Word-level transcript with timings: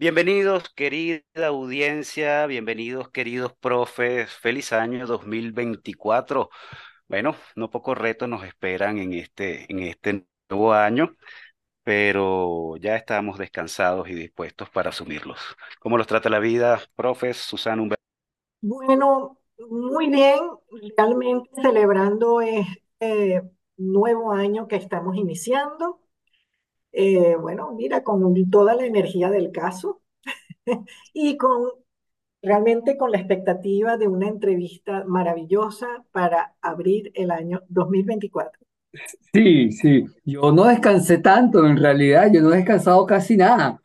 Bienvenidos, 0.00 0.68
querida 0.76 1.24
audiencia, 1.44 2.46
bienvenidos, 2.46 3.10
queridos 3.10 3.52
profes. 3.54 4.30
Feliz 4.30 4.72
año 4.72 5.08
2024. 5.08 6.50
Bueno, 7.08 7.34
no 7.56 7.68
pocos 7.68 7.98
retos 7.98 8.28
nos 8.28 8.44
esperan 8.44 8.98
en 8.98 9.12
este, 9.12 9.66
en 9.68 9.80
este 9.80 10.24
nuevo 10.48 10.72
año, 10.72 11.16
pero 11.82 12.76
ya 12.76 12.94
estamos 12.94 13.38
descansados 13.38 14.08
y 14.08 14.14
dispuestos 14.14 14.70
para 14.70 14.90
asumirlos. 14.90 15.40
¿Cómo 15.80 15.98
los 15.98 16.06
trata 16.06 16.30
la 16.30 16.38
vida, 16.38 16.80
profes? 16.94 17.38
Susana 17.38 17.82
Humberto. 17.82 18.04
Bueno, 18.60 19.40
muy 19.68 20.08
bien, 20.08 20.38
realmente 20.96 21.50
celebrando 21.60 22.40
este 22.40 23.42
nuevo 23.76 24.30
año 24.30 24.68
que 24.68 24.76
estamos 24.76 25.16
iniciando. 25.16 25.98
Eh, 27.00 27.36
bueno, 27.36 27.72
mira, 27.76 28.02
con 28.02 28.34
toda 28.50 28.74
la 28.74 28.84
energía 28.84 29.30
del 29.30 29.52
caso 29.52 30.00
y 31.14 31.36
con 31.36 31.70
realmente 32.42 32.96
con 32.96 33.12
la 33.12 33.18
expectativa 33.18 33.96
de 33.96 34.08
una 34.08 34.26
entrevista 34.26 35.04
maravillosa 35.06 35.86
para 36.10 36.56
abrir 36.60 37.12
el 37.14 37.30
año 37.30 37.62
2024. 37.68 38.60
Sí, 39.32 39.70
sí, 39.70 40.06
yo 40.24 40.50
no 40.50 40.64
descansé 40.64 41.18
tanto 41.18 41.64
en 41.64 41.76
realidad, 41.76 42.32
yo 42.32 42.42
no 42.42 42.52
he 42.52 42.56
descansado 42.56 43.06
casi 43.06 43.36
nada, 43.36 43.80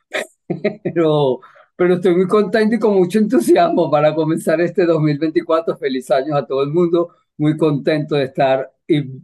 pero, 0.84 1.40
pero 1.76 1.94
estoy 1.94 2.16
muy 2.16 2.28
contento 2.28 2.78
y 2.78 2.80
con 2.80 2.96
mucho 2.96 3.20
entusiasmo 3.20 3.92
para 3.92 4.16
comenzar 4.16 4.60
este 4.60 4.88
2024. 4.88 5.78
Feliz 5.78 6.10
año 6.10 6.36
a 6.36 6.48
todo 6.48 6.64
el 6.64 6.70
mundo, 6.72 7.10
muy 7.38 7.56
contento 7.58 8.16
de 8.16 8.24
estar 8.24 8.72
y 8.88 9.22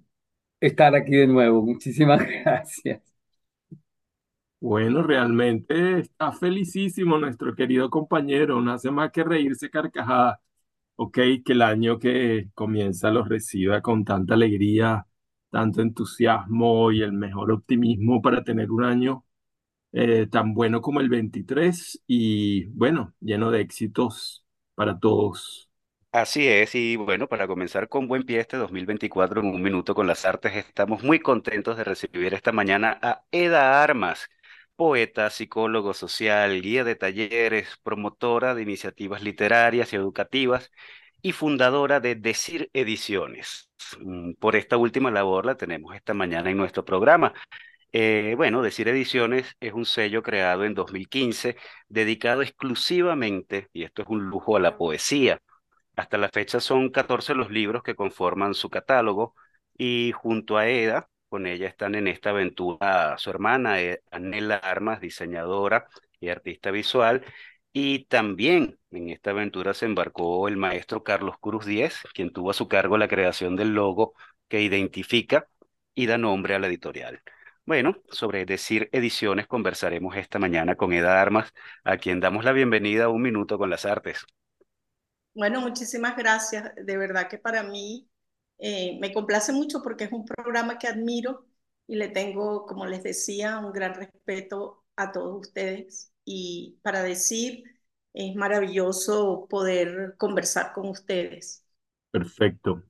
estar 0.60 0.94
aquí 0.94 1.16
de 1.16 1.26
nuevo. 1.26 1.64
Muchísimas 1.64 2.22
gracias. 2.46 3.02
Bueno, 4.62 5.04
realmente 5.04 6.00
está 6.00 6.34
felicísimo 6.34 7.18
nuestro 7.18 7.56
querido 7.56 7.90
compañero, 7.90 8.60
no 8.60 8.74
hace 8.74 8.92
más 8.92 9.10
que 9.12 9.24
reírse 9.24 9.70
carcajada. 9.70 10.42
Ok, 10.98 11.16
que 11.46 11.54
el 11.54 11.62
año 11.64 12.00
que 12.00 12.50
comienza 12.56 13.12
los 13.12 13.30
reciba 13.30 13.82
con 13.82 14.06
tanta 14.06 14.36
alegría, 14.36 15.08
tanto 15.52 15.82
entusiasmo 15.82 16.92
y 16.92 17.02
el 17.04 17.14
mejor 17.14 17.52
optimismo 17.54 18.22
para 18.22 18.44
tener 18.44 18.72
un 18.72 18.84
año 18.86 19.26
eh, 19.94 20.28
tan 20.28 20.54
bueno 20.56 20.82
como 20.82 21.02
el 21.02 21.10
23 21.10 22.04
y 22.08 22.66
bueno, 22.68 23.14
lleno 23.22 23.52
de 23.52 23.62
éxitos 23.62 24.46
para 24.76 25.00
todos. 25.00 25.70
Así 26.12 26.48
es, 26.48 26.74
y 26.74 26.96
bueno, 26.96 27.28
para 27.28 27.48
comenzar 27.48 27.88
con 27.88 28.08
buen 28.08 28.24
pie 28.24 28.40
este 28.40 28.58
2024 28.58 29.42
en 29.42 29.48
un 29.48 29.62
minuto 29.62 29.94
con 29.94 30.08
las 30.08 30.26
artes, 30.26 30.56
estamos 30.56 31.04
muy 31.04 31.20
contentos 31.20 31.78
de 31.78 31.84
recibir 31.84 32.34
esta 32.34 32.52
mañana 32.52 32.98
a 33.02 33.24
Eda 33.32 33.84
Armas 33.84 34.28
poeta, 34.80 35.30
psicólogo 35.30 35.94
social, 35.94 36.62
guía 36.62 36.86
de 36.86 36.96
talleres, 36.96 37.68
promotora 37.84 38.56
de 38.56 38.62
iniciativas 38.62 39.22
literarias 39.22 39.92
y 39.92 39.98
educativas 39.98 40.72
y 41.22 41.34
fundadora 41.34 42.00
de 42.00 42.16
Decir 42.16 42.70
Ediciones. 42.72 43.70
Mm, 44.00 44.36
por 44.36 44.56
esta 44.56 44.78
última 44.78 45.12
labor 45.12 45.46
la 45.46 45.58
tenemos 45.58 45.94
esta 45.96 46.14
mañana 46.14 46.50
en 46.50 46.56
nuestro 46.58 46.86
programa. 46.86 47.34
Eh, 47.92 48.36
bueno, 48.38 48.62
Decir 48.62 48.88
Ediciones 48.88 49.54
es 49.60 49.74
un 49.74 49.86
sello 49.86 50.24
creado 50.24 50.64
en 50.64 50.76
2015 50.76 51.58
dedicado 51.90 52.42
exclusivamente, 52.42 53.68
y 53.74 53.84
esto 53.84 54.04
es 54.04 54.08
un 54.08 54.30
lujo, 54.30 54.56
a 54.56 54.62
la 54.62 54.78
poesía. 54.78 55.42
Hasta 55.98 56.18
la 56.18 56.30
fecha 56.30 56.62
son 56.62 56.90
14 56.90 57.36
los 57.36 57.52
libros 57.52 57.84
que 57.84 57.96
conforman 57.96 58.54
su 58.54 58.70
catálogo 58.70 59.36
y 59.78 60.14
junto 60.14 60.58
a 60.58 60.70
EDA, 60.70 61.09
con 61.30 61.48
ella 61.48 61.68
están 61.68 61.96
en 61.96 62.08
esta 62.08 62.32
aventura 62.32 63.18
su 63.18 63.30
hermana, 63.30 63.82
eh, 63.82 64.02
Anela 64.12 64.58
Armas, 64.58 65.00
diseñadora 65.02 65.88
y 66.20 66.30
artista 66.30 66.72
visual. 66.72 67.24
Y 67.72 68.06
también 68.06 68.80
en 68.92 69.10
esta 69.10 69.32
aventura 69.32 69.74
se 69.74 69.86
embarcó 69.86 70.48
el 70.48 70.58
maestro 70.58 71.04
Carlos 71.04 71.36
Cruz 71.40 71.66
Díez, 71.66 72.02
quien 72.14 72.32
tuvo 72.34 72.52
a 72.52 72.54
su 72.54 72.68
cargo 72.68 72.98
la 72.98 73.08
creación 73.08 73.56
del 73.56 73.70
logo 73.74 74.16
que 74.48 74.62
identifica 74.62 75.48
y 75.94 76.08
da 76.08 76.18
nombre 76.18 76.56
a 76.56 76.60
la 76.60 76.68
editorial. 76.68 77.22
Bueno, 77.66 78.02
sobre 78.10 78.46
decir 78.46 78.90
ediciones 78.92 79.46
conversaremos 79.48 80.16
esta 80.16 80.40
mañana 80.40 80.76
con 80.76 80.92
Eda 80.94 81.22
Armas, 81.22 81.54
a 81.84 81.98
quien 81.98 82.20
damos 82.20 82.44
la 82.44 82.52
bienvenida 82.52 83.10
Un 83.10 83.22
Minuto 83.22 83.60
con 83.60 83.70
las 83.70 83.86
Artes. 83.86 84.26
Bueno, 85.34 85.62
muchísimas 85.62 86.18
gracias. 86.18 86.74
De 86.76 86.98
verdad 86.98 87.30
que 87.30 87.38
para 87.38 87.64
mí 87.64 88.10
eh, 88.60 88.98
me 89.00 89.14
complace 89.14 89.54
mucho 89.54 89.82
porque 89.82 90.04
es 90.06 90.12
un 90.12 90.26
programa 90.26 90.78
que 90.78 90.88
admiro 90.88 91.46
y 91.88 91.96
le 91.96 92.10
tengo, 92.10 92.66
como 92.66 92.86
les 92.86 93.02
decía, 93.04 93.60
un 93.60 93.72
gran 93.72 93.96
respeto 93.96 94.84
a 94.96 95.12
todos 95.12 95.48
ustedes. 95.48 96.14
Y 96.26 96.78
para 96.84 97.02
decir, 97.02 97.64
es 98.14 98.36
maravilloso 98.36 99.48
poder 99.50 100.16
conversar 100.18 100.74
con 100.74 100.90
ustedes. 100.90 101.66
Perfecto. 102.12 102.84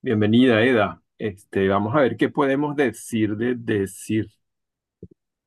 Bienvenida, 0.00 0.62
Eda. 0.62 1.02
Este, 1.18 1.68
vamos 1.68 1.94
a 1.94 2.00
ver 2.00 2.16
qué 2.16 2.28
podemos 2.28 2.76
decir 2.76 3.36
de 3.36 3.54
decir 3.54 4.30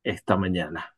esta 0.04 0.36
mañana. 0.36 0.96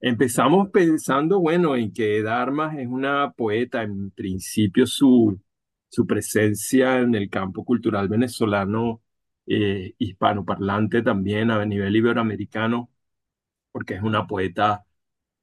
Empezamos 0.00 0.70
pensando, 0.70 1.40
bueno, 1.40 1.76
en 1.76 1.92
que 1.92 2.18
Eda 2.18 2.40
Armas 2.40 2.76
es 2.78 2.86
una 2.86 3.32
poeta, 3.32 3.82
en 3.82 4.10
principio 4.10 4.86
su, 4.86 5.40
su 5.88 6.06
presencia 6.06 7.00
en 7.00 7.14
el 7.14 7.30
campo 7.30 7.64
cultural 7.64 8.08
venezolano, 8.08 9.02
eh, 9.46 9.94
hispanoparlante 9.98 11.02
también 11.02 11.50
a 11.50 11.64
nivel 11.64 11.96
iberoamericano, 11.96 12.90
porque 13.72 13.94
es 13.94 14.02
una 14.02 14.26
poeta 14.26 14.84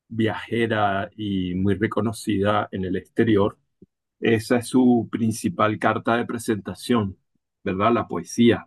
viajera 0.07 1.09
y 1.17 1.55
muy 1.55 1.75
reconocida 1.75 2.69
en 2.71 2.85
el 2.85 2.95
exterior. 2.97 3.57
Esa 4.19 4.57
es 4.59 4.67
su 4.69 5.09
principal 5.11 5.79
carta 5.79 6.17
de 6.17 6.25
presentación, 6.25 7.17
¿verdad? 7.63 7.93
La 7.93 8.07
poesía, 8.07 8.65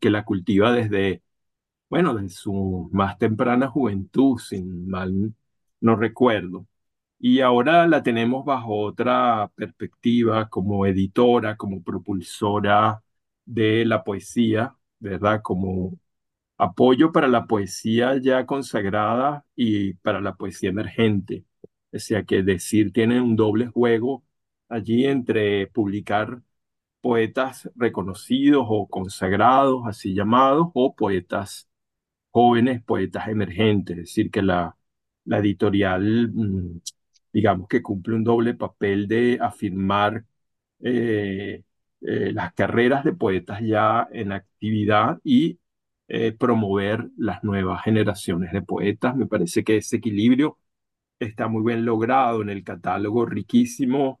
que 0.00 0.10
la 0.10 0.24
cultiva 0.24 0.72
desde, 0.72 1.22
bueno, 1.90 2.14
desde 2.14 2.30
su 2.30 2.90
más 2.92 3.18
temprana 3.18 3.68
juventud, 3.68 4.38
sin 4.38 4.88
mal 4.88 5.34
no 5.80 5.96
recuerdo. 5.96 6.66
Y 7.20 7.40
ahora 7.40 7.86
la 7.88 8.02
tenemos 8.02 8.44
bajo 8.44 8.78
otra 8.80 9.50
perspectiva 9.56 10.48
como 10.48 10.86
editora, 10.86 11.56
como 11.56 11.82
propulsora 11.82 13.02
de 13.44 13.84
la 13.84 14.04
poesía, 14.04 14.76
¿verdad? 15.00 15.40
Como 15.42 15.98
apoyo 16.58 17.12
para 17.12 17.28
la 17.28 17.46
poesía 17.46 18.18
ya 18.18 18.46
consagrada 18.46 19.46
y 19.56 19.94
para 19.94 20.20
la 20.20 20.36
poesía 20.36 20.70
emergente. 20.70 21.44
O 21.92 21.98
sea 21.98 22.24
que 22.24 22.42
decir 22.42 22.92
tiene 22.92 23.20
un 23.20 23.36
doble 23.36 23.68
juego 23.68 24.24
allí 24.68 25.06
entre 25.06 25.66
publicar 25.68 26.42
poetas 27.00 27.70
reconocidos 27.76 28.66
o 28.68 28.88
consagrados, 28.88 29.82
así 29.86 30.14
llamados, 30.14 30.68
o 30.74 30.94
poetas 30.94 31.68
jóvenes, 32.30 32.82
poetas 32.84 33.28
emergentes. 33.28 33.98
Es 33.98 34.04
decir, 34.06 34.30
que 34.30 34.42
la, 34.42 34.76
editorial 35.26 36.30
mm, 36.32 36.80
digamos 37.32 37.68
que 37.68 37.82
cumple 37.82 38.14
un 38.16 38.24
doble 38.24 38.54
papel 38.54 39.08
de 39.08 39.38
afirmar 39.40 40.24
eh, 40.80 41.62
eh, 42.00 42.32
las 42.32 42.52
carreras 42.54 43.04
de 43.04 43.12
poetas 43.12 43.60
ya 43.62 44.08
en 44.12 44.32
actividad 44.32 45.18
y 45.24 45.58
eh, 46.08 46.32
promover 46.32 47.10
las 47.16 47.44
nuevas 47.44 47.82
generaciones 47.84 48.52
de 48.52 48.62
poetas. 48.62 49.16
Me 49.16 49.26
parece 49.26 49.64
que 49.64 49.78
ese 49.78 49.96
equilibrio 49.96 50.58
está 51.18 51.48
muy 51.48 51.64
bien 51.64 51.84
logrado 51.84 52.42
en 52.42 52.50
el 52.50 52.64
catálogo 52.64 53.26
riquísimo 53.26 54.20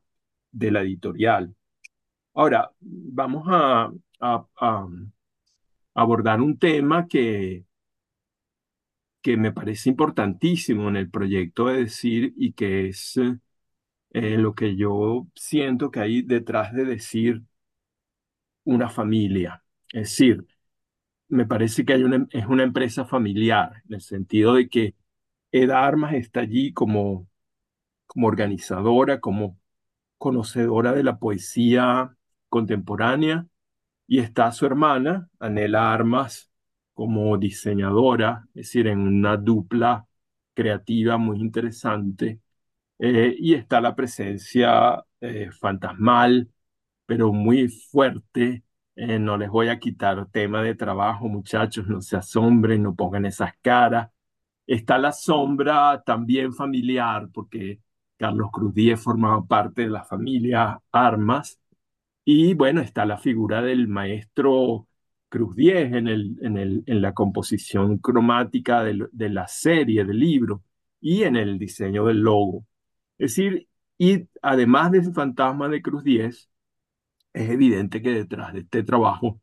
de 0.52 0.70
la 0.72 0.82
editorial. 0.82 1.54
Ahora, 2.34 2.70
vamos 2.80 3.44
a, 3.48 3.92
abordar 5.94 6.40
un 6.40 6.58
tema 6.58 7.06
que, 7.08 7.64
que 9.28 9.36
me 9.36 9.52
parece 9.52 9.90
importantísimo 9.90 10.88
en 10.88 10.96
el 10.96 11.10
proyecto 11.10 11.66
de 11.66 11.80
decir 11.84 12.32
y 12.38 12.54
que 12.54 12.88
es 12.88 13.18
eh, 14.10 14.38
lo 14.38 14.54
que 14.54 14.74
yo 14.76 15.28
siento 15.34 15.90
que 15.90 16.00
hay 16.00 16.22
detrás 16.22 16.72
de 16.72 16.84
decir 16.86 17.42
una 18.64 18.88
familia. 18.88 19.62
Es 19.92 20.10
decir, 20.10 20.46
me 21.28 21.46
parece 21.46 21.84
que 21.84 21.94
hay 21.94 22.04
una, 22.04 22.26
es 22.32 22.46
una 22.46 22.64
empresa 22.64 23.04
familiar, 23.06 23.82
en 23.88 23.96
el 23.96 24.00
sentido 24.02 24.54
de 24.54 24.68
que 24.70 24.96
Eda 25.52 25.86
Armas 25.86 26.14
está 26.14 26.40
allí 26.40 26.72
como, 26.72 27.28
como 28.06 28.28
organizadora, 28.28 29.20
como 29.20 29.58
conocedora 30.18 30.92
de 30.94 31.04
la 31.04 31.18
poesía 31.18 32.16
contemporánea, 32.50 33.46
y 34.06 34.20
está 34.20 34.52
su 34.52 34.66
hermana, 34.66 35.30
Anela 35.40 35.92
Armas, 35.94 36.47
como 36.98 37.38
diseñadora, 37.38 38.44
es 38.48 38.54
decir, 38.66 38.88
en 38.88 38.98
una 39.00 39.36
dupla 39.36 40.08
creativa 40.54 41.16
muy 41.16 41.40
interesante. 41.40 42.40
Eh, 42.98 43.36
y 43.38 43.54
está 43.54 43.80
la 43.80 43.94
presencia 43.96 45.04
eh, 45.20 45.50
fantasmal, 45.52 46.50
pero 47.06 47.32
muy 47.32 47.68
fuerte. 47.68 48.64
Eh, 48.96 49.18
no 49.20 49.36
les 49.38 49.50
voy 49.50 49.68
a 49.68 49.78
quitar 49.78 50.28
tema 50.30 50.62
de 50.62 50.74
trabajo, 50.74 51.28
muchachos, 51.28 51.86
no 51.88 52.00
se 52.02 52.16
asombren, 52.16 52.82
no 52.82 52.96
pongan 52.96 53.26
esas 53.26 53.52
caras. 53.62 54.10
Está 54.66 54.98
la 54.98 55.12
sombra 55.12 56.02
también 56.04 56.52
familiar, 56.54 57.28
porque 57.32 57.80
Carlos 58.16 58.50
Cruz 58.52 58.74
Díez 58.74 59.00
formaba 59.02 59.46
parte 59.46 59.82
de 59.82 59.90
la 59.90 60.04
familia 60.04 60.80
Armas. 60.92 61.60
Y 62.24 62.54
bueno, 62.54 62.80
está 62.82 63.06
la 63.06 63.18
figura 63.18 63.62
del 63.62 63.88
maestro 63.88 64.87
Cruz 65.28 65.54
Diez 65.56 65.92
en, 65.92 66.08
el, 66.08 66.36
en, 66.42 66.56
el, 66.58 66.82
en 66.86 67.02
la 67.02 67.12
composición 67.14 67.98
cromática 67.98 68.82
de, 68.84 69.06
de 69.12 69.28
la 69.30 69.46
serie, 69.48 70.04
del 70.04 70.18
libro, 70.18 70.62
y 71.00 71.22
en 71.24 71.36
el 71.36 71.58
diseño 71.58 72.06
del 72.06 72.20
logo. 72.20 72.66
Es 73.18 73.32
decir, 73.36 73.68
y 73.98 74.28
además 74.42 74.92
de 74.92 74.98
ese 74.98 75.12
fantasma 75.12 75.68
de 75.68 75.82
Cruz 75.82 76.04
Diez, 76.04 76.50
es 77.32 77.50
evidente 77.50 78.02
que 78.02 78.10
detrás 78.10 78.52
de 78.52 78.60
este 78.60 78.82
trabajo 78.82 79.40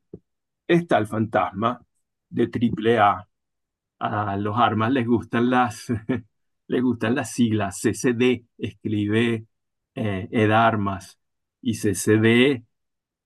está 0.67 0.97
el 0.97 1.07
fantasma 1.07 1.81
de 2.29 2.47
triple 2.47 2.99
A. 2.99 3.27
A 3.99 4.37
los 4.37 4.57
armas 4.57 4.91
les 4.91 5.07
gustan 5.07 5.49
las, 5.49 5.87
les 6.67 6.81
gustan 6.83 7.15
las 7.15 7.31
siglas. 7.31 7.79
CCD 7.81 8.45
escribe 8.57 9.45
eh, 9.95 10.27
Ed 10.31 10.51
Armas 10.51 11.19
y 11.61 11.73
CCD, 11.75 12.63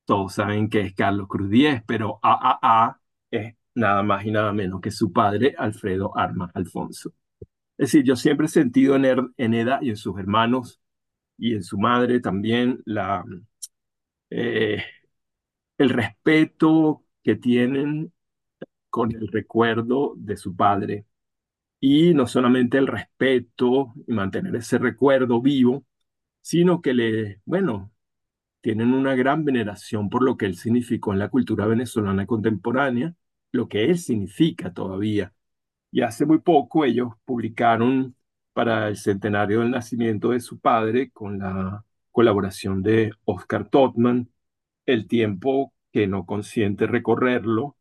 todos 0.10 0.34
saben 0.34 0.70
que 0.72 0.82
es 0.82 0.96
Carlos 0.96 1.28
Cruz 1.28 1.52
Díez, 1.52 1.84
pero 1.86 2.20
AAA 2.24 3.00
es 3.30 3.56
nada 3.76 4.02
más 4.02 4.26
y 4.26 4.32
nada 4.32 4.52
menos 4.54 4.82
que 4.82 4.90
su 4.90 5.14
padre, 5.14 5.54
Alfredo 5.56 6.18
Armas 6.18 6.50
Alfonso. 6.56 7.12
Es 7.78 7.92
decir, 7.92 8.04
yo 8.06 8.16
siempre 8.16 8.48
he 8.48 8.50
sentido 8.50 8.96
en, 8.96 9.34
en 9.38 9.54
Eda 9.54 9.80
y 9.82 9.90
en 9.92 9.98
sus 9.98 10.20
hermanos 10.20 10.82
y 11.38 11.56
en 11.56 11.64
su 11.64 11.78
madre 11.80 12.22
también 12.22 12.82
la, 12.86 13.24
eh, 14.30 14.84
el 15.78 15.90
respeto 15.90 17.06
que 17.24 17.36
tienen 17.36 18.14
con 18.90 19.14
el 19.16 19.28
recuerdo 19.30 20.14
de 20.18 20.38
su 20.38 20.56
padre. 20.56 21.06
Y 21.82 22.14
no 22.16 22.28
solamente 22.28 22.78
el 22.80 22.88
respeto 22.88 23.94
y 24.08 24.14
mantener 24.14 24.56
ese 24.58 24.80
recuerdo 24.80 25.42
vivo, 25.42 25.86
sino 26.42 26.82
que 26.82 26.94
le, 26.94 27.42
bueno, 27.46 27.92
tienen 28.62 28.94
una 28.94 29.16
gran 29.16 29.46
veneración 29.46 30.10
por 30.10 30.24
lo 30.24 30.38
que 30.38 30.46
él 30.46 30.56
significó 30.58 31.14
en 31.14 31.20
la 31.20 31.30
cultura 31.30 31.66
venezolana 31.66 32.26
contemporánea, 32.26 33.16
lo 33.52 33.68
que 33.68 33.86
él 33.86 33.98
significa 33.98 34.74
todavía. 34.74 35.34
Y 35.92 36.02
hace 36.02 36.26
muy 36.26 36.40
poco 36.40 36.86
ellos 36.86 37.14
publicaron 37.26 38.16
para 38.54 38.88
el 38.90 38.98
centenario 38.98 39.62
del 39.62 39.72
nacimiento 39.72 40.32
de 40.32 40.40
su 40.42 40.60
padre, 40.60 41.12
con 41.12 41.40
la 41.40 41.86
colaboración 42.12 42.84
de 42.84 43.12
Oscar 43.26 43.70
Totman, 43.70 44.30
el 44.86 45.08
tiempo 45.08 45.74
que 45.92 46.08
no 46.08 46.26
consiente 46.26 46.88
recorrerlo, 46.88 47.78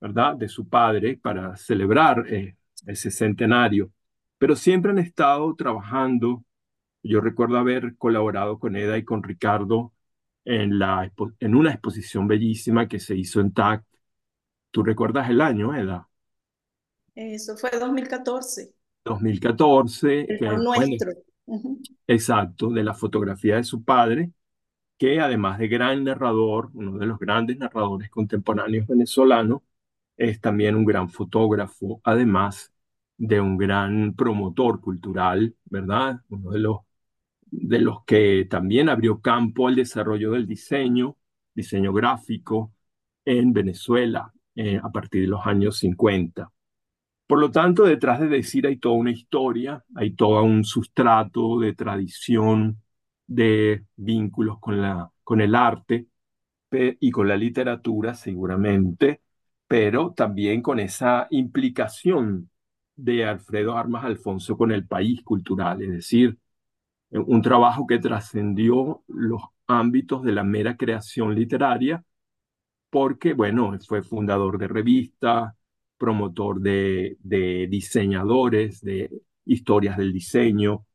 ¿verdad?, 0.00 0.36
de 0.36 0.48
su 0.48 0.68
padre 0.68 1.18
para 1.18 1.56
celebrar 1.56 2.26
eh, 2.28 2.56
ese 2.86 3.10
centenario. 3.10 3.92
Pero 4.38 4.56
siempre 4.56 4.92
han 4.92 4.98
estado 4.98 5.54
trabajando. 5.56 6.44
Yo 7.02 7.20
recuerdo 7.20 7.58
haber 7.58 7.96
colaborado 7.96 8.58
con 8.58 8.76
Eda 8.76 8.98
y 8.98 9.04
con 9.04 9.22
Ricardo 9.22 9.92
en, 10.48 10.78
la, 10.78 11.12
en 11.40 11.54
una 11.54 11.72
exposición 11.72 12.26
bellísima 12.26 12.88
que 12.88 12.98
se 12.98 13.14
hizo 13.14 13.40
en 13.40 13.52
TAC. 13.52 13.84
¿Tú 14.70 14.82
recuerdas 14.82 15.28
el 15.28 15.42
año, 15.42 15.74
Eda? 15.74 16.08
Eso 17.14 17.54
fue 17.58 17.70
2014. 17.78 18.72
2014. 19.04 20.20
El 20.20 20.38
que, 20.38 20.48
nuestro. 20.56 21.12
Exacto, 22.06 22.70
de 22.70 22.82
la 22.82 22.94
fotografía 22.94 23.56
de 23.56 23.64
su 23.64 23.84
padre, 23.84 24.32
que 24.96 25.20
además 25.20 25.58
de 25.58 25.68
gran 25.68 26.04
narrador, 26.04 26.70
uno 26.72 26.96
de 26.96 27.04
los 27.04 27.18
grandes 27.18 27.58
narradores 27.58 28.08
contemporáneos 28.08 28.86
venezolanos, 28.86 29.60
es 30.16 30.40
también 30.40 30.76
un 30.76 30.86
gran 30.86 31.10
fotógrafo, 31.10 32.00
además 32.04 32.72
de 33.18 33.38
un 33.38 33.58
gran 33.58 34.14
promotor 34.14 34.80
cultural, 34.80 35.54
¿verdad? 35.66 36.22
Uno 36.30 36.52
de 36.52 36.58
los, 36.60 36.78
de 37.50 37.80
los 37.80 38.04
que 38.04 38.46
también 38.50 38.88
abrió 38.88 39.20
campo 39.20 39.68
al 39.68 39.76
desarrollo 39.76 40.32
del 40.32 40.46
diseño, 40.46 41.16
diseño 41.54 41.92
gráfico 41.92 42.72
en 43.24 43.52
Venezuela 43.52 44.32
eh, 44.54 44.80
a 44.82 44.90
partir 44.90 45.22
de 45.22 45.28
los 45.28 45.46
años 45.46 45.78
50. 45.78 46.50
Por 47.26 47.40
lo 47.40 47.50
tanto, 47.50 47.84
detrás 47.84 48.20
de 48.20 48.28
decir 48.28 48.66
hay 48.66 48.78
toda 48.78 48.96
una 48.96 49.10
historia, 49.10 49.84
hay 49.94 50.12
todo 50.14 50.42
un 50.42 50.64
sustrato 50.64 51.60
de 51.60 51.74
tradición, 51.74 52.82
de 53.26 53.84
vínculos 53.96 54.58
con, 54.60 54.80
la, 54.80 55.10
con 55.22 55.40
el 55.40 55.54
arte 55.54 56.08
y 56.70 57.10
con 57.10 57.28
la 57.28 57.36
literatura 57.36 58.14
seguramente, 58.14 59.22
pero 59.66 60.12
también 60.14 60.62
con 60.62 60.80
esa 60.80 61.26
implicación 61.30 62.50
de 62.96 63.24
Alfredo 63.24 63.76
Armas 63.76 64.04
Alfonso 64.04 64.56
con 64.56 64.72
el 64.72 64.86
país 64.86 65.22
cultural, 65.22 65.82
es 65.82 65.90
decir, 65.90 66.38
un 67.10 67.42
trabajo 67.42 67.86
que 67.86 67.98
trascendió 67.98 69.02
los 69.08 69.42
ámbitos 69.66 70.22
de 70.22 70.32
la 70.32 70.44
mera 70.44 70.76
creación 70.76 71.34
literaria, 71.34 72.04
porque, 72.90 73.34
bueno, 73.34 73.76
fue 73.86 74.02
fundador 74.02 74.58
de 74.58 74.68
revistas, 74.68 75.54
promotor 75.98 76.60
de, 76.60 77.16
de 77.20 77.66
diseñadores, 77.68 78.80
de 78.80 79.10
historias 79.44 79.96
del 79.98 80.12
diseño, 80.12 80.86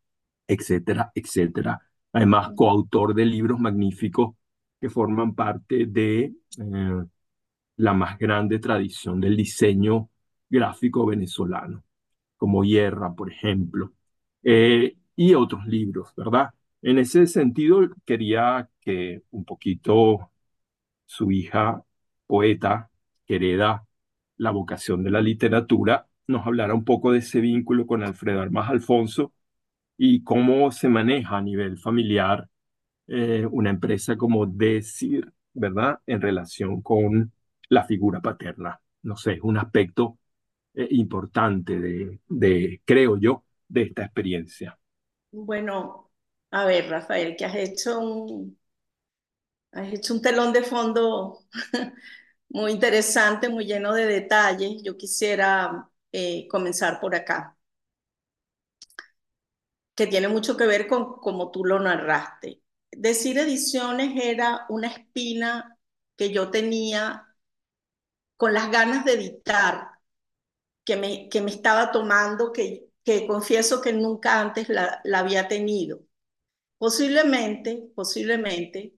etcétera, 0.47 1.11
etcétera. 1.15 1.81
Además, 2.13 2.51
coautor 2.55 3.13
de 3.13 3.25
libros 3.25 3.59
magníficos 3.59 4.35
que 4.79 4.89
forman 4.89 5.35
parte 5.35 5.85
de 5.87 6.33
eh, 6.59 7.03
la 7.77 7.93
más 7.93 8.17
grande 8.19 8.59
tradición 8.59 9.19
del 9.19 9.37
diseño 9.37 10.09
gráfico 10.49 11.05
venezolano, 11.05 11.83
como 12.37 12.63
Hierra, 12.63 13.13
por 13.15 13.31
ejemplo, 13.31 13.93
eh, 14.43 14.95
y 15.15 15.33
otros 15.35 15.65
libros, 15.67 16.13
¿verdad? 16.15 16.49
En 16.81 16.97
ese 16.99 17.27
sentido, 17.27 17.81
quería 18.05 18.69
que 18.81 19.23
un 19.31 19.45
poquito 19.45 20.31
su 21.05 21.31
hija 21.31 21.83
poeta, 22.27 22.91
que 23.25 23.35
hereda 23.37 23.87
la 24.37 24.51
vocación 24.51 25.03
de 25.03 25.11
la 25.11 25.21
literatura, 25.21 26.07
nos 26.27 26.45
hablará 26.47 26.73
un 26.73 26.85
poco 26.85 27.11
de 27.11 27.19
ese 27.19 27.41
vínculo 27.41 27.85
con 27.87 28.03
Alfredo 28.03 28.41
Armas 28.41 28.69
Alfonso 28.69 29.33
y 29.97 30.23
cómo 30.23 30.71
se 30.71 30.89
maneja 30.89 31.37
a 31.37 31.41
nivel 31.41 31.77
familiar 31.77 32.49
eh, 33.07 33.47
una 33.51 33.69
empresa 33.71 34.17
como 34.17 34.45
Decir, 34.45 35.31
¿verdad? 35.53 35.99
En 36.07 36.21
relación 36.21 36.81
con 36.81 37.33
la 37.69 37.85
figura 37.85 38.21
paterna. 38.21 38.79
No 39.03 39.17
sé, 39.17 39.33
es 39.33 39.41
un 39.43 39.57
aspecto 39.57 40.19
eh, 40.75 40.87
importante 40.91 41.79
de, 41.79 42.19
de, 42.29 42.81
creo 42.85 43.17
yo, 43.19 43.45
de 43.67 43.83
esta 43.83 44.03
experiencia. 44.05 44.77
Bueno, 45.33 46.11
a 46.51 46.63
ver, 46.65 46.89
Rafael, 46.89 47.35
que 47.35 47.43
has 47.45 47.55
hecho 47.55 47.99
un, 47.99 48.57
has 49.71 49.91
hecho 49.93 50.13
un 50.13 50.21
telón 50.21 50.53
de 50.53 50.63
fondo 50.63 51.39
muy 52.49 52.71
interesante, 52.71 53.49
muy 53.49 53.65
lleno 53.65 53.93
de 53.93 54.05
detalles. 54.07 54.81
Yo 54.83 54.97
quisiera 54.97 55.89
eh, 56.11 56.47
comenzar 56.49 56.99
por 56.99 57.15
acá, 57.15 57.57
que 59.95 60.07
tiene 60.07 60.27
mucho 60.27 60.57
que 60.57 60.65
ver 60.67 60.87
con 60.87 61.17
cómo 61.19 61.51
tú 61.51 61.65
lo 61.65 61.79
narraste. 61.79 62.61
Decir 62.91 63.37
ediciones 63.39 64.13
era 64.23 64.65
una 64.69 64.87
espina 64.87 65.77
que 66.15 66.31
yo 66.31 66.49
tenía 66.51 67.27
con 68.37 68.53
las 68.53 68.69
ganas 68.71 69.05
de 69.05 69.13
editar, 69.13 69.89
que 70.85 70.95
me, 70.97 71.29
que 71.29 71.41
me 71.41 71.51
estaba 71.51 71.91
tomando, 71.91 72.51
que, 72.53 72.89
que 73.03 73.27
confieso 73.27 73.81
que 73.81 73.93
nunca 73.93 74.39
antes 74.41 74.69
la, 74.69 75.01
había 75.15 75.47
tenido. 75.47 76.01
Posiblemente, 76.77 77.91
posiblemente, 77.95 78.95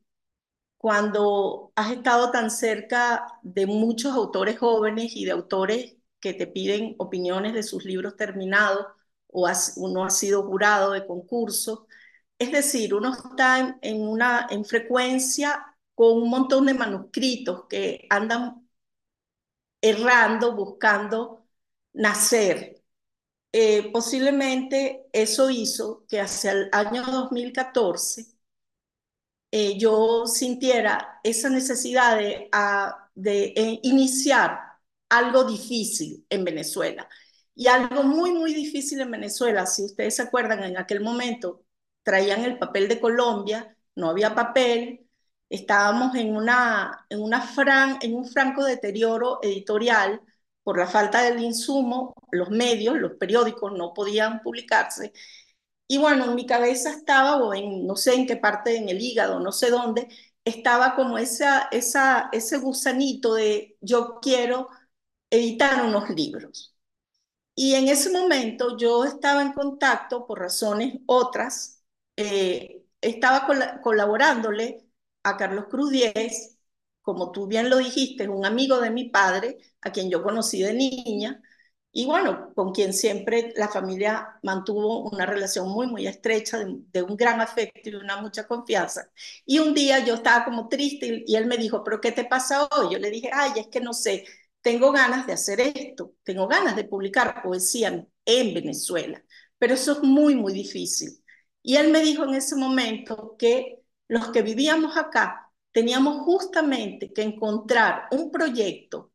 cuando 0.77 1.73
has 1.75 1.91
estado 1.91 2.31
tan 2.31 2.51
cerca 2.51 3.27
de 3.43 3.65
muchos 3.67 4.13
autores 4.13 4.59
jóvenes 4.59 5.15
y 5.15 5.25
de 5.25 5.31
autores 5.31 5.97
que 6.19 6.33
te 6.33 6.47
piden 6.47 6.95
opiniones 6.99 7.53
de 7.53 7.63
sus 7.63 7.85
libros 7.85 8.15
terminados 8.17 8.87
o 9.27 9.49
uno 9.77 10.05
ha 10.05 10.09
sido 10.09 10.43
jurado 10.43 10.91
de 10.91 11.05
concurso. 11.07 11.87
Es 12.39 12.51
decir, 12.51 12.93
uno 12.93 13.13
está 13.13 13.79
en, 13.81 14.01
una, 14.01 14.47
en 14.49 14.65
frecuencia 14.65 15.65
con 15.95 16.21
un 16.23 16.29
montón 16.29 16.65
de 16.65 16.73
manuscritos 16.73 17.65
que 17.69 18.07
andan 18.09 18.67
errando, 19.81 20.53
buscando 20.55 21.45
nacer. 21.93 22.74
Eh, 23.57 23.89
posiblemente 23.93 25.05
eso 25.13 25.49
hizo 25.49 26.03
que 26.09 26.19
hacia 26.19 26.51
el 26.51 26.69
año 26.73 27.03
2014 27.05 28.25
eh, 29.51 29.77
yo 29.77 30.27
sintiera 30.27 31.19
esa 31.23 31.49
necesidad 31.49 32.17
de, 32.17 32.49
de 33.15 33.53
eh, 33.55 33.79
iniciar 33.83 34.59
algo 35.09 35.45
difícil 35.45 36.25
en 36.29 36.43
Venezuela. 36.43 37.07
Y 37.55 37.67
algo 37.67 38.03
muy, 38.03 38.31
muy 38.33 38.53
difícil 38.53 38.99
en 38.99 39.11
Venezuela, 39.11 39.65
si 39.65 39.85
ustedes 39.85 40.17
se 40.17 40.23
acuerdan, 40.23 40.61
en 40.63 40.77
aquel 40.77 40.99
momento 41.01 41.63
traían 42.03 42.43
el 42.43 42.57
papel 42.59 42.89
de 42.89 42.99
Colombia, 42.99 43.77
no 43.95 44.09
había 44.09 44.35
papel, 44.35 45.07
estábamos 45.49 46.13
en, 46.15 46.35
una, 46.35 47.05
en, 47.09 47.21
una 47.21 47.41
fran, 47.41 47.99
en 48.01 48.15
un 48.15 48.27
franco 48.27 48.65
deterioro 48.65 49.39
editorial 49.41 50.21
por 50.65 50.79
la 50.79 50.87
falta 50.87 51.23
del 51.23 51.41
insumo, 51.41 52.15
los 52.33 52.51
medios, 52.51 52.97
los 52.99 53.13
periódicos 53.13 53.73
no 53.73 53.93
podían 53.95 54.41
publicarse. 54.43 55.13
Y 55.87 55.97
bueno, 55.99 56.25
en 56.25 56.35
mi 56.35 56.45
cabeza 56.47 56.91
estaba, 56.91 57.37
o 57.37 57.53
en 57.53 57.85
no 57.87 57.95
sé 57.95 58.15
en 58.15 58.27
qué 58.27 58.37
parte, 58.37 58.77
en 58.77 58.89
el 58.89 59.01
hígado, 59.01 59.39
no 59.39 59.51
sé 59.51 59.69
dónde, 59.71 60.07
estaba 60.45 60.95
como 60.95 61.17
esa, 61.19 61.69
esa, 61.71 62.29
ese 62.31 62.57
gusanito 62.57 63.35
de 63.35 63.77
yo 63.81 64.19
quiero 64.21 64.69
editar 65.29 65.85
unos 65.85 66.09
libros. 66.09 66.75
Y 67.55 67.75
en 67.75 67.87
ese 67.87 68.09
momento 68.11 68.77
yo 68.77 69.05
estaba 69.05 69.41
en 69.41 69.53
contacto, 69.53 70.27
por 70.27 70.39
razones 70.39 70.99
otras, 71.05 71.83
eh, 72.17 72.83
estaba 73.01 73.47
colaborándole 73.81 74.85
a 75.23 75.37
Carlos 75.37 75.65
Cruz 75.69 75.91
Diez, 75.91 76.54
como 77.05 77.31
tú 77.31 77.47
bien 77.47 77.69
lo 77.69 77.77
dijiste, 77.77 78.27
un 78.27 78.45
amigo 78.45 78.81
de 78.81 78.89
mi 78.91 79.09
padre, 79.09 79.59
a 79.81 79.91
quien 79.91 80.09
yo 80.09 80.23
conocí 80.23 80.61
de 80.63 80.73
niña, 80.73 81.41
y 81.91 82.05
bueno, 82.05 82.51
con 82.55 82.73
quien 82.73 82.93
siempre 82.93 83.53
la 83.55 83.69
familia 83.69 84.39
mantuvo 84.43 85.09
una 85.09 85.25
relación 85.25 85.69
muy, 85.69 85.87
muy 85.87 86.07
estrecha, 86.07 86.59
de, 86.59 87.01
un 87.03 87.15
gran 87.15 87.41
afecto 87.41 87.89
y 87.89 87.95
una 87.95 88.21
mucha 88.21 88.47
confianza. 88.47 89.09
Y 89.45 89.59
un 89.59 89.73
día 89.73 89.99
yo 89.99 90.15
estaba 90.15 90.45
como 90.45 90.67
triste 90.67 91.23
y, 91.25 91.35
él 91.35 91.45
me 91.47 91.57
dijo, 91.57 91.83
pero 91.83 92.01
¿qué 92.01 92.11
te 92.11 92.25
pasa 92.25 92.67
hoy? 92.71 92.93
Yo 92.93 92.99
le 92.99 93.11
dije, 93.11 93.29
ay, 93.33 93.51
es 93.57 93.67
que 93.67 93.79
no 93.81 93.93
sé, 93.93 94.25
tengo 94.61 94.91
ganas 94.91 95.27
de 95.27 95.33
hacer 95.33 95.61
esto, 95.61 96.15
tengo 96.23 96.47
ganas 96.47 96.75
de 96.75 96.83
publicar 96.85 97.41
poesía 97.43 98.05
en 98.25 98.53
Venezuela, 98.53 99.23
pero 99.57 99.75
eso 99.75 99.93
es 99.93 100.03
muy, 100.03 100.35
muy 100.35 100.53
difícil. 100.53 101.23
Y 101.61 101.77
él 101.77 101.91
me 101.91 102.01
dijo 102.01 102.23
en 102.25 102.35
ese 102.35 102.55
momento 102.55 103.35
que 103.39 103.83
los 104.07 104.29
que 104.31 104.41
vivíamos 104.41 104.97
acá 104.97 105.44
teníamos 105.75 106.19
justamente 106.23 107.11
que 107.11 107.21
encontrar 107.21 108.07
un 108.11 108.31
proyecto 108.31 109.11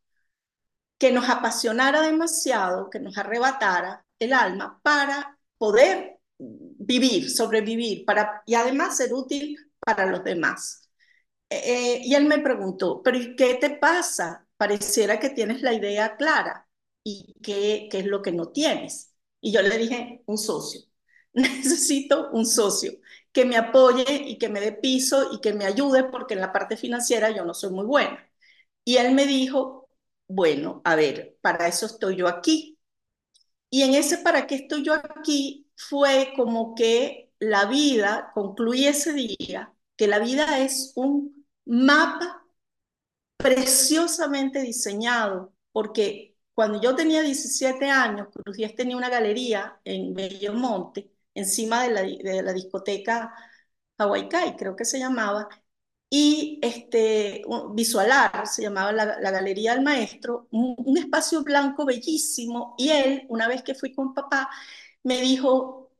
que 0.99 1.11
nos 1.11 1.27
apasionara 1.31 2.03
demasiado, 2.03 2.91
que 2.91 3.01
nos 3.01 3.17
arrebatara 3.17 4.05
el 4.19 4.35
alma 4.35 4.79
para 4.83 5.39
poder 5.57 6.19
vivir, 6.39 7.31
sobrevivir 7.31 8.05
para, 8.05 8.43
y 8.45 8.55
además 8.57 8.99
ser 8.99 9.15
útil 9.15 9.57
para 9.81 10.05
los 10.05 10.23
demás. 10.23 10.91
Eh, 11.49 11.63
eh, 11.65 12.03
y 12.05 12.15
él 12.15 12.27
me 12.27 12.41
preguntó, 12.41 13.03
pero 13.03 13.17
¿y 13.17 13.35
qué 13.37 13.55
te 13.55 13.71
pasa? 13.71 14.47
Pareciera 14.59 15.19
que 15.19 15.31
tienes 15.31 15.63
la 15.63 15.73
idea 15.73 16.19
clara 16.19 16.69
y 17.03 17.37
qué, 17.43 17.89
qué 17.91 18.01
es 18.01 18.07
lo 18.07 18.21
que 18.21 18.33
no 18.33 18.49
tienes. 18.51 19.15
Y 19.41 19.51
yo 19.53 19.63
le 19.63 19.79
dije, 19.79 20.23
un 20.27 20.37
socio. 20.37 20.83
Necesito 21.33 22.31
un 22.33 22.45
socio 22.45 22.93
que 23.33 23.45
me 23.45 23.57
apoye 23.57 24.05
y 24.27 24.39
que 24.39 24.49
me 24.49 24.61
dé 24.61 24.73
piso 24.73 25.31
y 25.33 25.41
que 25.41 25.53
me 25.53 25.65
ayude 25.67 26.05
porque 26.05 26.35
en 26.35 26.41
la 26.41 26.53
parte 26.53 26.77
financiera 26.77 27.31
yo 27.31 27.45
no 27.45 27.55
soy 27.55 27.71
muy 27.73 27.87
buena. 27.87 28.29
Y 28.85 28.97
él 28.99 29.15
me 29.15 29.27
dijo, 29.27 29.89
bueno, 30.29 30.83
a 30.85 30.97
ver, 30.97 31.39
para 31.43 31.69
eso 31.69 31.87
estoy 31.87 32.17
yo 32.17 32.29
aquí. 32.29 32.79
Y 33.71 33.83
en 33.83 33.95
ese 33.95 34.19
para 34.19 34.47
qué 34.47 34.57
estoy 34.57 34.85
yo 34.85 34.95
aquí 34.95 35.71
fue 35.77 36.33
como 36.37 36.75
que 36.75 37.33
la 37.39 37.67
vida, 37.67 38.33
concluí 38.35 38.87
ese 38.87 39.13
día, 39.15 39.73
que 39.97 40.07
la 40.09 40.19
vida 40.19 40.59
es 40.61 40.93
un 40.97 41.47
mapa 41.65 42.45
preciosamente 43.37 44.61
diseñado, 44.63 45.55
porque 45.73 46.37
cuando 46.55 46.81
yo 46.81 46.95
tenía 46.95 47.23
17 47.23 47.87
años, 47.91 48.29
Cruz 48.33 48.57
tenía 48.77 48.97
una 48.97 49.09
galería 49.09 49.81
en 49.85 50.15
Monte, 50.55 51.11
encima 51.35 51.85
de 51.85 51.91
la, 51.91 52.03
de 52.03 52.43
la 52.43 52.53
discoteca 52.53 53.35
Hawaii 53.99 54.29
Kai, 54.29 54.57
creo 54.57 54.77
que 54.77 54.85
se 54.85 54.99
llamaba, 54.99 55.49
y 56.11 56.59
este, 56.63 57.45
Visualar, 57.75 58.47
se 58.49 58.63
llamaba 58.63 58.93
la, 58.93 59.31
Galería 59.31 59.75
del 59.75 59.85
Maestro, 59.85 60.49
un, 60.51 60.99
espacio 60.99 61.43
blanco 61.45 61.85
bellísimo, 61.87 62.75
y 62.79 62.91
él, 62.91 63.27
una 63.29 63.49
vez 63.49 63.63
que 63.63 63.75
fui 63.75 63.95
con 63.95 64.15
papá, 64.15 64.51
me 65.05 65.21
dijo, 65.21 65.93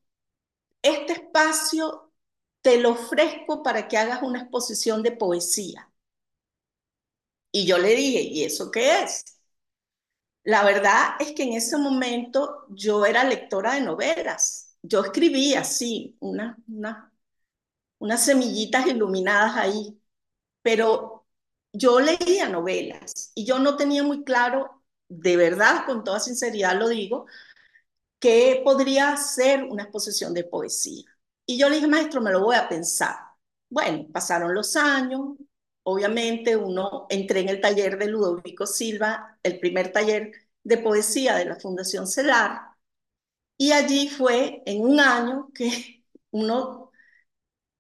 este 0.83 1.15
espacio 1.15 2.13
te 2.63 2.79
lo 2.81 2.93
ofrezco 2.93 3.63
para 3.63 3.89
que 3.89 3.99
hagas 3.99 4.23
una 4.23 4.41
exposición 4.43 5.03
de 5.03 5.13
poesía. 5.13 5.91
Y 7.53 7.67
yo 7.67 7.79
le 7.79 7.95
dije, 7.95 8.23
¿y 8.23 8.45
eso 8.45 8.71
qué 8.71 9.03
es? 9.03 9.25
La 10.45 10.65
verdad 10.65 11.15
es 11.21 11.33
que 11.33 11.45
en 11.45 11.55
ese 11.55 11.77
momento 11.79 12.67
yo 12.71 13.05
era 13.07 13.25
lectora 13.25 13.75
de 13.75 13.83
novelas. 13.83 14.70
Yo 14.83 15.03
escribía, 15.05 15.65
sí, 15.65 16.17
una, 16.21 16.57
una, 16.69 17.13
unas 17.99 18.25
semillitas 18.25 18.87
iluminadas 18.89 19.57
ahí, 19.57 20.01
pero 20.63 21.27
yo 21.73 22.01
leía 22.01 22.49
novelas 22.49 23.33
y 23.35 23.47
yo 23.47 23.59
no 23.61 23.77
tenía 23.77 24.03
muy 24.05 24.25
claro, 24.25 24.83
de 25.09 25.37
verdad, 25.37 25.87
con 25.87 26.05
toda 26.05 26.21
sinceridad 26.21 26.79
lo 26.79 26.89
digo, 26.89 27.27
que 28.21 28.63
podría 28.65 29.17
ser 29.17 29.65
una 29.65 29.85
exposición 29.85 30.35
de 30.35 30.45
poesía. 30.45 31.05
Y 31.47 31.59
yo 31.59 31.69
le 31.69 31.77
dije, 31.77 31.89
maestro, 31.89 32.21
me 32.23 32.33
lo 32.33 32.43
voy 32.45 32.57
a 32.57 32.69
pensar. 32.69 33.17
Bueno, 33.71 34.07
pasaron 34.13 34.55
los 34.55 34.77
años, 34.77 35.37
obviamente 35.85 36.57
uno 36.57 37.07
entré 37.11 37.41
en 37.41 37.49
el 37.51 37.61
taller 37.61 37.99
de 37.99 38.07
Ludovico 38.09 38.67
Silva, 38.67 39.39
el 39.43 39.61
primer 39.61 39.93
taller 39.93 40.33
de 40.65 40.79
poesía 40.79 41.37
de 41.37 41.47
la 41.47 41.57
Fundación 41.57 42.07
CELAR, 42.07 42.70
y 43.61 43.73
allí 43.73 44.09
fue 44.09 44.63
en 44.65 44.81
un 44.81 45.01
año 45.01 45.51
que 45.55 46.03
uno 46.31 46.91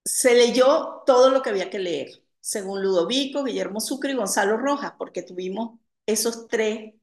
se 0.05 0.35
leyó 0.35 1.03
todo 1.07 1.31
lo 1.31 1.43
que 1.43 1.51
había 1.51 1.71
que 1.71 1.79
leer 1.79 2.11
según 2.41 2.83
Ludovico, 2.83 3.45
Guillermo 3.45 3.81
Sucre 3.81 4.13
y 4.13 4.17
Gonzalo 4.17 4.59
Rojas, 4.59 4.93
porque 4.99 5.23
tuvimos 5.23 5.81
esos 6.07 6.49
tres 6.49 6.95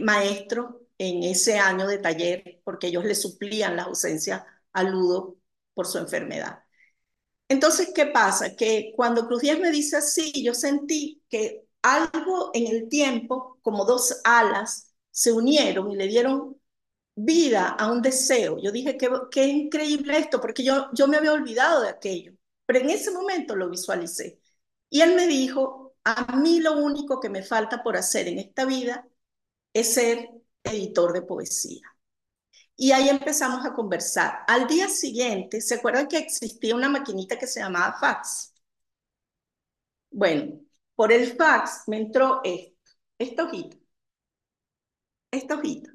maestros 0.00 0.76
en 0.98 1.22
ese 1.22 1.58
año 1.58 1.86
de 1.86 1.98
taller, 1.98 2.60
porque 2.64 2.88
ellos 2.88 3.04
le 3.06 3.14
suplían 3.14 3.76
la 3.76 3.84
ausencia 3.84 4.46
a 4.72 4.82
Ludo 4.82 5.38
por 5.74 5.86
su 5.86 5.98
enfermedad. 5.98 6.64
Entonces, 7.48 7.92
¿qué 7.94 8.06
pasa? 8.06 8.54
Que 8.56 8.92
cuando 8.96 9.26
Cruz 9.26 9.42
Díaz 9.42 9.58
me 9.60 9.70
dice 9.70 9.96
así, 9.96 10.44
yo 10.44 10.54
sentí 10.54 11.22
que 11.30 11.64
algo 11.82 12.50
en 12.54 12.66
el 12.68 12.88
tiempo, 12.90 13.58
como 13.62 13.86
dos 13.86 14.20
alas, 14.24 14.94
se 15.10 15.32
unieron 15.32 15.90
y 15.90 15.96
le 15.96 16.06
dieron 16.08 16.59
vida 17.14 17.68
a 17.70 17.90
un 17.90 18.02
deseo. 18.02 18.58
Yo 18.62 18.72
dije, 18.72 18.96
qué, 18.96 19.08
qué 19.30 19.44
increíble 19.46 20.18
esto, 20.18 20.40
porque 20.40 20.64
yo, 20.64 20.88
yo 20.94 21.08
me 21.08 21.16
había 21.18 21.32
olvidado 21.32 21.82
de 21.82 21.88
aquello, 21.90 22.32
pero 22.66 22.80
en 22.80 22.90
ese 22.90 23.10
momento 23.12 23.56
lo 23.56 23.70
visualicé. 23.70 24.40
Y 24.90 25.00
él 25.02 25.14
me 25.16 25.26
dijo, 25.26 25.94
a 26.04 26.36
mí 26.36 26.60
lo 26.60 26.74
único 26.78 27.20
que 27.20 27.28
me 27.28 27.42
falta 27.42 27.82
por 27.82 27.96
hacer 27.96 28.28
en 28.28 28.38
esta 28.38 28.64
vida 28.64 29.06
es 29.74 29.94
ser 29.94 30.30
editor 30.64 31.12
de 31.14 31.22
poesía. 31.22 31.82
Y 32.76 32.92
ahí 32.92 33.08
empezamos 33.08 33.64
a 33.64 33.74
conversar. 33.74 34.40
Al 34.48 34.66
día 34.66 34.88
siguiente, 34.88 35.60
¿se 35.60 35.76
acuerdan 35.76 36.08
que 36.08 36.18
existía 36.18 36.74
una 36.74 36.88
maquinita 36.88 37.38
que 37.38 37.46
se 37.46 37.60
llamaba 37.60 37.96
fax? 38.00 38.54
Bueno, 40.12 40.60
por 40.94 41.10
el 41.12 41.36
fax 41.36 41.82
me 41.88 41.98
entró 41.98 42.40
esto, 42.44 42.76
esta 43.18 43.44
hojita, 43.44 43.76
esta 45.32 45.54
hojita. 45.56 45.90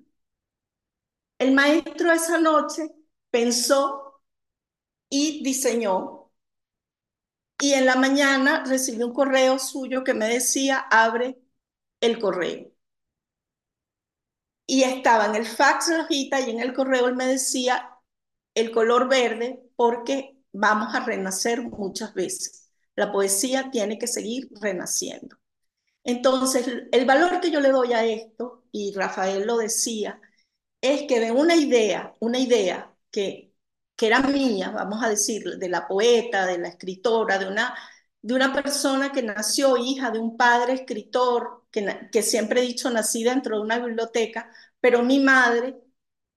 El 1.46 1.54
maestro 1.54 2.12
esa 2.12 2.40
noche 2.40 2.90
pensó 3.30 4.20
y 5.10 5.44
diseñó 5.44 6.32
y 7.62 7.74
en 7.74 7.86
la 7.86 7.96
mañana 7.96 8.64
recibí 8.66 9.04
un 9.04 9.14
correo 9.14 9.60
suyo 9.60 10.04
que 10.04 10.16
me 10.16 10.28
decía, 10.28 10.80
abre 10.90 11.38
el 12.02 12.18
correo. 12.18 12.72
Y 14.66 14.82
estaba 14.84 15.28
en 15.28 15.36
el 15.36 15.46
fax 15.46 15.96
rojita 15.96 16.40
y 16.42 16.50
en 16.50 16.60
el 16.60 16.74
correo 16.74 17.08
él 17.08 17.16
me 17.16 17.28
decía 17.28 17.92
el 18.56 18.72
color 18.72 19.08
verde 19.08 19.62
porque 19.76 20.40
vamos 20.52 20.96
a 20.96 21.06
renacer 21.06 21.62
muchas 21.62 22.16
veces. 22.16 22.72
la 22.96 23.12
poesía 23.12 23.70
tiene 23.72 24.00
que 24.00 24.08
seguir 24.08 24.50
renaciendo. 24.62 25.38
Entonces, 26.04 26.68
el 26.92 27.06
valor 27.06 27.42
que 27.42 27.52
yo 27.52 27.60
le 27.62 27.70
doy 27.72 27.94
a 27.94 28.06
esto, 28.06 28.64
y 28.72 28.94
Rafael 28.94 29.48
lo 29.48 29.58
decía, 29.58 30.22
es 30.94 31.04
que 31.08 31.20
de 31.20 31.32
una 31.32 31.56
idea, 31.56 32.14
una 32.20 32.40
idea 32.40 32.94
que, 33.12 33.54
que 33.96 34.08
era 34.08 34.22
mía, 34.22 34.72
vamos 34.72 35.04
a 35.04 35.10
decir, 35.10 35.44
de 35.58 35.70
la 35.70 35.88
poeta, 35.88 36.46
de 36.46 36.58
la 36.58 36.68
escritora, 36.70 37.38
de 37.38 37.48
una, 37.48 37.76
de 38.22 38.34
una 38.34 38.54
persona 38.54 39.12
que 39.12 39.24
nació 39.24 39.78
hija 39.78 40.12
de 40.12 40.20
un 40.20 40.38
padre 40.38 40.74
escritor, 40.74 41.64
que, 41.72 42.10
que 42.12 42.22
siempre 42.24 42.62
he 42.62 42.64
dicho 42.66 42.90
nací 42.90 43.24
dentro 43.24 43.58
de 43.58 43.64
una 43.64 43.80
biblioteca, 43.80 44.52
pero 44.80 45.04
mi 45.04 45.20
madre 45.20 45.78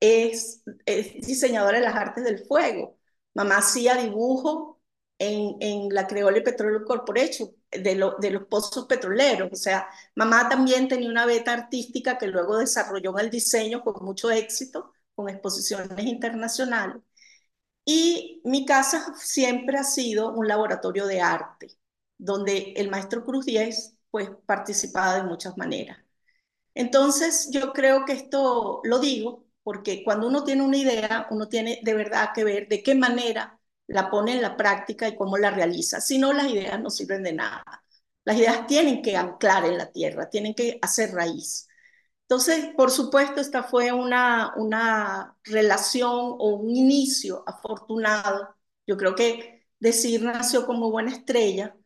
es, 0.01 0.63
es 0.87 1.15
diseñadora 1.27 1.79
de 1.79 1.85
las 1.85 1.95
artes 1.97 2.25
del 2.25 2.39
fuego. 2.47 2.99
Mamá 3.35 3.59
hacía 3.59 3.95
dibujo 3.97 4.81
en, 5.19 5.57
en 5.61 5.89
la 5.91 6.07
Creole 6.07 6.43
Petroleum 6.43 6.85
Corporation, 6.85 7.51
de, 7.71 7.95
lo, 7.97 8.17
de 8.19 8.31
los 8.31 8.45
pozos 8.47 8.87
petroleros. 8.87 9.51
O 9.53 9.57
sea, 9.57 9.89
mamá 10.15 10.49
también 10.49 10.89
tenía 10.89 11.11
una 11.11 11.27
beta 11.27 11.53
artística 11.53 12.19
que 12.19 12.27
luego 12.29 12.59
desarrolló 12.59 13.19
en 13.19 13.25
el 13.27 13.31
diseño 13.31 13.83
con 13.83 14.05
mucho 14.05 14.31
éxito, 14.31 14.93
con 15.15 15.29
exposiciones 15.29 16.05
internacionales. 16.07 17.03
Y 17.85 18.43
mi 18.45 18.67
casa 18.67 19.15
siempre 19.17 19.79
ha 19.79 19.85
sido 19.85 20.33
un 20.33 20.47
laboratorio 20.49 21.07
de 21.07 21.21
arte, 21.23 21.69
donde 22.19 22.73
el 22.77 22.91
maestro 22.91 23.25
Cruz 23.25 23.47
Diez 23.47 23.97
pues 24.11 24.31
participaba 24.47 25.17
de 25.17 25.23
muchas 25.25 25.57
maneras. 25.57 25.99
Entonces, 26.75 27.51
yo 27.53 27.73
creo 27.73 28.05
que 28.05 28.13
esto 28.13 28.81
lo 28.85 28.99
digo 29.01 29.47
porque 29.63 30.05
cuando 30.05 30.29
uno 30.29 30.45
tiene 30.45 30.63
una 30.63 30.77
idea, 30.79 31.27
uno 31.31 31.49
tiene 31.49 31.81
de 31.83 31.95
verdad 31.95 32.31
que 32.35 32.45
ver 32.45 32.69
de 32.69 32.83
qué 32.83 32.95
manera 32.95 33.58
la 33.89 34.11
pone 34.11 34.35
en 34.35 34.43
la 34.43 34.57
práctica 34.57 35.09
y 35.09 35.17
cómo 35.17 35.39
la 35.39 35.51
realiza. 35.51 36.01
Si 36.01 36.19
no, 36.19 36.33
las 36.33 36.49
ideas 36.49 36.81
no 36.81 36.91
sirven 36.91 37.23
de 37.25 37.33
nada. 37.35 37.65
Las 38.25 38.37
ideas 38.39 38.67
tienen 38.67 39.03
que 39.03 39.17
anclar 39.17 39.65
en 39.65 39.79
la 39.79 39.91
tierra, 39.93 40.31
tienen 40.31 40.55
que 40.55 40.79
hacer 40.83 41.13
raíz. 41.15 41.69
Entonces, 42.23 42.71
por 42.77 42.91
supuesto, 42.91 43.41
esta 43.41 43.63
fue 43.65 43.93
una, 43.93 44.55
una 44.57 45.37
relación 45.45 46.11
o 46.13 46.57
un 46.57 46.77
inicio 46.77 47.43
afortunado. 47.47 48.55
Yo 48.87 48.97
creo 48.99 49.15
que 49.15 49.67
decir 49.81 50.23
nació 50.23 50.67
como 50.67 50.91
buena 50.91 51.13
estrella, 51.13 51.77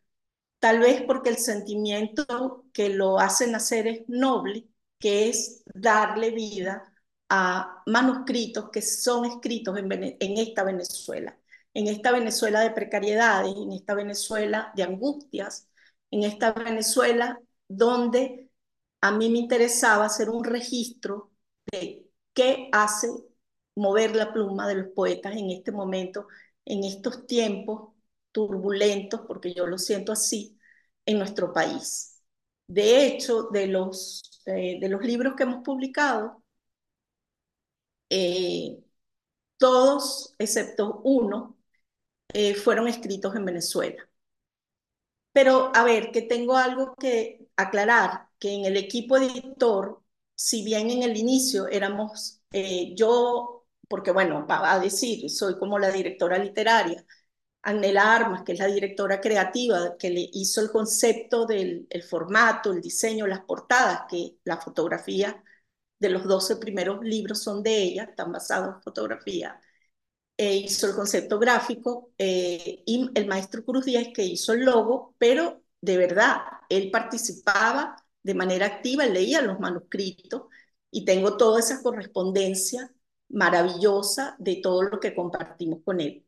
tal 0.59 0.79
vez 0.79 1.03
porque 1.03 1.29
el 1.29 1.37
sentimiento 1.37 2.65
que 2.73 2.89
lo 2.89 3.19
hace 3.19 3.47
nacer 3.47 3.87
es 3.87 4.03
noble, 4.09 4.67
que 4.99 5.29
es 5.29 5.63
darle 5.73 6.31
vida 6.31 6.93
a 7.29 7.83
manuscritos 7.87 8.69
que 8.71 8.81
son 8.81 9.25
escritos 9.25 9.77
en, 9.77 9.91
en 9.91 10.37
esta 10.37 10.63
Venezuela 10.63 11.37
en 11.73 11.87
esta 11.87 12.11
Venezuela 12.11 12.61
de 12.61 12.71
precariedades, 12.71 13.53
en 13.55 13.71
esta 13.73 13.93
Venezuela 13.95 14.71
de 14.75 14.83
angustias, 14.83 15.69
en 16.11 16.23
esta 16.23 16.53
Venezuela 16.53 17.39
donde 17.67 18.49
a 19.01 19.11
mí 19.11 19.29
me 19.29 19.39
interesaba 19.39 20.05
hacer 20.05 20.29
un 20.29 20.43
registro 20.43 21.31
de 21.71 22.07
qué 22.33 22.69
hace 22.71 23.07
mover 23.75 24.15
la 24.15 24.31
pluma 24.33 24.67
de 24.67 24.75
los 24.75 24.87
poetas 24.93 25.35
en 25.35 25.49
este 25.51 25.71
momento, 25.71 26.27
en 26.65 26.83
estos 26.83 27.25
tiempos 27.27 27.93
turbulentos, 28.31 29.21
porque 29.27 29.53
yo 29.53 29.67
lo 29.67 29.77
siento 29.77 30.11
así, 30.11 30.57
en 31.05 31.17
nuestro 31.19 31.53
país. 31.53 32.21
De 32.67 33.05
hecho, 33.05 33.43
de 33.51 33.67
los, 33.67 34.41
eh, 34.45 34.77
de 34.79 34.89
los 34.89 35.01
libros 35.03 35.35
que 35.35 35.43
hemos 35.43 35.63
publicado, 35.63 36.43
eh, 38.09 38.83
todos, 39.57 40.35
excepto 40.39 41.01
uno, 41.05 41.57
eh, 42.33 42.55
fueron 42.55 42.87
escritos 42.87 43.35
en 43.35 43.45
Venezuela. 43.45 44.07
Pero, 45.31 45.71
a 45.75 45.83
ver, 45.83 46.11
que 46.11 46.21
tengo 46.21 46.57
algo 46.57 46.95
que 46.95 47.47
aclarar, 47.55 48.29
que 48.39 48.51
en 48.53 48.65
el 48.65 48.77
equipo 48.77 49.17
editor, 49.17 50.01
si 50.35 50.63
bien 50.63 50.89
en 50.91 51.03
el 51.03 51.17
inicio 51.17 51.67
éramos 51.67 52.41
eh, 52.51 52.93
yo, 52.95 53.65
porque 53.87 54.11
bueno, 54.11 54.45
a 54.49 54.79
decir, 54.79 55.29
soy 55.29 55.57
como 55.57 55.79
la 55.79 55.91
directora 55.91 56.37
literaria, 56.37 57.05
Anela 57.63 58.15
Armas, 58.15 58.43
que 58.43 58.53
es 58.53 58.59
la 58.59 58.67
directora 58.67 59.21
creativa, 59.21 59.97
que 59.97 60.09
le 60.11 60.29
hizo 60.33 60.61
el 60.61 60.71
concepto 60.71 61.45
del 61.45 61.87
el 61.89 62.03
formato, 62.03 62.71
el 62.73 62.81
diseño, 62.81 63.27
las 63.27 63.41
portadas, 63.41 64.03
que 64.09 64.37
la 64.43 64.57
fotografía 64.61 65.43
de 65.99 66.09
los 66.09 66.25
12 66.25 66.57
primeros 66.57 67.03
libros 67.03 67.43
son 67.43 67.63
de 67.63 67.83
ella, 67.83 68.03
están 68.05 68.31
basados 68.31 68.75
en 68.75 68.81
fotografía 68.83 69.59
e 70.49 70.55
hizo 70.57 70.87
el 70.87 70.95
concepto 70.95 71.39
gráfico, 71.39 72.11
eh, 72.17 72.83
y 72.85 73.09
el 73.15 73.27
maestro 73.27 73.63
Cruz 73.65 73.85
Díaz 73.85 74.07
que 74.13 74.23
hizo 74.23 74.53
el 74.53 74.65
logo, 74.65 75.15
pero 75.17 75.61
de 75.81 75.97
verdad, 75.97 76.37
él 76.69 76.91
participaba 76.91 77.95
de 78.23 78.33
manera 78.35 78.65
activa, 78.67 79.05
leía 79.05 79.41
los 79.41 79.59
manuscritos 79.59 80.43
y 80.91 81.05
tengo 81.05 81.37
toda 81.37 81.59
esa 81.59 81.81
correspondencia 81.83 82.93
maravillosa 83.29 84.35
de 84.39 84.57
todo 84.57 84.83
lo 84.83 84.99
que 84.99 85.15
compartimos 85.15 85.79
con 85.83 85.99
él. 86.01 86.25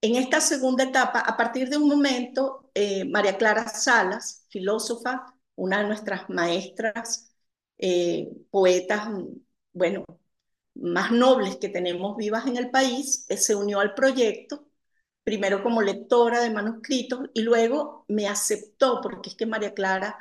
En 0.00 0.16
esta 0.16 0.40
segunda 0.40 0.84
etapa, 0.84 1.20
a 1.20 1.36
partir 1.36 1.68
de 1.70 1.78
un 1.78 1.88
momento, 1.88 2.70
eh, 2.74 3.04
María 3.06 3.38
Clara 3.38 3.68
Salas, 3.68 4.46
filósofa, 4.50 5.34
una 5.56 5.80
de 5.80 5.88
nuestras 5.88 6.28
maestras, 6.30 7.34
eh, 7.78 8.28
poetas, 8.50 9.08
bueno, 9.72 10.04
más 10.74 11.10
nobles 11.12 11.56
que 11.56 11.68
tenemos 11.68 12.16
vivas 12.16 12.46
en 12.46 12.56
el 12.56 12.70
país, 12.70 13.26
eh, 13.28 13.36
se 13.36 13.54
unió 13.54 13.80
al 13.80 13.94
proyecto, 13.94 14.66
primero 15.24 15.62
como 15.62 15.82
lectora 15.82 16.40
de 16.42 16.50
manuscritos 16.50 17.30
y 17.34 17.42
luego 17.42 18.04
me 18.08 18.28
aceptó, 18.28 19.00
porque 19.02 19.30
es 19.30 19.36
que 19.36 19.46
María 19.46 19.74
Clara 19.74 20.18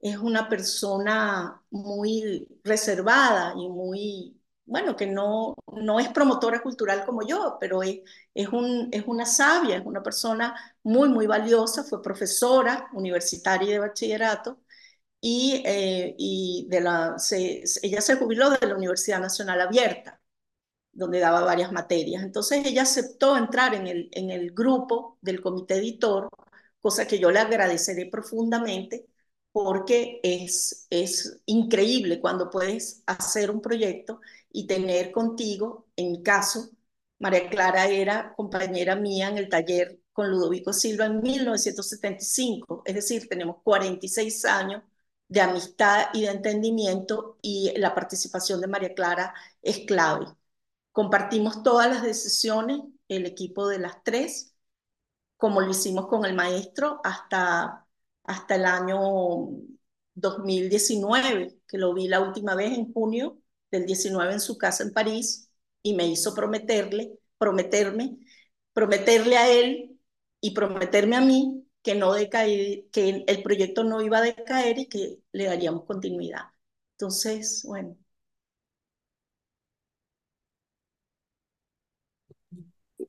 es 0.00 0.18
una 0.18 0.48
persona 0.48 1.62
muy 1.70 2.46
reservada 2.64 3.54
y 3.56 3.68
muy, 3.68 4.40
bueno, 4.66 4.96
que 4.96 5.06
no, 5.06 5.54
no 5.72 5.98
es 6.00 6.08
promotora 6.10 6.62
cultural 6.62 7.04
como 7.06 7.22
yo, 7.26 7.56
pero 7.60 7.82
es, 7.82 8.00
es, 8.34 8.48
un, 8.48 8.88
es 8.92 9.04
una 9.06 9.24
sabia, 9.26 9.76
es 9.76 9.86
una 9.86 10.02
persona 10.02 10.54
muy, 10.82 11.08
muy 11.08 11.26
valiosa, 11.26 11.84
fue 11.84 12.02
profesora 12.02 12.88
universitaria 12.92 13.70
de 13.72 13.78
bachillerato 13.78 14.58
y, 15.26 15.62
eh, 15.64 16.14
y 16.18 16.66
de 16.68 16.82
la, 16.82 17.16
ella 17.82 18.00
se 18.02 18.16
jubiló 18.16 18.50
de 18.50 18.66
la 18.66 18.76
Universidad 18.76 19.20
Nacional 19.20 19.58
Abierta, 19.62 20.20
donde 20.92 21.20
daba 21.20 21.42
varias 21.42 21.72
materias. 21.72 22.22
Entonces 22.24 22.66
ella 22.66 22.82
aceptó 22.82 23.36
entrar 23.36 23.74
en 23.74 23.86
el, 23.86 24.08
en 24.12 24.30
el 24.30 24.52
grupo 24.52 25.18
del 25.22 25.40
comité 25.42 25.76
editor, 25.76 26.28
cosa 26.80 27.06
que 27.06 27.18
yo 27.18 27.30
le 27.30 27.40
agradeceré 27.40 28.06
profundamente 28.06 29.06
porque 29.52 30.20
es, 30.22 30.86
es 30.90 31.40
increíble 31.46 32.20
cuando 32.20 32.50
puedes 32.50 33.02
hacer 33.06 33.50
un 33.50 33.62
proyecto 33.62 34.20
y 34.52 34.66
tener 34.66 35.12
contigo, 35.12 35.88
en 35.96 36.12
mi 36.12 36.22
caso, 36.22 36.70
María 37.18 37.48
Clara 37.50 37.86
era 37.88 38.34
compañera 38.36 38.96
mía 38.96 39.28
en 39.30 39.38
el 39.38 39.48
taller 39.48 40.00
con 40.12 40.30
Ludovico 40.30 40.72
Silva 40.74 41.06
en 41.06 41.22
1975, 41.22 42.82
es 42.84 42.94
decir, 42.94 43.28
tenemos 43.28 43.58
46 43.64 44.44
años 44.44 44.82
de 45.28 45.40
amistad 45.40 46.06
y 46.14 46.22
de 46.22 46.28
entendimiento 46.30 47.38
y 47.42 47.72
la 47.78 47.94
participación 47.94 48.60
de 48.60 48.68
María 48.68 48.94
Clara 48.94 49.34
es 49.62 49.80
clave. 49.86 50.26
Compartimos 50.92 51.62
todas 51.62 51.88
las 51.90 52.02
decisiones, 52.02 52.80
el 53.08 53.26
equipo 53.26 53.68
de 53.68 53.78
las 53.80 54.02
tres, 54.04 54.54
como 55.36 55.60
lo 55.60 55.70
hicimos 55.70 56.06
con 56.08 56.24
el 56.24 56.34
maestro 56.34 57.00
hasta, 57.04 57.86
hasta 58.24 58.54
el 58.56 58.64
año 58.66 58.98
2019, 60.14 61.58
que 61.68 61.78
lo 61.78 61.94
vi 61.94 62.08
la 62.08 62.20
última 62.20 62.54
vez 62.54 62.72
en 62.78 62.92
junio 62.92 63.38
del 63.70 63.86
19 63.86 64.32
en 64.34 64.40
su 64.40 64.56
casa 64.58 64.84
en 64.84 64.92
París 64.92 65.50
y 65.82 65.94
me 65.94 66.06
hizo 66.06 66.34
prometerle, 66.34 67.18
prometerme, 67.38 68.18
prometerle 68.72 69.36
a 69.36 69.50
él 69.50 69.98
y 70.40 70.52
prometerme 70.52 71.16
a 71.16 71.20
mí 71.20 71.63
que, 71.84 71.94
no 71.94 72.14
decae, 72.14 72.88
que 72.90 73.24
el 73.26 73.42
proyecto 73.42 73.84
no 73.84 74.00
iba 74.00 74.18
a 74.18 74.22
decaer 74.22 74.78
y 74.78 74.88
que 74.88 75.18
le 75.32 75.44
daríamos 75.44 75.84
continuidad. 75.84 76.46
Entonces, 76.92 77.62
bueno. 77.66 77.96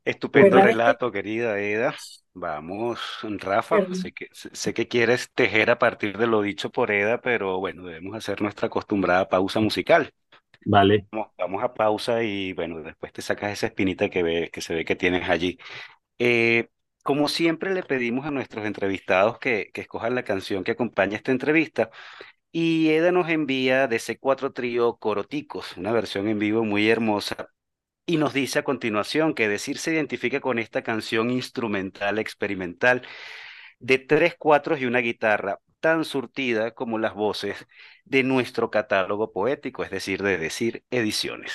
Estupendo 0.03 0.61
relato, 0.61 1.11
querida 1.11 1.59
Eda. 1.59 1.95
Vamos, 2.33 2.99
Rafa, 3.23 3.85
sé 3.93 4.11
que, 4.11 4.27
sé 4.31 4.73
que 4.73 4.89
quieres 4.89 5.31
tejer 5.31 5.71
a 5.71 5.79
partir 5.79 6.17
de 6.17 6.27
lo 6.27 6.41
dicho 6.41 6.69
por 6.69 6.91
Eda, 6.91 7.21
pero 7.21 7.59
bueno, 7.59 7.85
debemos 7.85 8.15
hacer 8.15 8.41
nuestra 8.41 8.67
acostumbrada 8.67 9.29
pausa 9.29 9.61
musical. 9.61 10.13
Vale. 10.65 11.07
Vamos, 11.11 11.29
vamos 11.37 11.63
a 11.63 11.73
pausa 11.73 12.23
y 12.23 12.51
bueno, 12.51 12.81
después 12.81 13.13
te 13.13 13.21
sacas 13.21 13.53
esa 13.53 13.67
espinita 13.67 14.09
que, 14.09 14.21
ve, 14.21 14.49
que 14.51 14.59
se 14.59 14.75
ve 14.75 14.83
que 14.83 14.97
tienes 14.97 15.29
allí. 15.29 15.57
Eh, 16.19 16.67
como 17.05 17.27
siempre 17.29 17.71
le 17.75 17.83
pedimos 17.83 18.25
a 18.25 18.31
nuestros 18.31 18.65
entrevistados 18.65 19.37
que, 19.37 19.69
que 19.75 19.81
escojan 19.81 20.15
la 20.15 20.23
canción 20.23 20.63
que 20.63 20.71
acompaña 20.71 21.17
esta 21.17 21.31
entrevista. 21.31 21.91
Y 22.51 22.89
Eda 22.89 23.11
nos 23.11 23.29
envía 23.29 23.87
de 23.87 23.97
ese 23.97 24.17
cuatro 24.17 24.53
trío 24.53 24.97
Coroticos, 24.97 25.77
una 25.77 25.91
versión 25.91 26.27
en 26.27 26.39
vivo 26.39 26.63
muy 26.65 26.89
hermosa. 26.89 27.49
Y 28.07 28.17
nos 28.17 28.33
dice 28.33 28.59
a 28.59 28.63
continuación 28.63 29.35
que 29.35 29.47
decir 29.49 29.77
se 29.79 29.93
identifica 29.93 30.41
con 30.41 30.59
esta 30.59 30.83
canción 30.83 31.29
instrumental 31.31 32.19
experimental 32.19 33.03
de 33.79 33.99
tres 33.99 34.35
cuatros 34.37 34.81
y 34.81 34.85
una 34.87 34.99
guitarra 34.99 35.59
tan 35.79 36.05
surtida 36.05 36.71
como 36.71 36.97
las 36.99 37.13
voces 37.13 37.67
de 38.05 38.23
nuestro 38.23 38.71
catálogo 38.71 39.31
poético, 39.31 39.83
es 39.83 39.91
decir, 39.91 40.23
de 40.23 40.39
decir 40.39 40.83
ediciones. 40.89 41.53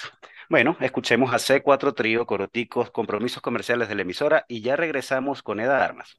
Bueno, 0.50 0.76
escuchemos 0.80 1.32
a 1.32 1.38
C4 1.38 1.94
Trío, 1.94 2.26
Coroticos, 2.26 2.90
compromisos 2.90 3.40
comerciales 3.40 3.88
de 3.88 3.94
la 3.94 4.02
emisora 4.02 4.44
y 4.48 4.60
ya 4.60 4.76
regresamos 4.76 5.42
con 5.42 5.60
Eda 5.60 5.82
Armas. 5.82 6.18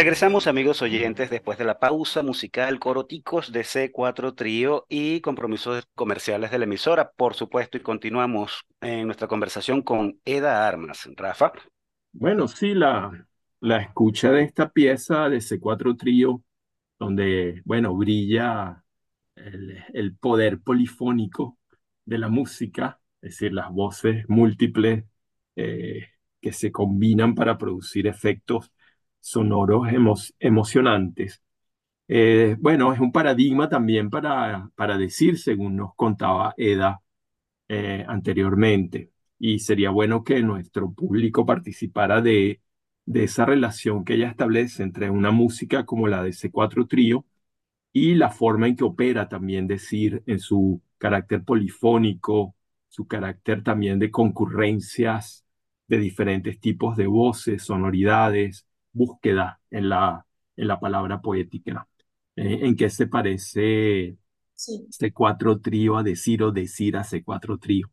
Regresamos 0.00 0.46
amigos 0.46 0.80
oyentes 0.80 1.28
después 1.28 1.58
de 1.58 1.66
la 1.66 1.78
pausa 1.78 2.22
musical 2.22 2.78
Coroticos 2.78 3.52
de 3.52 3.60
C4 3.60 4.34
Trío 4.34 4.86
y 4.88 5.20
compromisos 5.20 5.86
comerciales 5.94 6.50
de 6.50 6.58
la 6.58 6.64
emisora, 6.64 7.10
por 7.10 7.34
supuesto, 7.34 7.76
y 7.76 7.82
continuamos 7.82 8.64
en 8.80 9.04
nuestra 9.04 9.28
conversación 9.28 9.82
con 9.82 10.18
Eda 10.24 10.66
Armas. 10.66 11.06
Rafa. 11.14 11.52
Bueno, 12.12 12.48
sí, 12.48 12.72
la, 12.72 13.26
la 13.60 13.82
escucha 13.82 14.30
de 14.30 14.44
esta 14.44 14.70
pieza 14.70 15.28
de 15.28 15.36
C4 15.36 15.98
Trío, 15.98 16.42
donde, 16.98 17.60
bueno, 17.66 17.94
brilla 17.94 18.82
el, 19.36 19.84
el 19.92 20.16
poder 20.16 20.60
polifónico 20.60 21.58
de 22.06 22.16
la 22.16 22.30
música, 22.30 22.98
es 23.20 23.32
decir, 23.32 23.52
las 23.52 23.70
voces 23.70 24.24
múltiples 24.30 25.04
eh, 25.56 26.06
que 26.40 26.54
se 26.54 26.72
combinan 26.72 27.34
para 27.34 27.58
producir 27.58 28.06
efectos 28.06 28.72
sonoros 29.20 29.88
emocionantes. 30.38 31.42
Eh, 32.08 32.56
bueno, 32.60 32.92
es 32.92 33.00
un 33.00 33.12
paradigma 33.12 33.68
también 33.68 34.10
para, 34.10 34.70
para 34.76 34.98
decir, 34.98 35.38
según 35.38 35.76
nos 35.76 35.94
contaba 35.94 36.54
Eda 36.56 37.02
eh, 37.68 38.04
anteriormente, 38.08 39.12
y 39.38 39.60
sería 39.60 39.90
bueno 39.90 40.24
que 40.24 40.42
nuestro 40.42 40.92
público 40.92 41.46
participara 41.46 42.20
de, 42.22 42.60
de 43.06 43.24
esa 43.24 43.46
relación 43.46 44.04
que 44.04 44.14
ella 44.14 44.28
establece 44.30 44.82
entre 44.82 45.10
una 45.10 45.30
música 45.30 45.86
como 45.86 46.08
la 46.08 46.22
de 46.22 46.32
C4 46.32 46.86
Trío 46.88 47.24
y 47.92 48.14
la 48.14 48.30
forma 48.30 48.68
en 48.68 48.76
que 48.76 48.84
opera 48.84 49.28
también 49.28 49.66
decir 49.66 50.22
en 50.26 50.38
su 50.38 50.82
carácter 50.98 51.44
polifónico, 51.44 52.54
su 52.88 53.06
carácter 53.06 53.62
también 53.62 53.98
de 53.98 54.10
concurrencias 54.10 55.44
de 55.88 55.98
diferentes 55.98 56.60
tipos 56.60 56.96
de 56.96 57.06
voces, 57.06 57.62
sonoridades, 57.64 58.66
búsqueda 58.92 59.60
en 59.70 59.88
la, 59.88 60.26
en 60.56 60.68
la 60.68 60.80
palabra 60.80 61.20
poética. 61.20 61.86
Eh, 62.36 62.60
¿En 62.62 62.76
qué 62.76 62.90
se 62.90 63.06
parece 63.06 64.16
C4 64.88 65.60
trío 65.60 65.96
a 65.98 66.02
decir 66.02 66.42
o 66.42 66.52
decir 66.52 66.96
a 66.96 67.04
C4 67.04 67.58
trío? 67.58 67.88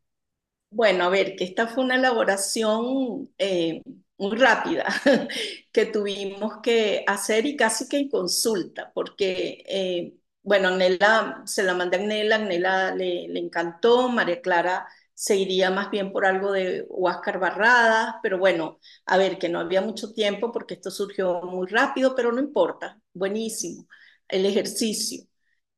Bueno, 0.70 1.06
a 1.06 1.10
ver, 1.10 1.36
que 1.36 1.46
esta 1.46 1.68
fue 1.68 1.84
una 1.84 1.96
elaboración 1.96 3.30
eh, 3.38 3.82
muy 4.18 4.36
rápida 4.38 4.86
que 5.72 5.86
tuvimos 5.86 6.58
que 6.62 7.04
hacer 7.08 7.46
y 7.46 7.56
casi 7.56 7.88
que 7.88 7.98
en 8.00 8.10
consulta, 8.10 8.92
porque, 8.94 9.64
eh, 9.68 10.14
bueno, 10.44 10.76
Nela, 10.76 11.42
se 11.46 11.64
la 11.64 11.74
mandé 11.74 11.98
a 11.98 12.00
Nela, 12.02 12.38
Nela 12.40 12.94
le, 12.96 13.28
le 13.30 13.40
encantó, 13.40 14.10
María 14.10 14.42
Clara 14.42 14.88
se 15.20 15.36
iría 15.36 15.72
más 15.72 15.90
bien 15.92 16.12
por 16.12 16.26
algo 16.26 16.52
de 16.52 16.86
Huáscar 16.90 17.40
Barradas, 17.40 18.16
pero 18.22 18.38
bueno, 18.38 18.80
a 19.08 19.18
ver, 19.18 19.40
que 19.40 19.50
no 19.50 19.60
había 19.60 19.82
mucho 19.82 20.14
tiempo 20.14 20.52
porque 20.52 20.76
esto 20.76 20.92
surgió 20.92 21.42
muy 21.42 21.68
rápido, 21.68 22.16
pero 22.16 22.32
no 22.32 22.40
importa, 22.40 23.00
buenísimo, 23.14 23.88
el 24.28 24.46
ejercicio. 24.46 25.24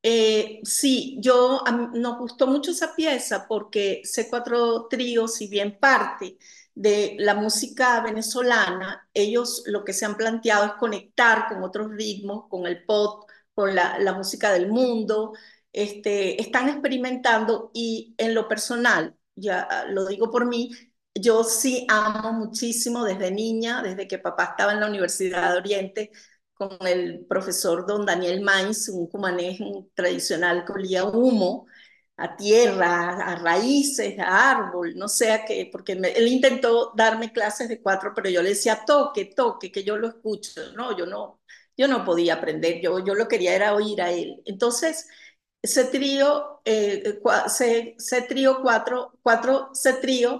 Eh, 0.01 0.59
sí, 0.63 1.17
yo 1.21 1.61
nos 1.93 2.17
gustó 2.19 2.47
mucho 2.47 2.71
esa 2.71 2.95
pieza 2.95 3.45
porque 3.49 4.01
C4 4.05 4.87
Trío, 4.89 5.27
si 5.27 5.47
bien 5.49 5.77
parte 5.79 6.37
de 6.73 7.15
la 7.19 7.35
música 7.35 8.01
venezolana, 8.01 9.09
ellos 9.13 9.63
lo 9.67 9.83
que 9.83 9.93
se 9.93 10.05
han 10.05 10.15
planteado 10.17 10.65
es 10.65 10.71
conectar 10.73 11.47
con 11.49 11.63
otros 11.63 11.89
ritmos, 11.91 12.47
con 12.49 12.65
el 12.67 12.85
pop, 12.85 13.29
con 13.53 13.75
la, 13.75 13.99
la 13.99 14.13
música 14.13 14.51
del 14.53 14.69
mundo, 14.69 15.33
este, 15.73 16.41
están 16.41 16.69
experimentando 16.69 17.71
y 17.73 18.15
en 18.17 18.33
lo 18.33 18.47
personal, 18.47 19.15
ya 19.39 19.61
ah, 19.69 19.85
lo 19.89 20.05
digo 20.07 20.31
por 20.31 20.45
mí, 20.45 20.71
yo 21.15 21.43
sí 21.43 21.85
amo 21.89 22.33
muchísimo 22.33 23.03
desde 23.05 23.31
niña, 23.31 23.81
desde 23.81 24.07
que 24.07 24.19
papá 24.19 24.45
estaba 24.45 24.73
en 24.73 24.79
la 24.81 24.87
Universidad 24.87 25.53
de 25.53 25.57
Oriente 25.59 26.11
con 26.53 26.77
el 26.87 27.25
profesor 27.25 27.85
don 27.87 28.05
Daniel 28.05 28.41
Mainz, 28.41 28.89
un 28.89 29.07
cumanés 29.07 29.59
tradicional 29.93 30.65
que 30.65 30.73
olía 30.73 31.05
humo, 31.05 31.67
a 32.17 32.35
tierra, 32.35 33.11
a 33.17 33.35
raíces, 33.37 34.19
a 34.19 34.51
árbol, 34.51 34.93
no 34.95 35.07
sé 35.07 35.31
a 35.31 35.45
qué, 35.45 35.69
porque 35.71 35.93
él 35.93 36.27
intentó 36.27 36.91
darme 36.95 37.31
clases 37.31 37.69
de 37.69 37.81
cuatro, 37.81 38.11
pero 38.13 38.29
yo 38.29 38.41
le 38.41 38.49
decía 38.49 38.83
toque, 38.85 39.25
toque, 39.25 39.71
que 39.71 39.83
yo 39.85 39.97
lo 39.97 40.09
escucho, 40.09 40.73
no, 40.75 40.97
yo 40.97 41.05
no, 41.05 41.39
yo 41.77 41.87
no 41.87 42.03
podía 42.03 42.35
aprender, 42.35 42.81
yo, 42.81 42.99
yo 42.99 43.15
lo 43.15 43.27
quería 43.29 43.55
era 43.55 43.73
oír 43.73 44.01
a 44.01 44.11
él. 44.11 44.41
Entonces, 44.45 45.07
ese 45.61 45.85
trío, 45.85 46.61
eh, 46.65 47.19
ese, 47.45 48.21
trío 48.27 48.61
cuatro, 48.61 49.13
cuatro, 49.21 49.71
ese 49.73 49.93
trío 49.93 50.39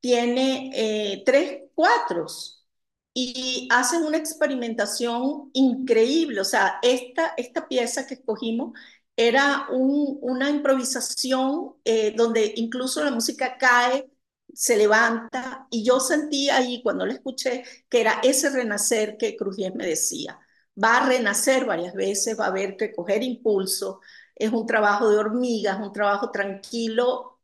tiene 0.00 0.70
eh, 0.74 1.22
tres 1.26 1.64
cuatros 1.74 2.64
y 3.12 3.68
hacen 3.72 4.04
una 4.04 4.16
experimentación 4.18 5.50
increíble. 5.54 6.40
O 6.40 6.44
sea, 6.44 6.78
esta, 6.82 7.34
esta 7.36 7.68
pieza 7.68 8.06
que 8.06 8.14
escogimos 8.14 8.72
era 9.16 9.66
una 9.70 10.48
improvisación 10.50 11.74
eh, 11.84 12.12
donde 12.16 12.54
incluso 12.56 13.04
la 13.04 13.10
música 13.10 13.58
cae, 13.58 14.10
se 14.52 14.76
levanta, 14.76 15.66
y 15.70 15.84
yo 15.84 16.00
sentí 16.00 16.50
ahí 16.50 16.82
cuando 16.82 17.06
la 17.06 17.14
escuché 17.14 17.62
que 17.88 18.00
era 18.00 18.20
ese 18.22 18.50
renacer 18.50 19.16
que 19.16 19.36
Cruz 19.36 19.56
me 19.74 19.86
decía. 19.86 20.38
Va 20.82 20.98
a 20.98 21.06
renacer 21.06 21.66
varias 21.66 21.94
veces, 21.94 22.38
va 22.38 22.46
a 22.46 22.48
haber 22.48 22.76
que 22.76 22.92
coger 22.92 23.22
impulso, 23.22 24.00
es 24.40 24.52
un 24.52 24.66
trabajo 24.66 25.10
de 25.10 25.18
hormigas, 25.18 25.80
un 25.80 25.92
trabajo 25.92 26.30
tranquilo 26.30 27.38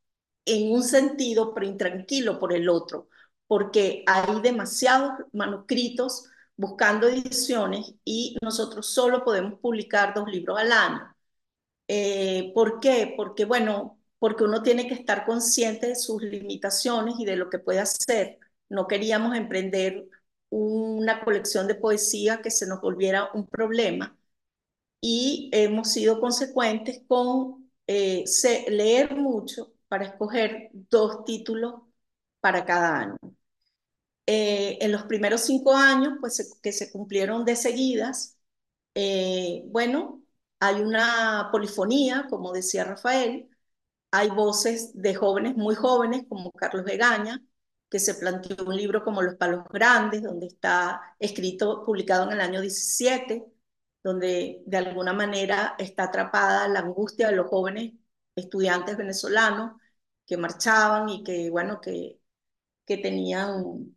en 0.46 0.72
un 0.72 0.82
sentido, 0.82 1.52
pero 1.54 1.66
intranquilo 1.66 2.38
por 2.38 2.52
el 2.54 2.68
otro, 2.68 3.08
porque 3.46 4.04
hay 4.06 4.40
demasiados 4.42 5.12
manuscritos 5.32 6.26
buscando 6.56 7.08
ediciones 7.08 7.94
y 8.04 8.36
nosotros 8.42 8.86
solo 8.86 9.24
podemos 9.24 9.58
publicar 9.60 10.14
dos 10.14 10.28
libros 10.28 10.58
al 10.58 10.72
año. 10.72 11.16
Eh, 11.88 12.52
¿Por 12.54 12.80
qué? 12.80 13.14
Porque, 13.16 13.44
bueno, 13.44 14.00
porque 14.18 14.44
uno 14.44 14.62
tiene 14.62 14.88
que 14.88 14.94
estar 14.94 15.24
consciente 15.26 15.88
de 15.88 15.96
sus 15.96 16.22
limitaciones 16.22 17.16
y 17.18 17.24
de 17.26 17.36
lo 17.36 17.50
que 17.50 17.58
puede 17.58 17.80
hacer. 17.80 18.38
No 18.68 18.86
queríamos 18.86 19.36
emprender 19.36 20.08
una 20.50 21.22
colección 21.24 21.66
de 21.68 21.74
poesía 21.76 22.40
que 22.42 22.50
se 22.50 22.66
nos 22.66 22.80
volviera 22.80 23.30
un 23.34 23.46
problema 23.46 24.16
y 25.00 25.50
hemos 25.52 25.92
sido 25.92 26.20
consecuentes 26.20 27.02
con 27.08 27.70
eh, 27.86 28.24
leer 28.68 29.16
mucho 29.16 29.72
para 29.88 30.06
escoger 30.06 30.70
dos 30.72 31.24
títulos 31.24 31.82
para 32.40 32.64
cada 32.64 32.98
año. 33.00 33.16
Eh, 34.26 34.78
en 34.80 34.90
los 34.92 35.04
primeros 35.04 35.42
cinco 35.42 35.74
años, 35.76 36.14
pues 36.20 36.58
que 36.62 36.72
se 36.72 36.90
cumplieron 36.90 37.44
de 37.44 37.54
seguidas, 37.56 38.38
eh, 38.94 39.64
bueno, 39.68 40.22
hay 40.60 40.80
una 40.82 41.50
polifonía, 41.52 42.26
como 42.30 42.52
decía 42.52 42.84
Rafael, 42.84 43.48
hay 44.12 44.30
voces 44.30 44.92
de 44.94 45.14
jóvenes 45.14 45.56
muy 45.56 45.74
jóvenes, 45.76 46.24
como 46.28 46.52
Carlos 46.52 46.84
Vegaña, 46.84 47.42
que 47.90 48.00
se 48.00 48.14
planteó 48.14 48.56
un 48.66 48.76
libro 48.76 49.04
como 49.04 49.22
Los 49.22 49.36
Palos 49.36 49.64
Grandes, 49.70 50.22
donde 50.22 50.46
está 50.48 51.02
escrito, 51.20 51.84
publicado 51.86 52.24
en 52.26 52.32
el 52.34 52.40
año 52.40 52.60
17, 52.60 53.46
donde 54.06 54.62
de 54.66 54.76
alguna 54.76 55.12
manera 55.12 55.74
está 55.78 56.04
atrapada 56.04 56.68
la 56.68 56.78
angustia 56.80 57.28
de 57.28 57.34
los 57.36 57.48
jóvenes 57.48 57.94
estudiantes 58.36 58.96
venezolanos 58.96 59.80
que 60.26 60.36
marchaban 60.36 61.08
y 61.08 61.24
que, 61.24 61.50
bueno, 61.50 61.80
que, 61.80 62.20
que 62.86 62.98
tenían 62.98 63.96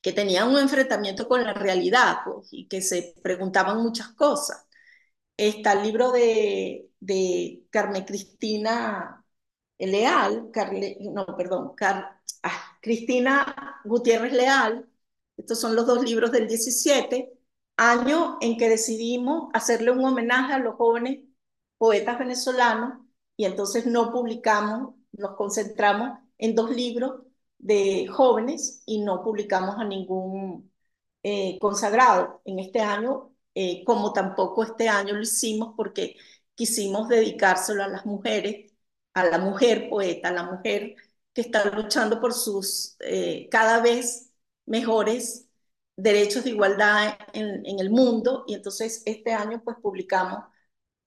que 0.00 0.12
tenían 0.12 0.48
un 0.48 0.58
enfrentamiento 0.58 1.28
con 1.28 1.42
la 1.44 1.52
realidad 1.54 2.18
pues, 2.24 2.48
y 2.52 2.68
que 2.68 2.80
se 2.80 3.14
preguntaban 3.22 3.82
muchas 3.82 4.08
cosas. 4.10 4.66
Está 5.36 5.72
el 5.74 5.82
libro 5.84 6.12
de, 6.12 6.90
de 7.00 7.64
Carmen 7.70 8.04
Cristina 8.04 9.24
Leal, 9.78 10.50
no, 11.12 11.26
perdón, 11.36 11.74
ah, 12.42 12.78
Cristina 12.80 13.80
Gutiérrez 13.84 14.32
Leal, 14.32 14.88
estos 15.36 15.60
son 15.60 15.76
los 15.76 15.86
dos 15.86 16.02
libros 16.04 16.32
del 16.32 16.48
17, 16.48 17.35
año 17.76 18.38
en 18.40 18.56
que 18.58 18.68
decidimos 18.68 19.50
hacerle 19.54 19.90
un 19.90 20.04
homenaje 20.04 20.52
a 20.54 20.58
los 20.58 20.76
jóvenes 20.76 21.20
poetas 21.78 22.18
venezolanos 22.18 23.04
y 23.36 23.44
entonces 23.44 23.86
no 23.86 24.12
publicamos, 24.12 24.94
nos 25.12 25.36
concentramos 25.36 26.18
en 26.38 26.54
dos 26.54 26.70
libros 26.70 27.22
de 27.58 28.06
jóvenes 28.08 28.82
y 28.86 29.00
no 29.02 29.22
publicamos 29.22 29.76
a 29.78 29.84
ningún 29.84 30.72
eh, 31.22 31.58
consagrado 31.60 32.40
en 32.44 32.58
este 32.60 32.80
año, 32.80 33.34
eh, 33.54 33.84
como 33.84 34.12
tampoco 34.12 34.62
este 34.64 34.88
año 34.88 35.14
lo 35.14 35.22
hicimos 35.22 35.74
porque 35.76 36.16
quisimos 36.54 37.08
dedicárselo 37.08 37.82
a 37.84 37.88
las 37.88 38.06
mujeres, 38.06 38.72
a 39.14 39.24
la 39.24 39.38
mujer 39.38 39.88
poeta, 39.90 40.28
a 40.28 40.32
la 40.32 40.44
mujer 40.44 40.96
que 41.32 41.42
está 41.42 41.64
luchando 41.70 42.20
por 42.20 42.32
sus 42.34 42.96
eh, 43.00 43.48
cada 43.50 43.80
vez 43.82 44.32
mejores 44.66 45.45
derechos 45.96 46.44
de 46.44 46.50
igualdad 46.50 47.18
en, 47.32 47.64
el 47.80 47.90
mundo 47.90 48.44
y 48.46 48.54
entonces 48.54 49.02
este 49.06 49.32
año 49.32 49.62
pues 49.64 49.76
publicamos 49.82 50.44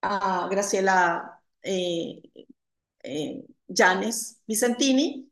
a 0.01 0.47
Graciela 0.49 1.41
eh, 1.61 2.21
eh, 3.03 3.45
Vicentini 4.47 5.31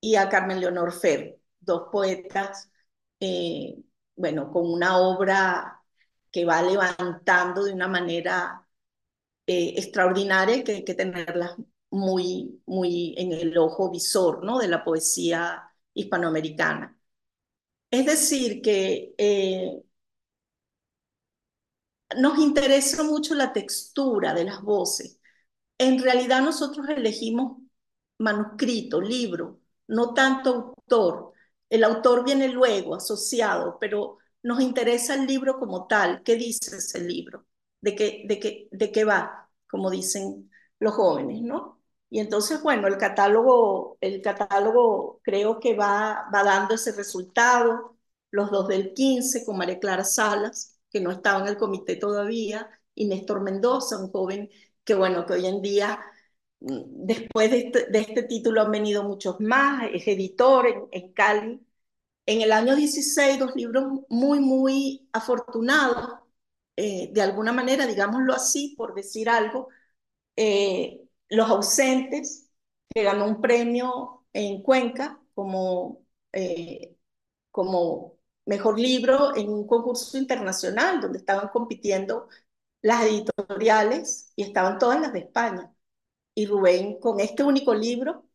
y 0.00 0.16
a 0.16 0.28
Carmen 0.28 0.60
Leonor 0.60 0.92
Fer, 0.92 1.40
dos 1.60 1.88
poetas, 1.92 2.70
eh, 3.20 3.76
bueno, 4.16 4.50
con 4.52 4.70
una 4.70 4.98
obra 4.98 5.82
que 6.30 6.44
va 6.44 6.62
levantando 6.62 7.64
de 7.64 7.72
una 7.72 7.88
manera 7.88 8.66
eh, 9.46 9.74
extraordinaria 9.78 10.64
que 10.64 10.72
hay 10.76 10.84
que 10.84 10.94
tenerlas 10.94 11.56
muy, 11.90 12.62
muy 12.66 13.14
en 13.18 13.32
el 13.32 13.56
ojo 13.58 13.90
visor, 13.90 14.44
¿no? 14.44 14.58
De 14.58 14.68
la 14.68 14.84
poesía 14.84 15.72
hispanoamericana. 15.94 16.97
Es 17.90 18.06
decir, 18.06 18.60
que 18.62 19.14
eh, 19.18 19.82
nos 22.16 22.38
interesa 22.38 23.02
mucho 23.02 23.34
la 23.34 23.52
textura 23.52 24.34
de 24.34 24.44
las 24.44 24.62
voces. 24.62 25.18
En 25.78 26.02
realidad 26.02 26.42
nosotros 26.42 26.88
elegimos 26.88 27.58
manuscrito, 28.18 29.00
libro, 29.00 29.60
no 29.88 30.14
tanto 30.14 30.74
autor. 30.76 31.32
El 31.70 31.84
autor 31.84 32.24
viene 32.24 32.48
luego, 32.48 32.94
asociado, 32.96 33.78
pero 33.80 34.18
nos 34.42 34.60
interesa 34.62 35.14
el 35.14 35.26
libro 35.26 35.58
como 35.58 35.86
tal. 35.86 36.22
¿Qué 36.24 36.36
dice 36.36 36.76
ese 36.78 37.00
libro? 37.00 37.46
¿De 37.80 37.94
qué, 37.96 39.04
va? 39.04 39.50
Como 39.70 39.90
dicen 39.90 40.50
los 40.80 40.94
jóvenes, 40.94 41.42
¿no? 41.42 41.77
Y 42.10 42.20
entonces, 42.20 42.62
bueno, 42.62 42.88
el 42.88 42.96
catálogo, 42.98 43.98
el 44.00 44.22
catálogo 44.22 45.20
creo 45.22 45.60
que 45.60 45.74
va, 45.74 46.28
va 46.34 46.42
dando 46.44 46.74
ese 46.74 46.92
resultado. 46.92 47.96
Los 48.30 48.50
dos 48.50 48.68
del 48.68 48.94
15 48.94 49.44
con 49.44 49.58
María 49.58 49.78
Clara 49.78 50.04
Salas, 50.04 50.78
que 50.90 51.00
no 51.00 51.10
estaba 51.10 51.40
en 51.40 51.48
el 51.48 51.56
comité 51.58 51.96
todavía, 51.96 52.68
y 52.94 53.06
Néstor 53.06 53.42
Mendoza, 53.42 53.98
un 53.98 54.10
joven 54.10 54.50
que, 54.84 54.94
bueno, 54.94 55.26
que 55.26 55.34
hoy 55.34 55.46
en 55.46 55.60
día, 55.62 55.98
mm, 56.60 56.82
después 57.06 57.50
de 57.50 57.58
este, 57.58 57.86
de 57.90 57.98
este 58.00 58.22
título 58.24 58.62
han 58.62 58.70
venido 58.70 59.02
muchos 59.04 59.40
más, 59.40 59.84
es 59.92 60.06
editor 60.08 60.66
en, 60.66 60.84
en 60.92 61.12
Cali. 61.12 61.60
En 62.26 62.42
el 62.42 62.52
año 62.52 62.76
16, 62.76 63.38
dos 63.38 63.54
libros 63.56 63.84
muy, 64.10 64.40
muy 64.40 65.08
afortunados, 65.12 66.20
eh, 66.76 67.10
de 67.12 67.22
alguna 67.22 67.52
manera, 67.52 67.86
digámoslo 67.86 68.34
así, 68.34 68.74
por 68.76 68.94
decir 68.94 69.28
algo, 69.30 69.68
eh, 70.36 71.07
Los 71.30 71.50
ausentes, 71.50 72.50
que 72.94 73.02
ganó 73.04 73.26
un 73.26 73.40
premio 73.40 74.26
en 74.32 74.62
Cuenca 74.62 75.20
como, 75.34 76.02
eh, 76.32 76.96
como 77.50 78.18
mejor 78.46 78.78
libro 78.78 79.36
en 79.36 79.50
un 79.50 79.66
concurso 79.66 80.18
internacional 80.18 81.00
donde 81.00 81.18
estaban 81.18 81.48
compitiendo 81.48 82.28
las 82.82 83.04
editoriales 83.04 84.32
y 84.36 84.44
estaban 84.44 84.78
todas 84.78 85.00
las 85.00 85.12
de 85.12 85.20
España. 85.20 85.74
Y 86.34 86.46
Rubén, 86.46 87.00
con 87.00 87.20
este 87.20 87.42
único 87.44 87.74
libro, 87.74 88.28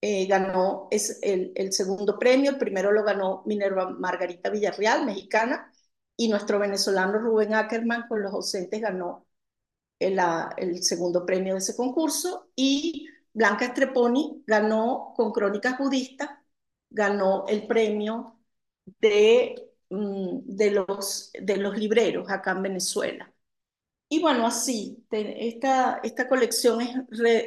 eh, 0.00 0.26
ganó 0.26 0.88
es 0.90 1.20
el, 1.22 1.52
el, 1.56 1.72
segundo 1.72 2.18
premio. 2.18 2.52
El 2.52 2.58
primero 2.58 2.92
lo 2.92 3.04
ganó 3.04 3.42
Minerva 3.46 3.90
Margarita 3.90 4.50
Villarreal, 4.50 5.06
mexicana, 5.06 5.72
y 6.16 6.28
nuestro 6.28 6.58
venezolano 6.58 7.18
Rubén 7.18 7.54
Ackerman 7.54 8.08
con 8.08 8.22
Los 8.22 8.34
ausentes 8.34 8.80
ganó 8.80 9.27
el, 9.98 10.18
el 10.56 10.82
segundo 10.82 11.24
premio 11.26 11.54
de 11.54 11.58
ese 11.60 11.76
concurso. 11.76 12.50
Y 12.56 13.08
Blanca 13.32 13.66
Estreponi 13.66 14.42
ganó 14.46 15.12
con 15.16 15.32
Crónicas 15.32 15.78
Budistas, 15.78 16.30
ganó 16.90 17.44
el 17.48 17.66
premio 17.66 18.38
de, 19.00 19.70
mm, 19.90 20.40
de, 20.44 20.70
los, 20.72 21.30
de 21.40 21.56
los 21.58 21.76
libreros 21.78 22.30
acá 22.30 22.52
en 22.52 22.62
Venezuela. 22.62 23.32
Y 24.10 24.20
bueno, 24.20 24.46
así, 24.46 25.04
esta, 25.10 26.00
esta 26.02 26.28
colección 26.28 26.80
es, 26.80 26.96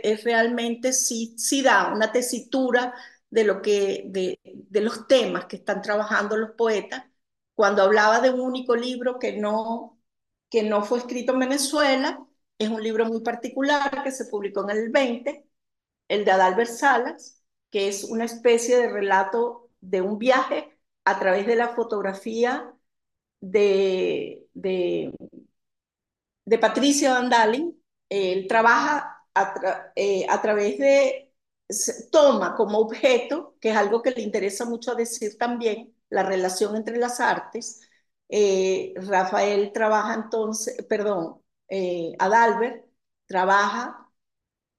es 0.03 0.23
realmente, 0.23 0.93
sí, 0.93 1.33
sí, 1.37 1.63
da 1.63 1.91
una 1.93 2.11
tesitura 2.11 2.93
de, 3.31 3.43
lo 3.45 3.61
que, 3.63 4.03
de, 4.07 4.39
de 4.43 4.81
los 4.81 5.07
temas 5.07 5.45
que 5.45 5.55
están 5.57 5.81
trabajando 5.81 6.37
los 6.37 6.51
poetas. 6.51 7.05
Cuando 7.55 7.81
hablaba 7.83 8.21
de 8.21 8.29
un 8.31 8.41
único 8.41 8.75
libro 8.75 9.17
que 9.19 9.37
no, 9.37 9.99
que 10.49 10.61
no 10.63 10.83
fue 10.83 10.99
escrito 10.99 11.33
en 11.33 11.39
Venezuela, 11.39 12.27
es 12.57 12.69
un 12.69 12.83
libro 12.83 13.05
muy 13.05 13.21
particular 13.21 14.03
que 14.03 14.11
se 14.11 14.25
publicó 14.25 14.63
en 14.69 14.77
el 14.77 14.89
20, 14.91 15.45
el 16.07 16.25
de 16.25 16.31
Adalbert 16.31 16.69
Salas, 16.71 17.43
que 17.71 17.87
es 17.87 18.03
una 18.05 18.25
especie 18.25 18.77
de 18.77 18.89
relato 18.89 19.69
de 19.81 20.01
un 20.01 20.17
viaje 20.19 20.77
a 21.05 21.19
través 21.19 21.47
de 21.47 21.55
la 21.55 21.69
fotografía 21.69 22.73
de, 23.41 24.47
de, 24.53 25.13
de 26.45 26.57
Patricia 26.57 27.13
Van 27.13 27.29
Dalen. 27.29 27.75
Él 28.09 28.47
trabaja 28.47 29.23
a, 29.33 29.91
eh, 29.95 30.25
través 30.41 30.77
de, 30.77 31.33
toma 32.11 32.55
como 32.55 32.79
objeto, 32.79 33.55
que 33.59 33.69
es 33.71 33.77
algo 33.77 34.01
que 34.01 34.11
le 34.11 34.21
interesa 34.21 34.65
mucho 34.65 34.95
decir 34.95 35.37
también, 35.37 35.95
la 36.09 36.23
relación 36.23 36.75
entre 36.75 36.97
las 36.97 37.19
artes. 37.19 37.81
Eh, 38.29 38.93
Rafael 38.97 39.71
trabaja 39.73 40.13
entonces, 40.15 40.83
perdón, 40.89 41.40
eh, 41.71 42.15
Adalbert 42.19 42.85
trabaja 43.25 44.11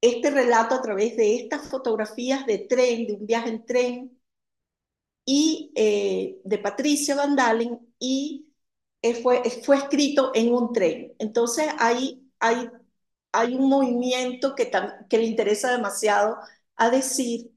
este 0.00 0.31
relato 0.31 0.74
a 0.76 0.83
través 0.83 1.16
de 1.16 1.37
estas 1.37 1.68
fotografías 1.68 2.46
de 2.46 2.59
tren, 2.59 3.07
de 3.07 3.14
un 3.14 3.26
viaje 3.26 3.48
en 3.50 3.66
tren, 3.66 4.22
y 5.24 5.72
eh, 5.74 6.40
de 6.44 6.59
Patricia 6.59 7.14
Van 7.14 7.37
Dalen 7.37 7.78
y 7.98 8.48
fue, 9.22 9.42
fue 9.64 9.76
escrito 9.76 10.33
en 10.35 10.52
un 10.52 10.72
tren. 10.72 11.14
Entonces 11.18 11.66
hay, 11.78 12.28
hay, 12.38 12.68
hay 13.33 13.55
un 13.55 13.68
movimiento 13.68 14.55
que, 14.55 14.70
que 15.09 15.18
le 15.18 15.24
interesa 15.24 15.72
demasiado 15.72 16.38
a 16.76 16.90
decir 16.90 17.50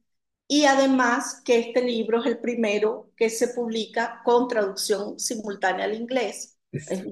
y 0.47 0.65
además 0.65 1.41
que 1.43 1.59
este 1.59 1.81
libro 1.81 2.21
es 2.21 2.27
el 2.27 2.39
primero 2.39 3.11
que 3.15 3.29
se 3.29 3.49
publica 3.49 4.21
con 4.23 4.47
traducción 4.47 5.19
simultánea 5.19 5.85
al 5.85 5.95
inglés. 5.95 6.57
Es 6.71 7.03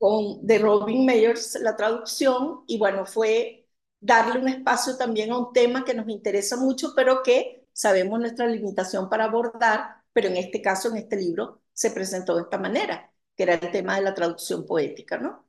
con, 0.00 0.46
de 0.46 0.58
Robin 0.60 1.06
Meyers 1.06 1.58
la 1.62 1.76
traducción 1.76 2.64
y 2.68 2.78
bueno, 2.78 3.06
fue 3.06 3.68
darle 4.00 4.40
un 4.40 4.48
espacio 4.48 4.98
también 4.98 5.32
a 5.32 5.38
un 5.38 5.54
tema 5.54 5.84
que 5.86 5.94
nos 5.94 6.08
interesa 6.10 6.58
mucho, 6.58 6.94
pero 6.96 7.22
que 7.24 7.68
sabemos 7.74 8.20
nuestra 8.20 8.48
limitación 8.48 9.10
para 9.10 9.26
abordar, 9.26 10.02
pero 10.14 10.28
en 10.28 10.38
este 10.38 10.62
caso, 10.62 10.90
en 10.90 10.98
este 10.98 11.16
libro, 11.18 11.62
se 11.74 11.92
presentó 11.92 12.36
de 12.36 12.42
esta 12.44 12.58
manera, 12.58 13.12
que 13.36 13.44
era 13.44 13.54
el 13.56 13.72
tema 13.72 13.96
de 13.96 14.02
la 14.02 14.14
traducción 14.14 14.66
poética, 14.66 15.18
¿no? 15.18 15.46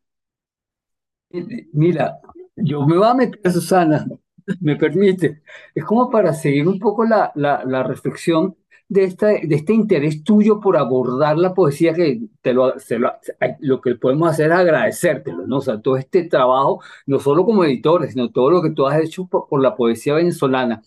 Mira, 1.74 2.20
yo 2.56 2.86
me 2.86 2.98
voy 2.98 3.08
a 3.08 3.14
meter, 3.14 3.52
Susana, 3.52 4.06
me 4.62 4.76
permite, 4.76 5.44
es 5.74 5.84
como 5.86 6.10
para 6.10 6.34
seguir 6.34 6.68
un 6.68 6.80
poco 6.80 7.06
la, 7.06 7.32
la, 7.36 7.64
la 7.66 7.84
reflexión 7.84 8.56
de, 8.92 9.06
esta, 9.06 9.28
de 9.28 9.56
este 9.56 9.74
interés 9.74 10.22
tuyo 10.24 10.60
por 10.60 10.76
abordar 10.76 11.38
la 11.38 11.54
poesía 11.54 11.94
que 11.94 12.20
te 12.42 12.54
lo, 12.54 12.74
lo, 12.76 13.14
lo, 13.60 13.82
que 13.82 13.96
podemos 13.96 14.30
hacer 14.30 14.48
es 14.48 14.58
agradecértelo, 14.58 15.48
¿no? 15.48 15.58
O 15.60 15.62
sea, 15.62 15.82
todo 15.82 15.96
este 15.96 16.24
trabajo, 16.26 16.82
no 17.06 17.18
solo 17.20 17.46
como 17.46 17.64
editores, 17.64 18.12
sino 18.14 18.32
todo 18.32 18.52
lo 18.52 18.62
que 18.62 18.72
tú 18.72 18.86
has 18.86 19.02
hecho 19.02 19.26
por, 19.28 19.48
por 19.48 19.62
la 19.62 19.76
poesía 19.78 20.16
venezolana. 20.16 20.82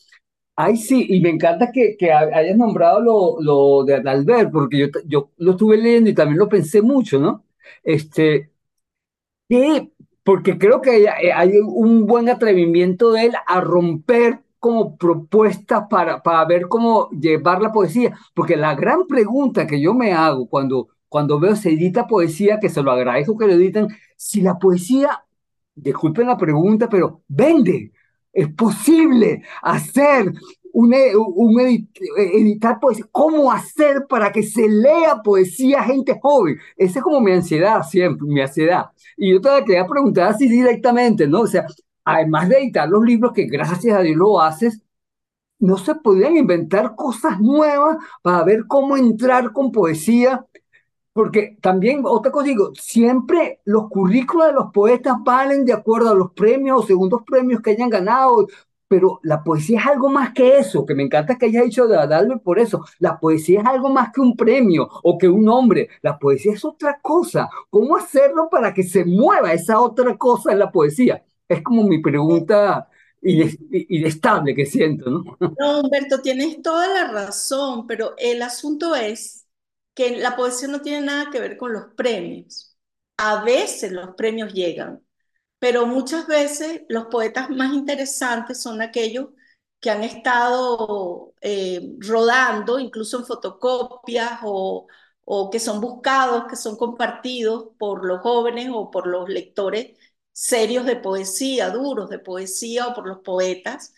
Ay, 0.56 0.76
sí, 0.76 1.06
y 1.08 1.20
me 1.20 1.30
encanta 1.30 1.72
que, 1.72 1.96
que 1.98 2.12
hayas 2.12 2.56
nombrado 2.58 3.00
lo, 3.00 3.40
lo 3.40 3.84
de 3.84 3.94
Adalbert, 3.96 4.52
porque 4.52 4.78
yo, 4.78 4.86
yo 5.06 5.30
lo 5.38 5.52
estuve 5.52 5.78
leyendo 5.78 6.10
y 6.10 6.14
también 6.14 6.38
lo 6.38 6.48
pensé 6.48 6.82
mucho, 6.82 7.18
¿no? 7.18 7.44
Este, 7.82 8.50
que, 9.48 9.90
porque 10.24 10.58
creo 10.58 10.80
que 10.82 11.08
hay, 11.08 11.28
hay 11.34 11.58
un 11.58 12.06
buen 12.06 12.28
atrevimiento 12.28 13.12
de 13.12 13.26
él 13.26 13.32
a 13.46 13.60
romper 13.62 14.43
como 14.64 14.96
propuestas 14.96 15.84
para, 15.90 16.22
para 16.22 16.42
ver 16.46 16.68
cómo 16.68 17.10
llevar 17.10 17.60
la 17.60 17.70
poesía, 17.70 18.18
porque 18.32 18.56
la 18.56 18.74
gran 18.74 19.06
pregunta 19.06 19.66
que 19.66 19.78
yo 19.78 19.92
me 19.92 20.14
hago 20.14 20.48
cuando, 20.48 20.88
cuando 21.06 21.38
veo 21.38 21.54
se 21.54 21.68
edita 21.68 22.06
poesía, 22.06 22.58
que 22.58 22.70
se 22.70 22.82
lo 22.82 22.90
agradezco 22.90 23.36
que 23.36 23.46
lo 23.46 23.52
editen, 23.52 23.88
si 24.16 24.40
la 24.40 24.58
poesía, 24.58 25.22
disculpen 25.74 26.28
la 26.28 26.38
pregunta, 26.38 26.88
pero 26.88 27.20
vende, 27.28 27.92
es 28.32 28.48
posible 28.54 29.42
hacer 29.60 30.32
un, 30.72 30.94
un 31.14 31.60
editar 31.60 32.80
poesía. 32.80 33.04
¿Cómo 33.12 33.52
hacer 33.52 34.06
para 34.08 34.32
que 34.32 34.42
se 34.42 34.66
lea 34.66 35.20
poesía 35.22 35.80
a 35.80 35.84
gente 35.84 36.18
joven? 36.22 36.56
Esa 36.78 37.00
es 37.00 37.04
como 37.04 37.20
mi 37.20 37.32
ansiedad 37.32 37.82
siempre, 37.82 38.26
mi 38.26 38.40
ansiedad. 38.40 38.86
Y 39.18 39.30
yo 39.30 39.42
te 39.42 39.62
quería 39.66 39.86
preguntar 39.86 40.28
así 40.30 40.48
directamente, 40.48 41.28
¿no? 41.28 41.42
O 41.42 41.46
sea, 41.46 41.66
además 42.04 42.48
de 42.48 42.58
editar 42.58 42.88
los 42.88 43.04
libros 43.04 43.32
que 43.32 43.44
gracias 43.44 43.96
a 43.96 44.00
Dios 44.02 44.16
lo 44.16 44.40
haces, 44.40 44.82
¿no 45.58 45.78
se 45.78 45.94
podrían 45.96 46.36
inventar 46.36 46.94
cosas 46.96 47.40
nuevas 47.40 47.98
para 48.22 48.44
ver 48.44 48.66
cómo 48.66 48.96
entrar 48.96 49.52
con 49.52 49.72
poesía 49.72 50.46
porque 51.12 51.56
también, 51.60 52.02
otra 52.04 52.32
cosa 52.32 52.46
digo, 52.46 52.72
siempre 52.74 53.60
los 53.64 53.88
currículos 53.88 54.48
de 54.48 54.52
los 54.54 54.72
poetas 54.72 55.16
valen 55.24 55.64
de 55.64 55.72
acuerdo 55.72 56.10
a 56.10 56.14
los 56.14 56.32
premios 56.32 56.82
o 56.82 56.86
segundos 56.86 57.22
premios 57.24 57.62
que 57.62 57.70
hayan 57.70 57.88
ganado, 57.88 58.48
pero 58.88 59.20
la 59.22 59.42
poesía 59.44 59.80
es 59.80 59.86
algo 59.86 60.10
más 60.10 60.32
que 60.32 60.58
eso, 60.58 60.84
que 60.84 60.94
me 60.94 61.04
encanta 61.04 61.38
que 61.38 61.46
haya 61.46 61.62
dicho 61.62 61.86
de 61.86 61.96
Adalbert 61.96 62.42
por 62.42 62.58
eso. 62.58 62.84
La 62.98 63.18
poesía 63.20 63.60
es 63.60 63.66
algo 63.66 63.90
más 63.90 64.12
que 64.12 64.20
un 64.20 64.36
premio 64.36 64.88
o 65.04 65.16
que 65.16 65.28
un 65.28 65.48
hombre. 65.48 65.88
La 66.02 66.18
poesía 66.18 66.52
es 66.52 66.64
otra 66.64 66.98
cosa. 67.00 67.48
¿Cómo 67.70 67.96
hacerlo 67.96 68.48
para 68.50 68.74
que 68.74 68.82
se 68.82 69.04
mueva 69.04 69.52
esa 69.52 69.80
otra 69.80 70.16
cosa 70.18 70.52
en 70.52 70.58
la 70.58 70.72
poesía? 70.72 71.24
Es 71.48 71.62
como 71.62 71.84
mi 71.84 72.00
pregunta 72.00 72.88
inestable 73.22 74.54
que 74.54 74.66
siento, 74.66 75.10
¿no? 75.10 75.24
No, 75.56 75.80
Humberto, 75.80 76.20
tienes 76.20 76.62
toda 76.62 76.88
la 76.88 77.12
razón, 77.12 77.86
pero 77.86 78.14
el 78.18 78.42
asunto 78.42 78.94
es 78.96 79.46
que 79.94 80.16
la 80.16 80.34
poesía 80.36 80.68
no 80.68 80.82
tiene 80.82 81.06
nada 81.06 81.30
que 81.30 81.38
ver 81.40 81.56
con 81.56 81.72
los 81.72 81.94
premios. 81.94 82.76
A 83.16 83.44
veces 83.44 83.92
los 83.92 84.14
premios 84.16 84.52
llegan, 84.52 85.04
pero 85.60 85.86
muchas 85.86 86.26
veces 86.26 86.82
los 86.88 87.06
poetas 87.06 87.50
más 87.50 87.74
interesantes 87.74 88.62
son 88.62 88.82
aquellos 88.82 89.30
que 89.80 89.90
han 89.90 90.04
estado 90.04 91.34
eh, 91.42 91.94
rodando, 92.00 92.78
incluso 92.80 93.18
en 93.18 93.26
fotocopias 93.26 94.40
o, 94.44 94.88
o 95.24 95.50
que 95.50 95.60
son 95.60 95.80
buscados, 95.80 96.46
que 96.48 96.56
son 96.56 96.76
compartidos 96.76 97.68
por 97.78 98.04
los 98.06 98.20
jóvenes 98.22 98.70
o 98.72 98.90
por 98.90 99.06
los 99.06 99.28
lectores 99.28 99.96
serios 100.34 100.86
de 100.86 100.96
poesía, 100.96 101.70
duros 101.70 102.10
de 102.10 102.18
poesía 102.18 102.88
o 102.88 102.94
por 102.94 103.08
los 103.08 103.20
poetas, 103.20 103.94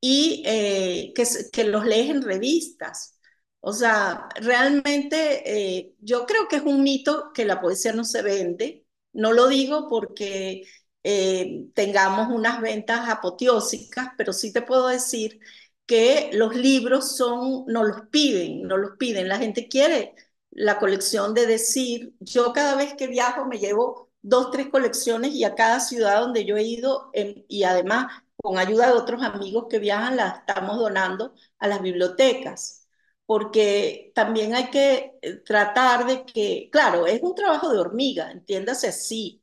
y 0.00 0.42
eh, 0.46 1.12
que, 1.52 1.64
los 1.64 1.86
lees 1.86 2.10
en 2.10 2.22
revistas. 2.22 3.18
O 3.60 3.72
sea, 3.72 4.28
realmente 4.36 5.78
eh, 5.78 5.94
yo 6.00 6.26
creo 6.26 6.48
que 6.48 6.56
es 6.56 6.62
un 6.64 6.82
mito 6.82 7.32
que 7.34 7.44
la 7.44 7.60
poesía 7.60 7.92
no 7.92 8.04
se 8.04 8.22
vende. 8.22 8.86
No 9.12 9.32
lo 9.32 9.48
digo 9.48 9.88
porque 9.88 10.64
eh, 11.04 11.66
tengamos 11.74 12.28
unas 12.34 12.60
ventas 12.60 13.08
apoteósicas, 13.08 14.10
pero 14.16 14.32
sí 14.32 14.52
te 14.52 14.62
puedo 14.62 14.88
decir 14.88 15.40
que 15.86 16.30
los 16.32 16.54
libros 16.56 17.16
son, 17.16 17.64
no 17.66 17.84
los 17.84 18.08
piden, 18.10 18.62
no 18.62 18.76
los 18.78 18.96
piden. 18.98 19.28
La 19.28 19.38
gente 19.38 19.68
quiere 19.68 20.14
la 20.50 20.78
colección 20.78 21.34
de 21.34 21.46
decir, 21.46 22.14
yo 22.20 22.52
cada 22.52 22.76
vez 22.76 22.94
que 22.94 23.06
viajo 23.06 23.46
me 23.46 23.58
llevo 23.58 24.11
dos, 24.22 24.50
tres 24.50 24.68
colecciones 24.68 25.32
y 25.32 25.44
a 25.44 25.54
cada 25.54 25.80
ciudad 25.80 26.20
donde 26.20 26.44
yo 26.44 26.56
he 26.56 26.62
ido, 26.64 27.10
y 27.48 27.64
además 27.64 28.22
con 28.36 28.58
ayuda 28.58 28.86
de 28.88 28.92
otros 28.94 29.22
amigos 29.22 29.66
que 29.70 29.78
viajan, 29.78 30.16
las 30.16 30.38
estamos 30.40 30.78
donando 30.78 31.34
a 31.58 31.68
las 31.68 31.82
bibliotecas, 31.82 32.88
porque 33.26 34.12
también 34.14 34.54
hay 34.54 34.70
que 34.70 35.12
eh, 35.22 35.36
tratar 35.44 36.06
de 36.06 36.24
que, 36.24 36.68
claro, 36.72 37.06
es 37.06 37.20
un 37.22 37.34
trabajo 37.34 37.72
de 37.72 37.78
hormiga, 37.78 38.30
entiéndase 38.30 38.88
así, 38.88 39.42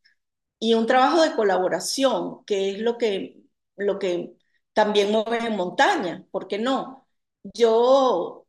y 0.60 0.74
un 0.74 0.86
trabajo 0.88 1.22
de 1.22 1.36
colaboración, 1.36 2.44
que 2.46 2.72
es 2.72 2.80
lo 2.80 2.98
que, 2.98 3.44
lo 3.78 4.00
que 4.00 4.36
también 4.74 5.12
mueve 5.12 5.40
en 5.48 5.56
montaña, 5.56 6.26
¿por 6.32 6.48
qué 6.48 6.58
no? 6.60 7.08
Yo, 7.54 8.48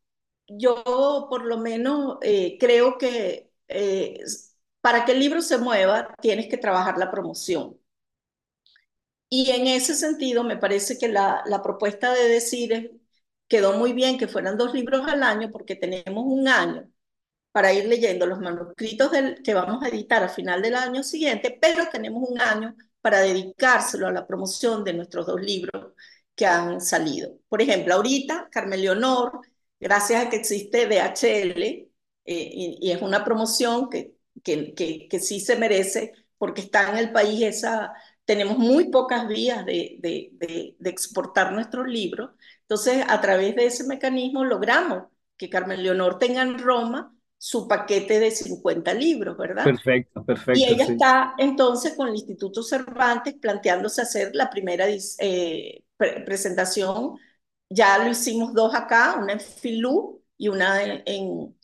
yo 0.49 0.83
por 1.31 1.45
lo 1.45 1.59
menos 1.59 2.19
eh, 2.23 2.57
creo 2.59 2.99
que 2.99 3.53
eh, 3.69 4.21
para 4.81 5.05
que 5.05 5.13
el 5.13 5.21
libro 5.21 5.43
se 5.43 5.59
mueva, 5.59 6.15
tienes 6.21 6.49
que 6.49 6.57
trabajar 6.59 6.99
la 6.99 7.11
promoción. 7.11 7.79
Y 9.29 9.51
en 9.51 9.67
ese 9.69 9.95
sentido, 9.95 10.43
me 10.45 10.57
parece 10.57 10.99
que 10.99 11.09
la, 11.09 11.45
propuesta 11.63 12.13
de 12.13 12.29
decir 12.29 13.01
quedó 13.49 13.75
muy 13.75 13.93
bien 13.93 14.19
que 14.19 14.29
fueran 14.29 14.57
dos 14.59 14.75
libros 14.75 15.07
al 15.07 15.23
año 15.23 15.51
porque 15.53 15.77
tenemos 15.77 16.25
un 16.27 16.49
año 16.49 16.91
para 17.53 17.73
ir 17.73 17.87
leyendo 17.87 18.27
los 18.27 18.41
manuscritos 18.41 19.11
que 19.45 19.55
vamos 19.55 19.83
a 19.85 19.89
editar 19.89 20.23
a 20.25 20.29
final 20.29 20.63
del 20.63 20.77
año 20.77 21.03
siguiente, 21.03 21.59
pero 21.61 21.89
tenemos 21.91 22.29
un 22.29 22.41
año 22.41 22.77
para 23.01 23.21
dedicárselo 23.21 24.09
a 24.09 24.13
la 24.13 24.27
promoción 24.27 24.85
de 24.85 24.95
nuestros 24.95 25.27
dos 25.27 25.41
libros 25.41 25.95
que 26.35 26.47
han 26.47 26.81
salido. 26.81 27.39
Por 27.49 27.63
ejemplo, 27.63 27.95
ahorita 27.95 28.49
Carmen 28.51 28.81
Leonor, 28.83 29.41
gracias 29.81 30.27
a 30.27 30.31
que 30.31 30.37
existe 30.37 30.87
DHL, 30.87 31.91
eh, 32.25 32.51
y, 32.81 32.91
es 32.93 33.03
una 33.03 33.25
promoción 33.25 33.89
que 33.91 34.15
que, 34.43 34.75
que, 34.75 35.21
sí 35.21 35.41
se 35.41 35.57
merece, 35.57 36.13
porque 36.39 36.63
está 36.63 36.91
en 36.91 36.99
el 36.99 37.13
país 37.13 37.43
esa, 37.43 37.93
tenemos 38.25 38.59
muy 38.59 38.91
pocas 38.91 39.27
vías 39.29 39.65
de, 39.65 39.97
de, 40.01 40.31
de, 40.79 40.91
exportar 40.91 41.53
nuestros 41.53 41.87
libros. 41.87 42.31
Entonces, 42.63 43.05
a 43.09 43.21
través 43.21 43.55
de 43.57 43.67
ese 43.67 43.85
mecanismo 43.85 44.45
logramos 44.45 45.05
que 45.37 45.51
Carmen 45.51 45.83
Leonor 45.83 46.19
tenga 46.19 46.43
en 46.43 46.59
Roma 46.59 47.15
su 47.43 47.67
paquete 47.67 48.21
de 48.21 48.31
50 48.31 48.93
libros, 48.93 49.37
¿verdad? 49.39 49.65
Perfecto, 49.65 50.23
perfecto. 50.23 50.61
Y 50.61 50.65
ella 50.65 50.85
está 50.85 51.35
entonces 51.39 51.95
con 51.97 52.09
el 52.09 52.15
Instituto 52.15 52.63
Cervantes 52.63 53.35
planteándose 53.41 54.03
hacer 54.03 54.31
la 54.35 54.51
primera 54.51 54.85
eh, 54.89 55.83
presentación. 55.97 57.17
Ya 57.71 57.97
lo 57.99 58.11
hicimos 58.11 58.53
dos 58.53 58.75
acá, 58.75 59.17
una 59.19 59.33
en 59.33 59.41
Filú 59.41 60.23
y 60.37 60.49
una 60.49 60.83
en, 60.83 61.03
en 61.07 61.57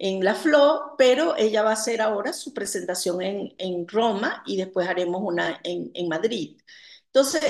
La 0.00 0.34
Flor, 0.34 0.94
pero 0.96 1.36
ella 1.36 1.62
va 1.62 1.70
a 1.70 1.72
hacer 1.74 2.00
ahora 2.00 2.32
su 2.32 2.54
presentación 2.54 3.20
en, 3.22 3.54
en 3.58 3.86
Roma 3.86 4.42
y 4.46 4.56
después 4.56 4.88
haremos 4.88 5.20
una 5.22 5.60
en, 5.62 5.90
en, 5.94 6.08
Madrid. 6.08 6.58
Entonces, 7.06 7.42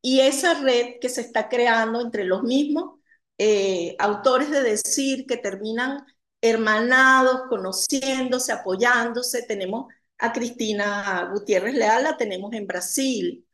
y 0.00 0.20
esa 0.20 0.54
red 0.54 0.98
que 1.00 1.08
se 1.08 1.20
está 1.20 1.48
creando 1.48 2.00
entre 2.00 2.24
los 2.24 2.42
mismos 2.42 2.98
eh, 3.38 3.94
autores 3.98 4.50
de 4.50 4.62
decir 4.62 5.26
que 5.26 5.36
terminan 5.36 6.04
hermanados, 6.40 7.42
conociéndose, 7.48 8.52
apoyándose. 8.52 9.42
Tenemos 9.44 9.92
a 10.18 10.32
Cristina 10.32 11.30
Gutiérrez 11.32 11.74
Leal, 11.74 12.04
la 12.04 12.16
tenemos 12.16 12.52
en 12.54 12.66
Brasil, 12.66 13.46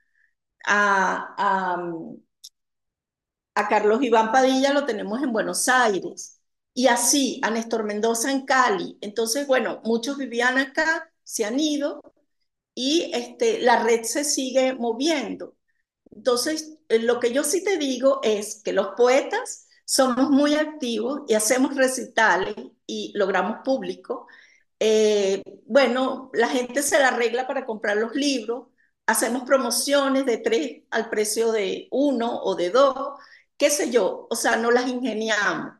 a, 0.67 1.35
a, 1.39 1.93
a 3.55 3.69
Carlos 3.69 4.03
Iván 4.03 4.33
Padilla 4.33 4.73
lo 4.73 4.87
tenemos 4.87 5.23
en 5.23 5.33
Buenos 5.33 5.69
Aires 5.69 6.38
y 6.79 6.87
así 6.87 7.41
a 7.43 7.51
Néstor 7.51 7.83
Mendoza 7.83 8.31
en 8.31 8.47
Cali. 8.47 8.99
Entonces, 9.01 9.49
bueno, 9.49 9.81
muchos 9.85 10.17
vivían 10.17 10.59
acá, 10.59 11.13
se 11.25 11.45
han 11.45 11.59
ido 11.59 12.01
y 12.73 13.11
este, 13.15 13.61
la 13.61 13.83
red 13.83 14.05
se 14.05 14.23
sigue 14.23 14.75
moviendo. 14.75 15.57
Entonces, 16.15 16.79
eh, 16.89 17.01
lo 17.01 17.19
que 17.19 17.33
yo 17.33 17.43
sí 17.43 17.65
te 17.65 17.79
digo 17.79 18.21
es 18.23 18.63
que 18.63 18.73
los 18.73 18.91
poetas 18.97 19.67
somos 19.85 20.31
muy 20.31 20.55
activos 20.55 21.23
y 21.27 21.35
hacemos 21.35 21.75
recitales 21.75 22.55
y 22.87 23.11
logramos 23.17 23.59
público. 23.65 24.29
Eh, 24.79 25.43
bueno, 25.67 26.31
la 26.33 26.49
gente 26.49 26.83
se 26.85 27.01
la 27.01 27.09
arregla 27.09 27.49
para 27.49 27.67
comprar 27.67 27.97
los 27.97 28.15
libros, 28.15 28.69
hacemos 29.07 29.43
promociones 29.43 30.27
de 30.27 30.39
tres 30.39 30.83
al 30.91 31.11
precio 31.11 31.51
de 31.51 31.89
uno 31.91 32.41
o 32.41 32.55
de 32.55 32.71
dos, 32.71 33.19
qué 33.57 33.69
sé 33.69 33.91
yo, 33.91 34.29
o 34.31 34.37
sea, 34.37 34.57
no 34.57 34.71
las 34.71 34.87
ingeniamos 34.89 35.78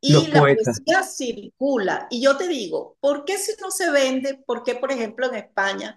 y 0.00 0.26
la 0.28 0.40
poesía 0.40 1.02
circula. 1.02 2.06
Y 2.10 2.22
yo 2.22 2.36
te 2.36 2.48
digo, 2.48 2.96
¿por 3.00 3.24
qué 3.24 3.36
si 3.36 3.52
no 3.60 3.70
se 3.70 3.90
vende? 3.90 4.34
¿Por 4.46 4.62
qué, 4.62 4.74
por 4.74 4.90
ejemplo, 4.90 5.26
en 5.26 5.34
España 5.34 5.96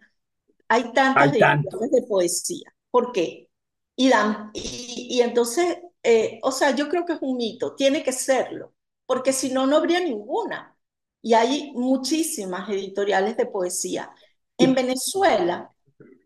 hay 0.67 0.91
tantas 0.91 1.33
ediciones 1.33 1.91
de 1.91 2.01
poesía? 2.03 2.73
¿Por 2.91 3.11
qué? 3.11 3.49
Y, 3.95 4.09
dan, 4.09 4.51
y, 4.53 5.21
entonces, 5.21 5.77
eh, 6.01 6.39
o 6.43 6.51
sea, 6.51 6.71
yo 6.75 6.89
creo 6.89 7.05
que 7.05 7.13
es 7.13 7.19
un 7.21 7.37
mito, 7.37 7.75
tiene 7.75 8.03
que 8.03 8.11
serlo, 8.11 8.73
porque 9.05 9.31
si 9.31 9.51
no, 9.51 9.67
no 9.67 9.77
habría 9.77 9.99
ninguna. 9.99 10.75
Y 11.21 11.35
hay 11.35 11.71
muchísimas 11.73 12.67
editoriales 12.69 13.37
de 13.37 13.45
poesía. 13.45 14.11
En 14.57 14.73
Venezuela, 14.75 15.71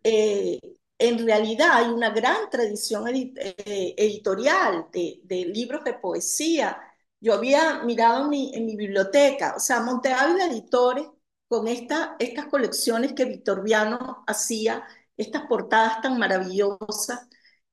eh, 0.03 0.59
en 0.97 1.23
realidad 1.23 1.69
hay 1.73 1.89
una 1.89 2.09
gran 2.09 2.49
tradición 2.49 3.07
eh, 3.07 3.93
editorial 3.97 4.87
de, 4.91 5.19
de 5.23 5.45
libros 5.45 5.83
de 5.83 5.93
poesía 5.93 6.81
yo 7.19 7.33
había 7.33 7.83
mirado 7.83 8.31
en 8.31 8.65
mi, 8.65 8.75
biblioteca, 8.75 9.55
o 9.57 9.59
sea, 9.59 9.81
Monte 9.81 10.11
Editores, 10.11 11.07
con 11.47 11.67
esta, 11.67 12.15
estas 12.19 12.47
colecciones 12.47 13.13
que 13.13 13.25
Víctor 13.25 13.63
Viano 13.63 14.23
hacía, 14.27 14.85
estas 15.15 15.43
portadas 15.47 16.01
tan 16.01 16.19
maravillosas. 16.19 17.27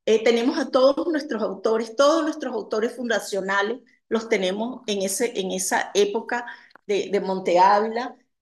Eh, 0.07 0.23
tenemos 0.25 0.59
a 0.59 0.71
todos 0.71 1.07
nuestros 1.09 1.43
autores, 1.43 1.97
todos 1.97 2.23
nuestros 2.25 2.55
autores 2.55 2.95
fundacionales 2.97 3.81
los 4.09 4.29
tenemos 4.29 4.83
en, 4.87 5.03
ese, 5.03 5.39
en 5.39 5.51
esa 5.51 5.91
época 5.95 6.47
de, 6.87 7.09
de 7.11 7.21
Monte 7.21 7.59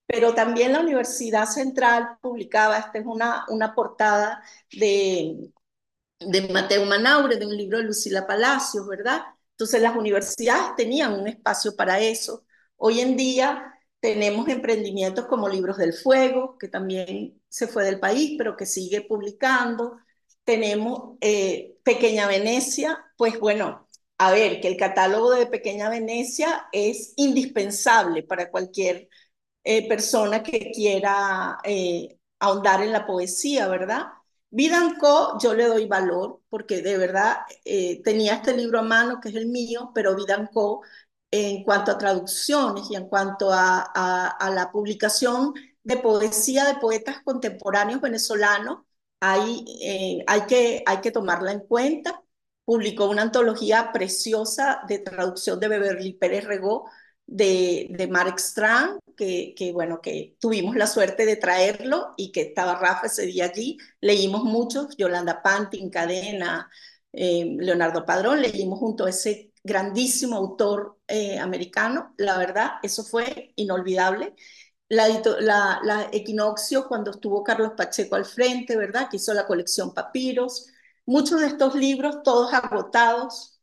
pero 0.07 0.35
también 0.35 0.73
la 0.73 0.81
Universidad 0.81 1.47
Central 1.47 2.19
publicaba, 2.21 2.79
esta 2.79 2.99
es 2.99 3.07
una, 3.07 3.47
una 3.49 3.75
portada 3.75 4.43
de, 4.71 5.53
de 6.21 6.49
Mateo 6.53 6.85
Manaure, 6.87 7.37
de 7.37 7.47
un 7.47 7.57
libro 7.57 7.79
de 7.79 7.85
Lucila 7.85 8.27
Palacios, 8.27 8.87
¿verdad? 8.87 9.23
Entonces 9.53 9.81
las 9.83 9.97
universidades 9.97 10.75
tenían 10.77 11.13
un 11.21 11.29
espacio 11.29 11.77
para 11.77 12.01
eso. 12.01 12.45
Hoy 12.77 13.01
en 13.01 13.17
día 13.17 13.75
tenemos 14.01 14.49
emprendimientos 14.49 15.27
como 15.27 15.49
Libros 15.49 15.77
del 15.79 15.93
Fuego, 15.95 16.59
que 16.59 16.69
también 16.69 17.41
se 17.49 17.69
fue 17.69 17.85
del 17.85 18.01
país, 18.01 18.35
pero 18.39 18.57
que 18.57 18.67
sigue 18.67 19.03
publicando. 19.03 19.99
Tenemos 20.45 21.17
eh, 21.21 21.77
Pequeña 21.85 22.27
Venecia, 22.27 22.99
pues 23.17 23.39
bueno, 23.39 23.89
a 24.19 24.33
ver, 24.33 24.61
que 24.61 24.69
el 24.69 24.77
catálogo 24.77 25.31
de 25.33 25.47
Pequeña 25.47 25.89
Venecia 25.89 26.67
es 26.73 27.13
indispensable 27.17 28.23
para 28.25 28.51
cualquier 28.51 29.09
eh, 29.65 29.89
persona 29.89 30.43
que 30.43 30.71
quiera 30.73 31.59
eh, 31.65 32.19
ahondar 32.41 32.83
en 32.83 32.93
la 32.93 33.07
poesía, 33.07 33.69
¿verdad? 33.69 34.07
Vidanco 34.53 35.39
yo 35.41 35.55
le 35.55 35.67
doy 35.67 35.87
valor 35.87 36.43
porque 36.51 36.83
de 36.83 36.99
verdad 36.99 37.39
eh, 37.65 38.03
tenía 38.03 38.35
este 38.35 38.57
libro 38.57 38.81
a 38.81 38.83
mano 38.83 39.19
que 39.21 39.31
es 39.31 39.35
el 39.35 39.47
mío, 39.47 39.93
pero 39.95 40.15
Vidanco 40.15 40.83
en 41.31 41.65
cuanto 41.65 41.91
a 41.93 41.99
traducciones 41.99 42.91
y 42.91 42.97
en 42.97 43.09
cuanto 43.09 43.51
a, 43.53 43.81
a, 43.83 44.51
la 44.51 44.71
publicación 44.71 45.55
de 45.83 45.97
poesía 45.97 46.65
de 46.67 46.77
poetas 46.81 47.23
contemporáneos 47.25 48.03
venezolanos, 48.03 48.81
hay, 49.21 49.65
eh, 49.83 50.25
hay, 50.27 50.43
que, 50.43 50.83
hay 50.87 51.01
que 51.01 51.11
tomarla 51.11 51.53
en 51.53 51.61
cuenta. 51.61 52.23
Publicó 52.65 53.09
una 53.09 53.23
antología 53.23 53.91
preciosa 53.93 54.83
de 54.89 54.99
traducción 54.99 55.59
de 55.61 55.69
Beverly 55.69 56.13
Pérez 56.15 56.45
Regó 56.45 56.91
de, 57.27 57.89
de 57.91 58.07
Mark 58.09 58.39
Strand, 58.39 58.99
que, 59.17 59.55
bueno, 59.73 60.01
que 60.01 60.37
tuvimos 60.41 60.77
la 60.77 60.87
suerte 60.87 61.27
de 61.27 61.37
traerlo 61.37 62.15
y 62.17 62.33
que 62.33 62.43
estaba 62.43 62.79
Rafa 62.79 63.07
ese 63.07 63.27
día 63.27 63.47
allí. 63.47 63.79
Leímos 64.01 64.45
muchos, 64.45 64.97
Yolanda 64.97 65.43
Pantin, 65.43 65.91
Cadena, 65.91 66.71
eh, 67.13 67.45
Leonardo 67.59 68.05
Padrón, 68.05 68.43
leímos 68.43 68.79
junto 68.79 69.05
a 69.05 69.11
ese 69.11 69.53
grandísimo 69.63 70.37
autor 70.37 70.99
eh, 71.07 71.39
americano. 71.39 72.15
La 72.19 72.39
verdad, 72.39 72.73
eso 72.83 73.05
fue 73.05 73.53
inolvidable. 73.57 74.35
La, 74.89 75.09
la, 75.41 75.81
la, 75.85 76.09
Equinoccio, 76.13 76.87
cuando 76.89 77.13
estuvo 77.13 77.43
Carlos 77.43 77.73
Pacheco 77.77 78.17
al 78.17 78.25
frente, 78.27 78.77
¿verdad? 78.77 79.09
Que 79.11 79.17
hizo 79.17 79.33
la 79.35 79.47
colección 79.47 79.95
Papiros. 79.95 80.69
Muchos 81.07 81.41
de 81.41 81.47
estos 81.49 81.75
libros, 81.75 82.23
todos 82.23 82.53
agotados. 82.53 83.61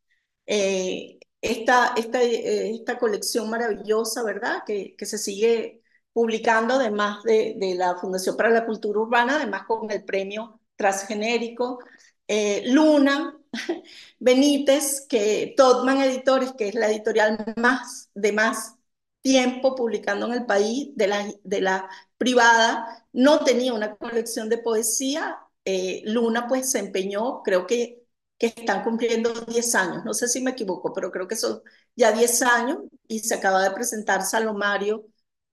Eh, 0.47 1.18
esta, 1.41 1.93
esta, 1.97 2.21
eh, 2.23 2.71
esta 2.75 2.97
colección 2.99 3.49
maravillosa, 3.49 4.23
¿verdad? 4.23 4.63
Que, 4.65 4.95
que 4.97 5.05
se 5.05 5.17
sigue 5.17 5.81
publicando, 6.13 6.75
además 6.75 7.23
de, 7.23 7.55
de, 7.57 7.75
la 7.75 7.95
Fundación 7.97 8.35
para 8.35 8.49
la 8.49 8.65
Cultura 8.65 8.99
Urbana, 8.99 9.37
además 9.37 9.63
con 9.67 9.89
el 9.91 10.03
premio 10.03 10.59
transgenérico. 10.75 11.79
Eh, 12.27 12.63
Luna, 12.67 13.37
Benítez, 14.19 15.05
que 15.07 15.53
Todman 15.57 16.01
Editores, 16.01 16.53
que 16.53 16.69
es 16.69 16.75
la 16.75 16.89
editorial 16.91 17.53
más 17.57 18.09
de 18.13 18.31
más 18.33 18.75
tiempo 19.21 19.75
publicando 19.75 20.27
en 20.27 20.33
el 20.33 20.45
país 20.45 20.89
de 20.95 21.07
la, 21.07 21.27
de 21.43 21.61
la 21.61 21.89
privada, 22.17 23.05
no 23.13 23.43
tenía 23.43 23.73
una 23.73 23.95
colección 23.95 24.49
de 24.49 24.59
poesía. 24.59 25.39
Eh, 25.65 26.01
Luna 26.05 26.47
pues 26.47 26.71
se 26.71 26.79
empeñó, 26.79 27.43
creo 27.43 27.67
que 27.67 28.03
que 28.39 28.47
están 28.47 28.83
cumpliendo 28.83 29.33
10 29.33 29.75
años, 29.75 30.05
no 30.05 30.13
sé 30.13 30.27
si 30.29 30.41
me 30.41 30.51
equivoco, 30.51 30.93
pero 30.93 31.11
creo 31.11 31.27
que 31.27 31.35
son 31.35 31.61
ya 31.95 32.11
10 32.13 32.41
años 32.43 32.79
y 33.07 33.19
se 33.19 33.35
acaba 33.35 33.61
de 33.63 33.71
presentar 33.71 34.23
Salomario 34.23 35.05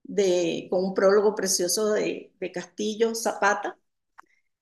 de, 0.03 0.67
con 0.71 0.85
un 0.85 0.93
prólogo 0.93 1.35
precioso 1.35 1.91
de, 1.93 2.33
Castillo 2.53 3.13
Zapata. 3.15 3.77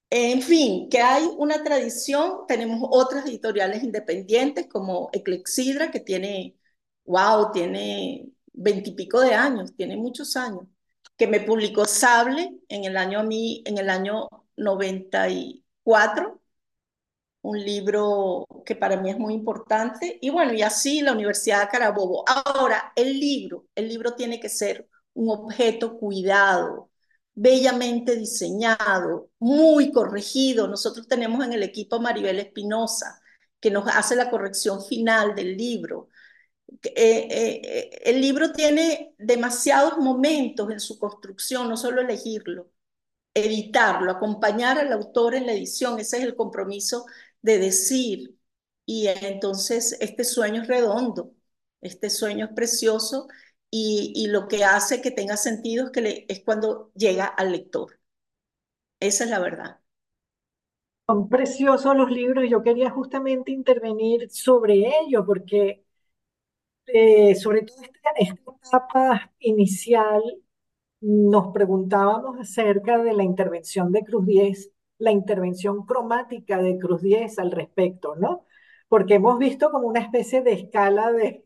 En 0.10 0.42
fin, 0.42 0.90
que 0.90 1.00
hay 1.02 1.26
una 1.38 1.64
tradición, 1.64 2.46
tenemos 2.48 2.80
otras 2.92 3.26
editoriales 3.26 3.84
independientes 3.84 4.68
como 4.68 5.10
Eclexidra, 5.14 5.92
que 5.92 6.00
tiene, 6.00 6.58
wow, 7.06 7.52
tiene 7.52 8.30
veintipico 8.54 9.20
de 9.22 9.34
años, 9.34 9.76
tiene 9.76 9.98
muchos 9.98 10.36
años, 10.38 10.64
que 11.18 11.28
me 11.28 11.42
publicó 11.42 11.86
Sable 11.86 12.58
en 12.70 12.86
el 12.86 12.98
año, 12.98 13.20
a 13.20 13.24
en 13.24 13.78
el 13.78 13.90
año 13.90 14.30
94 14.58 16.42
un 17.46 17.64
libro 17.64 18.48
que 18.66 18.76
para 18.76 18.98
mí 18.98 19.12
es 19.12 19.20
muy 19.20 19.34
importante. 19.34 20.18
Y 20.22 20.30
bueno, 20.32 20.54
y 20.54 20.62
así 20.64 21.02
la 21.02 21.14
Universidad 21.14 21.62
de 21.62 21.70
Carabobo. 21.70 22.26
Ahora, 22.28 22.92
el 22.96 23.20
libro, 23.20 23.68
el 23.76 23.88
libro 23.88 24.16
tiene 24.16 24.40
que 24.40 24.50
ser 24.50 24.90
un 25.14 25.30
objeto 25.30 25.98
cuidado, 25.98 26.92
bellamente 27.36 28.16
diseñado, 28.16 29.30
muy 29.40 29.92
corregido. 29.92 30.68
Nosotros 30.68 31.08
tenemos 31.08 31.46
en 31.46 31.54
el 31.54 31.64
equipo 31.64 32.00
Maribel 32.00 32.40
Espinosa, 32.40 33.22
que 33.60 33.72
nos 33.72 33.88
hace 33.88 34.16
la 34.16 34.30
corrección 34.32 34.84
final 34.84 35.36
del 35.36 35.56
libro. 35.56 36.10
Eh, 36.68 36.92
eh, 36.96 37.62
eh, 37.64 38.02
el 38.06 38.22
libro 38.22 38.52
tiene 38.52 39.14
demasiados 39.18 39.98
momentos 40.00 40.72
en 40.72 40.80
su 40.80 40.98
construcción, 41.00 41.70
no 41.70 41.78
solo 41.78 42.02
elegirlo, 42.02 42.72
editarlo, 43.36 44.12
acompañar 44.12 44.80
al 44.80 44.92
autor 44.94 45.36
en 45.36 45.46
la 45.46 45.54
edición, 45.54 46.00
ese 46.00 46.18
es 46.18 46.24
el 46.24 46.36
compromiso 46.36 47.06
de 47.46 47.60
decir, 47.60 48.38
y 48.86 49.08
entonces 49.08 49.98
este 50.02 50.24
sueño 50.24 50.64
es 50.64 50.68
redondo, 50.68 51.34
este 51.82 52.10
sueño 52.10 52.46
es 52.48 52.54
precioso 52.54 53.28
y, 53.72 54.28
lo 54.30 54.48
que 54.48 54.64
hace 54.66 55.02
que 55.02 55.12
tenga 55.12 55.38
sentido 55.38 55.86
es, 55.86 55.92
que 55.92 56.26
es 56.30 56.44
cuando 56.46 56.92
llega 56.96 57.26
al 57.26 57.52
lector. 57.52 58.00
Esa 59.00 59.24
es 59.26 59.30
la 59.30 59.40
verdad. 59.40 59.80
Son 61.08 61.30
preciosos 61.30 61.96
los 61.96 62.10
libros 62.12 62.46
y 62.46 62.50
yo 62.50 62.62
quería 62.64 62.90
justamente 62.92 63.52
intervenir 63.52 64.30
sobre 64.32 64.74
ello 65.02 65.26
porque 65.26 65.84
eh, 66.88 67.36
sobre 67.36 67.64
todo 67.64 67.78
esta, 67.82 68.10
esta 68.18 68.52
etapa 68.68 69.34
inicial 69.40 70.22
nos 71.02 71.54
preguntábamos 71.54 72.40
acerca 72.40 72.98
de 73.00 73.14
la 73.14 73.24
intervención 73.24 73.92
de 73.92 74.04
Cruz 74.04 74.26
Diez 74.26 74.75
la 74.98 75.12
intervención 75.12 75.86
cromática 75.86 76.62
de 76.62 76.78
Cruz 76.78 77.02
10 77.02 77.40
al 77.40 77.52
respecto, 77.52 78.16
¿no? 78.16 78.46
Porque 78.88 79.16
hemos 79.16 79.38
visto 79.40 79.72
como 79.72 79.88
una 79.88 80.02
especie 80.02 80.42
de 80.42 80.54
escala 80.54 81.12
de, 81.12 81.46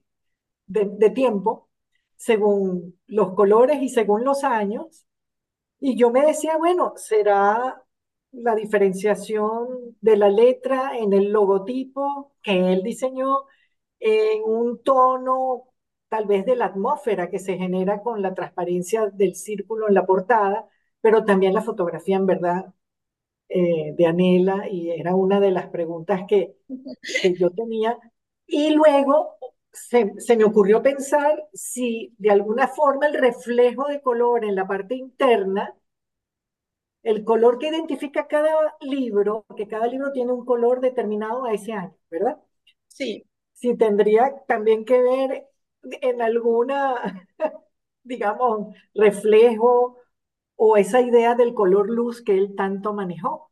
de, 0.68 1.10
tiempo 1.12 1.70
según 2.18 3.00
los 3.08 3.34
colores 3.34 3.82
y 3.82 3.90
según 3.90 4.24
los 4.26 4.44
años. 4.44 5.06
Y 5.80 5.98
yo 5.98 6.12
me 6.12 6.26
decía, 6.26 6.58
bueno, 6.58 6.94
será 6.98 7.84
la 8.32 8.56
diferenciación 8.56 9.98
de 10.02 10.18
la 10.18 10.30
letra 10.30 10.98
en 10.98 11.14
el 11.14 11.32
logotipo 11.32 12.34
que 12.44 12.74
él 12.74 12.84
diseñó 12.84 13.46
en 14.00 14.44
un 14.46 14.82
tono 14.84 15.66
tal 16.10 16.26
vez 16.26 16.46
de 16.46 16.56
la 16.56 16.66
atmósfera 16.66 17.30
que 17.30 17.40
se 17.40 17.58
genera 17.58 18.02
con 18.02 18.22
la 18.22 18.34
transparencia 18.34 19.08
del 19.08 19.36
círculo 19.36 19.88
en 19.88 19.94
la 19.96 20.06
portada, 20.06 20.68
pero 21.02 21.26
también 21.26 21.54
la 21.54 21.62
fotografía 21.62 22.18
en 22.18 22.26
verdad 22.26 22.74
eh, 23.50 23.94
de 23.98 24.06
Anela 24.06 24.68
y 24.70 24.92
era 24.92 25.16
una 25.16 25.40
de 25.40 25.52
las 25.52 25.68
preguntas 25.70 26.22
que, 26.28 26.56
yo 27.40 27.50
tenía. 27.52 27.98
Y 28.46 28.72
luego 28.72 29.38
se, 29.72 30.14
se, 30.20 30.38
me 30.38 30.44
ocurrió 30.44 30.82
pensar 30.84 31.48
si 31.54 32.14
de 32.18 32.32
alguna 32.32 32.68
forma 32.68 33.08
el 33.08 33.16
reflejo 33.16 33.88
de 33.88 34.02
color 34.02 34.46
en 34.46 34.56
la 34.56 34.68
parte 34.68 34.96
interna, 34.96 35.76
el 37.04 37.24
color 37.24 37.58
que 37.60 37.70
identifica 37.70 38.28
cada 38.28 38.76
libro, 38.82 39.46
que 39.56 39.68
cada 39.68 39.88
libro 39.88 40.12
tiene 40.12 40.32
un 40.32 40.46
color 40.46 40.82
determinado 40.82 41.46
a 41.46 41.54
ese 41.54 41.74
año, 41.74 41.96
¿verdad? 42.10 42.38
Sí. 42.88 43.26
Si 43.54 43.76
tendría 43.76 44.36
también 44.48 44.86
que 44.86 45.02
ver 45.02 45.48
en 46.02 46.22
alguna, 46.22 46.96
digamos, 48.04 48.76
reflejo 48.94 49.99
o 50.62 50.76
esa 50.76 51.00
idea 51.00 51.36
del 51.36 51.54
color 51.54 51.90
luz 51.90 52.22
que 52.22 52.38
él 52.38 52.54
tanto 52.56 52.94
manejó. 52.94 53.50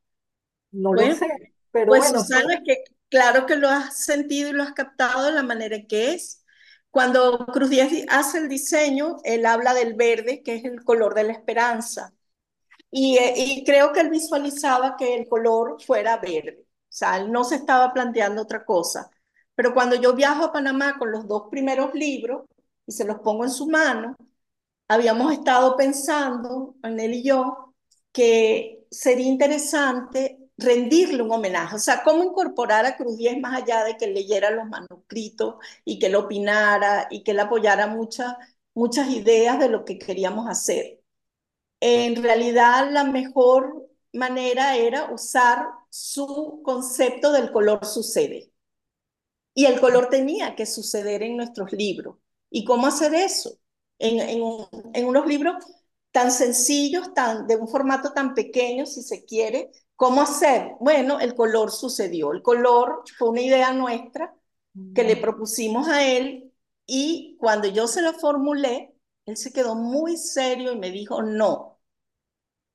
No 0.72 0.93
lo 0.93 1.01
sé, 1.16 1.53
pero 1.72 1.88
pues 1.88 2.01
bueno. 2.01 2.20
Susana, 2.20 2.62
que 2.66 2.84
claro 3.08 3.45
que 3.45 3.55
lo 3.55 3.70
has 3.70 3.97
sentido 4.03 4.49
y 4.49 4.53
lo 4.53 4.64
has 4.64 4.74
captado 4.74 5.26
de 5.26 5.32
la 5.32 5.41
manera 5.41 5.78
que 5.88 6.14
es. 6.14 6.43
Cuando 6.91 7.45
Cruz 7.53 7.70
Díaz 7.70 7.93
hace 8.10 8.39
el 8.39 8.49
diseño, 8.49 9.18
él 9.24 9.45
habla 9.45 9.74
del 9.74 9.93
verde, 9.93 10.43
que 10.43 10.55
es 10.55 10.66
el 10.66 10.84
color 10.84 11.14
de 11.14 11.24
la 11.24 11.32
esperanza. 11.32 12.14
Y, 12.91 13.18
eh, 13.18 13.34
y, 13.38 13.64
creo 13.64 13.93
que 13.93 14.01
él 14.01 14.10
visualizaba 14.10 14.97
que 14.97 15.16
el 15.16 15.30
color 15.30 15.82
fuera 15.82 16.18
verde. 16.18 16.66
O 16.68 16.74
sea, 16.89 17.18
él 17.20 17.32
no 17.32 17.45
se 17.45 17.55
estaba 17.55 17.93
planteando 17.93 18.41
otra 18.41 18.66
cosa. 18.66 19.10
Pero 19.55 19.74
cuando 19.74 19.95
yo 19.95 20.14
viajo 20.14 20.43
a 20.43 20.51
Panamá 20.51 20.97
con 20.99 21.12
los 21.12 21.26
dos 21.26 21.43
primeros 21.49 21.93
libros 21.93 22.43
y 22.86 22.91
se 22.91 23.05
los 23.05 23.20
pongo 23.20 23.45
en 23.45 23.51
su 23.51 23.68
mano, 23.68 24.18
habíamos 24.88 25.34
estado 25.34 25.76
pensando, 25.76 26.76
él 26.84 27.14
y 27.14 27.24
yo, 27.24 27.74
que 28.12 28.86
sería 28.92 29.28
interesante 29.28 30.40
rendirle 30.58 31.22
un 31.22 31.32
homenaje, 31.32 31.76
o 31.76 31.80
sea, 31.80 32.04
cómo 32.04 32.24
incorporar 32.24 32.86
a 32.86 32.98
Cruz 32.98 33.18
Diez 33.18 33.40
más 33.40 33.62
allá 33.62 33.84
de 33.84 33.98
que 33.98 34.08
leyera 34.08 34.50
los 34.52 34.66
manuscritos 34.68 35.56
y 35.86 36.00
que 36.00 36.10
lo 36.10 36.22
opinara 36.22 37.08
y 37.12 37.24
que 37.24 37.32
él 37.32 37.40
apoyara 37.40 37.88
muchas, 37.88 38.34
muchas 38.74 39.10
ideas 39.12 39.60
de 39.60 39.70
lo 39.70 39.86
que 39.86 40.00
queríamos 40.00 40.48
hacer. 40.50 41.02
En 41.80 42.22
realidad, 42.24 42.90
la 42.92 43.04
mejor 43.04 43.90
manera 44.14 44.78
era 44.78 45.12
usar 45.14 45.68
su 45.90 46.62
concepto 46.64 47.32
del 47.32 47.52
color 47.52 47.86
sucede. 47.86 48.52
Y 49.54 49.66
el 49.66 49.80
color 49.82 50.08
tenía 50.10 50.56
que 50.56 50.66
suceder 50.66 51.22
en 51.24 51.36
nuestros 51.36 51.74
libros. 51.74 52.16
¿Y 52.50 52.64
cómo 52.64 52.88
hacer 52.88 53.14
eso? 53.14 53.60
En, 54.00 55.06
unos 55.06 55.28
libros 55.28 55.56
tan 56.12 56.32
sencillos, 56.32 57.14
tan, 57.14 57.48
de 57.48 57.56
un 57.58 57.68
formato 57.68 58.14
tan 58.14 58.34
pequeño, 58.34 58.86
si 58.86 59.02
se 59.04 59.26
quiere. 59.26 59.72
¿Cómo 59.95 60.22
hacer? 60.22 60.72
Bueno, 60.80 61.20
el 61.20 61.36
color 61.36 61.72
sucedió. 61.72 62.32
El 62.32 62.41
color 62.41 63.04
fue 63.18 63.30
una 63.30 63.41
idea 63.41 63.74
nuestra 63.74 64.34
que 64.93 65.04
le 65.04 65.18
propusimos 65.18 65.88
a 65.88 66.06
él 66.06 66.54
y 66.86 67.38
cuando 67.39 67.68
yo 67.68 67.88
se 67.88 68.02
la 68.02 68.14
formulé, 68.14 68.95
él 69.26 69.38
se 69.38 69.52
quedó 69.54 69.76
muy 69.76 70.18
serio 70.18 70.72
y 70.74 70.78
me 70.80 70.91
dijo, 70.91 71.22
no, 71.22 71.80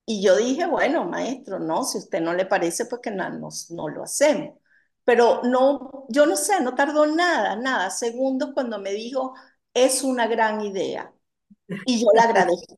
Y 0.05 0.23
yo 0.23 0.37
dije, 0.37 0.67
bueno, 0.67 1.05
maestro, 1.05 1.59
no, 1.61 1.85
si 1.85 1.99
a 1.99 2.01
usted 2.01 2.21
no 2.21 2.35
le 2.35 2.47
parece, 2.47 2.87
pues 2.87 3.01
que 3.03 3.11
no, 3.11 3.29
no, 3.31 3.49
no 3.71 3.89
lo 3.89 4.03
hacemos. 4.03 4.59
Pero 5.05 5.43
no, 5.45 6.07
yo 6.09 6.27
no 6.27 6.37
sé, 6.37 6.61
no 6.61 6.75
tardó 6.75 7.07
nada, 7.07 7.57
nada, 7.57 7.91
segundos 7.91 8.51
cuando 8.55 8.79
me 8.79 8.93
dijo, 8.93 9.35
es 9.75 10.03
una 10.03 10.27
gran 10.27 10.61
idea. 10.63 11.13
Y 11.87 12.01
yo 12.01 12.09
le 12.15 12.21
agradecí. 12.21 12.77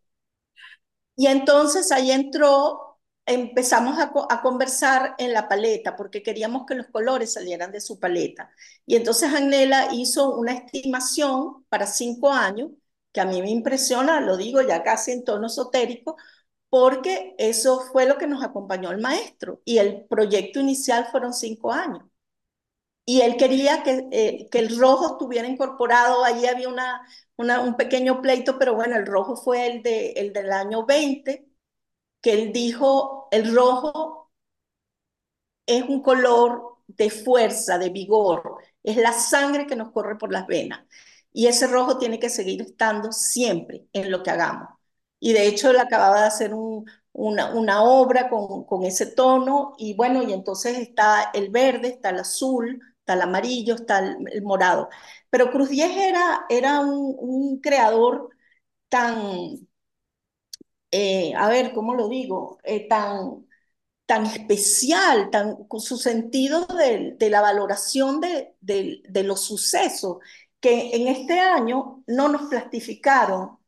Y 1.17 1.27
entonces 1.29 1.93
ahí 1.93 2.11
entró, 2.11 2.99
empezamos 3.27 3.99
a, 3.99 4.13
conversar 4.43 5.15
en 5.19 5.33
la 5.33 5.49
paleta, 5.49 5.97
porque 5.97 6.23
queríamos 6.23 6.67
que 6.67 6.75
los 6.75 6.89
colores 6.89 7.33
salieran 7.33 7.73
de 7.73 7.81
su 7.81 8.01
paleta. 8.01 8.51
Y 8.87 8.97
entonces 8.97 9.33
Anela 9.33 9.89
hizo 9.93 10.35
una 10.37 10.53
estimación 10.53 11.65
para 11.69 11.87
cinco 11.87 12.33
años, 12.33 12.71
que 13.13 13.21
a 13.21 13.25
mí 13.27 13.41
me 13.43 13.51
impresiona, 13.51 14.21
lo 14.21 14.37
digo 14.37 14.61
ya 14.63 14.83
casi 14.83 15.13
en 15.13 15.25
tono 15.25 15.47
esotérico, 15.47 16.17
porque 16.69 17.35
eso 17.39 17.81
fue 17.93 18.07
lo 18.07 18.19
que 18.19 18.27
nos 18.27 18.43
acompañó 18.45 18.91
el 18.91 19.01
maestro. 19.01 19.63
Y 19.65 19.79
el 19.79 20.05
proyecto 20.07 20.61
inicial 20.61 21.07
fueron 21.13 21.33
cinco 21.33 21.73
años. 21.73 22.03
Y 23.07 23.21
él 23.23 23.37
quería 23.37 23.83
que, 23.83 24.09
eh, 24.13 24.49
que 24.51 24.59
el 24.61 24.79
rojo 24.79 25.13
estuviera 25.13 25.47
incorporado, 25.49 26.25
allí 26.25 26.47
había 26.47 26.69
una, 26.71 27.61
un 27.61 27.77
pequeño 27.77 28.23
pleito, 28.23 28.59
pero 28.59 28.75
bueno, 28.75 28.97
el 28.97 29.07
rojo 29.07 29.37
fue 29.37 29.67
el, 29.67 29.83
de, 29.83 30.13
el 30.13 30.33
del 30.33 30.51
año 30.53 30.87
20, 30.87 31.47
que 32.23 32.33
él 32.35 32.53
dijo, 32.53 33.29
el 33.33 33.55
rojo 33.55 34.31
es 35.67 35.83
un 35.85 36.03
color 36.03 36.79
de 36.87 37.11
fuerza, 37.11 37.79
de 37.79 37.91
vigor, 37.91 38.59
es 38.83 38.97
la 38.97 39.13
sangre 39.13 39.67
que 39.67 39.77
nos 39.77 39.91
corre 39.93 40.17
por 40.19 40.33
las 40.33 40.47
venas. 40.47 40.85
Y 41.33 41.47
ese 41.47 41.67
rojo 41.67 41.99
tiene 41.99 42.19
que 42.21 42.31
seguir 42.31 42.63
estando 42.63 43.13
siempre 43.13 43.87
en 43.93 44.11
lo 44.11 44.23
que 44.23 44.31
hagamos. 44.31 44.69
Y 45.21 45.33
de 45.33 45.47
hecho 45.47 45.71
él 45.71 45.79
acababa 45.79 46.21
de 46.21 46.27
hacer 46.27 46.55
un, 46.55 46.85
una, 47.13 47.55
una, 47.55 47.83
obra 47.83 48.29
con, 48.29 48.65
con 48.65 48.85
ese 48.85 49.07
tono 49.07 49.75
y 49.79 49.95
bueno, 49.95 50.23
y 50.23 50.33
entonces 50.33 50.79
está 50.79 51.31
el 51.35 51.49
verde, 51.51 51.89
está 51.89 52.11
el 52.11 52.21
azul, 52.21 52.81
está 53.05 53.15
el 53.15 53.23
amarillo, 53.23 53.75
está 53.75 53.99
el, 54.01 54.17
el 54.33 54.43
morado. 54.43 54.89
Pero 55.31 55.51
Cruz 55.53 55.69
Diez 55.71 55.91
era, 55.97 56.47
era 56.49 56.81
un, 56.81 57.61
creador 57.61 58.31
tan, 58.89 59.69
eh, 60.91 61.35
a 61.37 61.49
ver, 61.49 61.73
¿cómo 61.75 61.95
lo 61.95 62.09
digo? 62.09 62.59
Eh, 62.65 62.89
tan, 62.89 63.47
tan 64.07 64.27
especial, 64.27 65.31
tan, 65.31 65.67
con 65.67 65.81
su 65.81 65.97
sentido 65.99 66.67
de, 66.67 67.17
de 67.19 67.31
la 67.31 67.41
valoración 67.43 68.21
de, 68.21 68.57
de, 68.61 69.03
de, 69.09 69.25
los 69.25 69.43
sucesos, 69.45 70.19
que 70.61 70.97
en 70.97 71.09
este 71.09 71.41
año 71.41 72.05
no 72.07 72.29
nos 72.29 72.45
plastificaron 72.51 73.59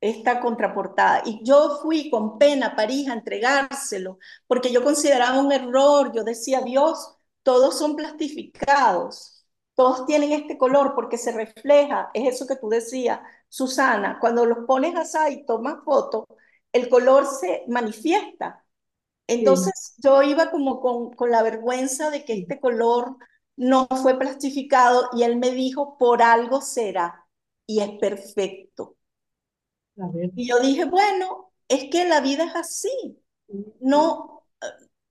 esta 0.00 0.40
contraportada. 0.40 1.22
Y 1.26 1.42
yo 1.44 1.80
fui 1.82 2.10
con 2.10 2.38
pena 2.38 2.68
a 2.68 2.76
París 2.76 3.08
a 3.08 3.14
entregárselo, 3.14 4.18
porque 4.46 4.72
yo 4.72 4.84
consideraba 4.84 5.40
un 5.40 5.52
error, 5.52 6.12
yo 6.14 6.24
decía, 6.24 6.60
Dios, 6.62 7.16
todos 7.42 7.78
son 7.78 7.96
plastificados, 7.96 9.46
todos 9.74 10.06
tienen 10.06 10.32
este 10.32 10.58
color 10.58 10.94
porque 10.94 11.18
se 11.18 11.32
refleja, 11.32 12.10
es 12.14 12.34
eso 12.34 12.46
que 12.46 12.56
tú 12.56 12.68
decías, 12.68 13.20
Susana, 13.48 14.18
cuando 14.20 14.46
los 14.46 14.66
pones 14.66 14.94
así 14.96 15.34
y 15.34 15.46
tomas 15.46 15.84
fotos, 15.84 16.24
el 16.72 16.88
color 16.88 17.26
se 17.26 17.64
manifiesta. 17.68 18.64
Entonces 19.26 19.72
sí. 19.94 20.02
yo 20.04 20.22
iba 20.22 20.50
como 20.50 20.80
con, 20.80 21.12
con, 21.12 21.30
la 21.30 21.42
vergüenza 21.42 22.10
de 22.10 22.24
que 22.24 22.34
este 22.34 22.60
color 22.60 23.16
no 23.56 23.86
fue 24.02 24.18
plastificado 24.18 25.08
y 25.12 25.22
él 25.22 25.36
me 25.36 25.50
dijo, 25.50 25.96
por 25.98 26.22
algo 26.22 26.60
será 26.60 27.26
y 27.66 27.80
es 27.80 27.90
perfecto. 27.98 28.96
Y 30.34 30.48
yo 30.48 30.58
dije, 30.60 30.84
bueno, 30.84 31.52
es 31.68 31.90
que 31.90 32.06
la 32.06 32.20
vida 32.20 32.44
es 32.44 32.56
así. 32.56 33.22
No, 33.80 34.41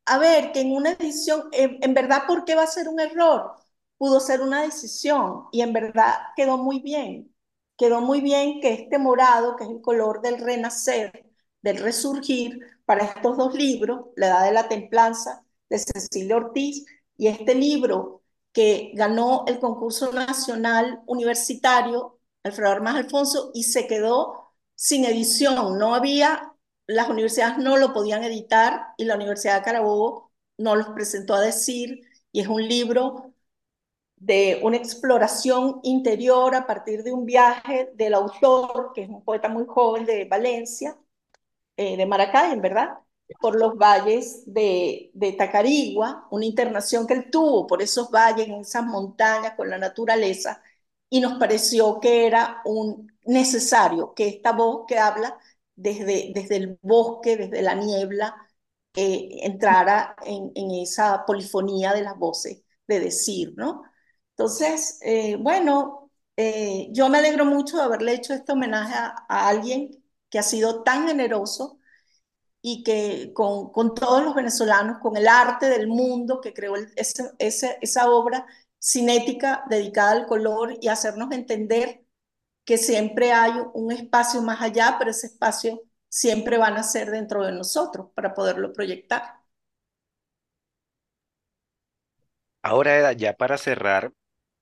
a 0.06 0.18
ver, 0.20 0.52
que 0.52 0.62
en 0.62 0.72
una 0.74 0.96
decisión, 0.96 1.50
en, 1.52 1.78
en, 1.82 1.94
verdad, 1.94 2.24
¿por 2.28 2.46
qué 2.46 2.56
va 2.56 2.64
a 2.64 2.68
ser 2.68 2.88
un 2.90 3.00
error? 3.00 3.56
Pudo 3.98 4.20
ser 4.20 4.42
una 4.42 4.64
decisión 4.64 5.46
y 5.52 5.62
en 5.62 5.74
verdad 5.74 6.16
quedó 6.36 6.58
muy 6.58 6.80
bien. 6.80 7.34
Quedó 7.78 8.02
muy 8.02 8.22
bien 8.22 8.62
que 8.62 8.74
este 8.74 8.98
morado, 9.00 9.56
que 9.56 9.64
es 9.66 9.70
el 9.70 9.82
color 9.82 10.22
del 10.22 10.40
renacer, 10.40 11.26
del 11.62 11.78
resurgir, 11.78 12.60
para 12.86 13.06
estos 13.06 13.38
dos 13.38 13.54
libros, 13.54 14.08
La 14.18 14.28
Edad 14.28 14.46
de 14.46 14.52
la 14.52 14.68
Templanza 14.68 15.46
de 15.70 15.80
Cecilia 15.80 16.36
Ortiz 16.36 16.86
y 17.16 17.28
este 17.28 17.56
libro 17.56 18.22
que 18.52 18.92
ganó 18.96 19.46
el 19.48 19.60
concurso 19.60 20.12
nacional 20.12 21.02
universitario, 21.06 22.20
Alfredo 22.44 22.72
Armas 22.72 22.96
Alfonso, 22.96 23.52
y 23.54 23.64
se 23.64 23.88
quedó 23.88 24.52
sin 24.76 25.06
edición. 25.06 25.78
No 25.80 25.96
había 25.96 26.51
las 26.92 27.10
universidades 27.10 27.58
no 27.58 27.78
lo 27.78 27.94
podían 27.94 28.24
editar 28.24 28.88
y 28.98 29.06
la 29.06 29.16
Universidad 29.16 29.58
de 29.58 29.64
Carabobo 29.64 30.32
no 30.58 30.76
los 30.76 30.90
presentó 30.90 31.34
a 31.34 31.42
decir, 31.42 32.02
y 32.32 32.42
es 32.42 32.48
un 32.48 32.68
libro 32.68 33.34
de 34.18 34.60
una 34.64 34.78
exploración 34.78 35.80
interior 35.84 36.56
a 36.56 36.68
partir 36.68 37.04
de 37.04 37.14
un 37.14 37.26
viaje 37.26 37.92
del 37.96 38.14
autor, 38.14 38.92
que 38.94 39.04
es 39.04 39.10
un 39.10 39.24
poeta 39.24 39.50
muy 39.50 39.66
joven 39.68 40.06
de 40.06 40.26
Valencia, 40.26 40.98
eh, 41.78 41.98
de 41.98 42.06
Maracay, 42.06 42.54
en 42.54 42.62
verdad, 42.62 43.00
por 43.40 43.56
los 43.58 43.78
valles 43.78 44.44
de, 44.46 45.12
de 45.14 45.34
Tacarigua, 45.34 46.28
una 46.32 46.46
internación 46.46 47.08
que 47.08 47.14
él 47.14 47.32
tuvo 47.32 47.68
por 47.68 47.82
esos 47.82 48.12
valles, 48.12 48.48
en 48.48 48.62
esas 48.62 48.84
montañas, 48.86 49.56
con 49.56 49.70
la 49.70 49.78
naturaleza, 49.78 50.62
y 51.10 51.20
nos 51.22 51.38
pareció 51.40 52.00
que 52.00 52.28
era 52.28 52.62
un 52.66 53.12
necesario 53.26 54.14
que 54.14 54.28
esta 54.28 54.52
voz 54.54 54.86
que 54.88 54.98
habla 55.00 55.38
desde, 55.82 56.32
desde 56.34 56.58
el 56.58 56.80
bosque, 56.82 57.38
desde 57.38 57.62
la 57.62 57.76
niebla, 57.76 58.36
eh, 58.96 59.40
entrara 59.44 60.16
en, 60.26 60.52
esa 60.72 61.26
polifonía 61.26 61.94
de 61.94 62.04
las 62.04 62.18
voces 62.18 62.64
de 62.88 63.00
decir, 63.00 63.54
¿no? 63.56 63.84
Entonces, 64.32 65.00
eh, 65.02 65.38
bueno, 65.38 66.12
eh, 66.36 66.90
yo 66.92 67.10
me 67.10 67.20
alegro 67.20 67.46
mucho 67.46 67.78
de 67.78 67.84
haberle 67.84 68.14
hecho 68.14 68.34
este 68.34 68.52
homenaje 68.52 68.94
a, 68.96 69.48
alguien 69.48 69.92
que 70.30 70.40
ha 70.40 70.44
sido 70.44 70.84
tan 70.84 71.08
generoso 71.08 71.80
y 72.62 72.84
que 72.84 73.34
con, 73.34 73.72
con 73.72 73.96
todos 73.96 74.24
los 74.24 74.36
venezolanos, 74.36 75.00
con 75.02 75.18
el 75.18 75.28
arte 75.28 75.68
del 75.70 75.88
mundo 75.88 76.42
que 76.42 76.54
creó 76.54 76.76
el, 76.76 76.92
ese, 76.96 77.32
esa 77.82 78.10
obra 78.10 78.46
cinética 78.80 79.64
dedicada 79.70 80.12
al 80.12 80.28
color 80.28 80.78
y 80.82 80.88
hacernos 80.90 81.32
entender 81.32 82.06
que 82.66 82.78
siempre 82.78 83.32
hay 83.32 83.54
un 83.74 83.92
espacio 83.92 84.42
más 84.42 84.62
allá, 84.62 84.96
pero 85.00 85.12
ese 85.12 85.28
espacio 85.28 85.82
siempre 86.10 86.58
van 86.58 86.78
a 86.78 86.84
ser 86.84 87.10
dentro 87.12 87.46
de 87.46 87.52
nosotros 87.54 88.10
para 88.14 88.34
poderlo 88.34 88.74
proyectar. 88.74 89.42
Ahora, 92.64 93.12
ya 93.14 93.34
para 93.34 93.58
cerrar, 93.58 94.14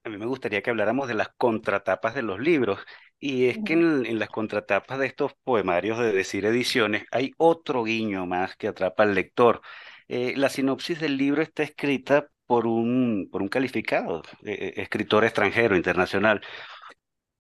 a 0.04 0.10
mí 0.10 0.18
me 0.18 0.26
gustaría 0.26 0.62
que 0.62 0.70
habláramos 0.70 1.08
de 1.08 1.16
las 1.16 1.30
contratapas 1.38 2.16
de 2.16 2.22
los 2.22 2.40
libros. 2.40 2.80
Y 3.20 3.48
es 3.48 3.60
que 3.66 3.74
en, 3.74 4.06
en, 4.06 4.20
las 4.20 4.30
contratapas 4.30 4.98
de 5.00 5.08
estos 5.08 5.34
poemarios 5.44 6.00
de 6.00 6.14
Decir 6.14 6.46
Ediciones 6.46 7.06
hay 7.12 7.34
otro 7.38 7.84
guiño 7.84 8.26
más 8.26 8.56
que 8.56 8.70
atrapa 8.70 9.04
al 9.04 9.16
lector. 9.16 9.62
Eh, 10.08 10.34
la 10.38 10.50
sinopsis 10.50 11.00
del 11.00 11.18
libro 11.18 11.42
está 11.42 11.64
escrita 11.64 12.30
por 12.46 12.66
un, 12.66 13.30
por 13.32 13.42
un 13.44 13.50
calificado 13.50 14.24
eh, 14.44 14.74
escritor 14.78 15.24
extranjero, 15.26 15.76
internacional, 15.76 16.42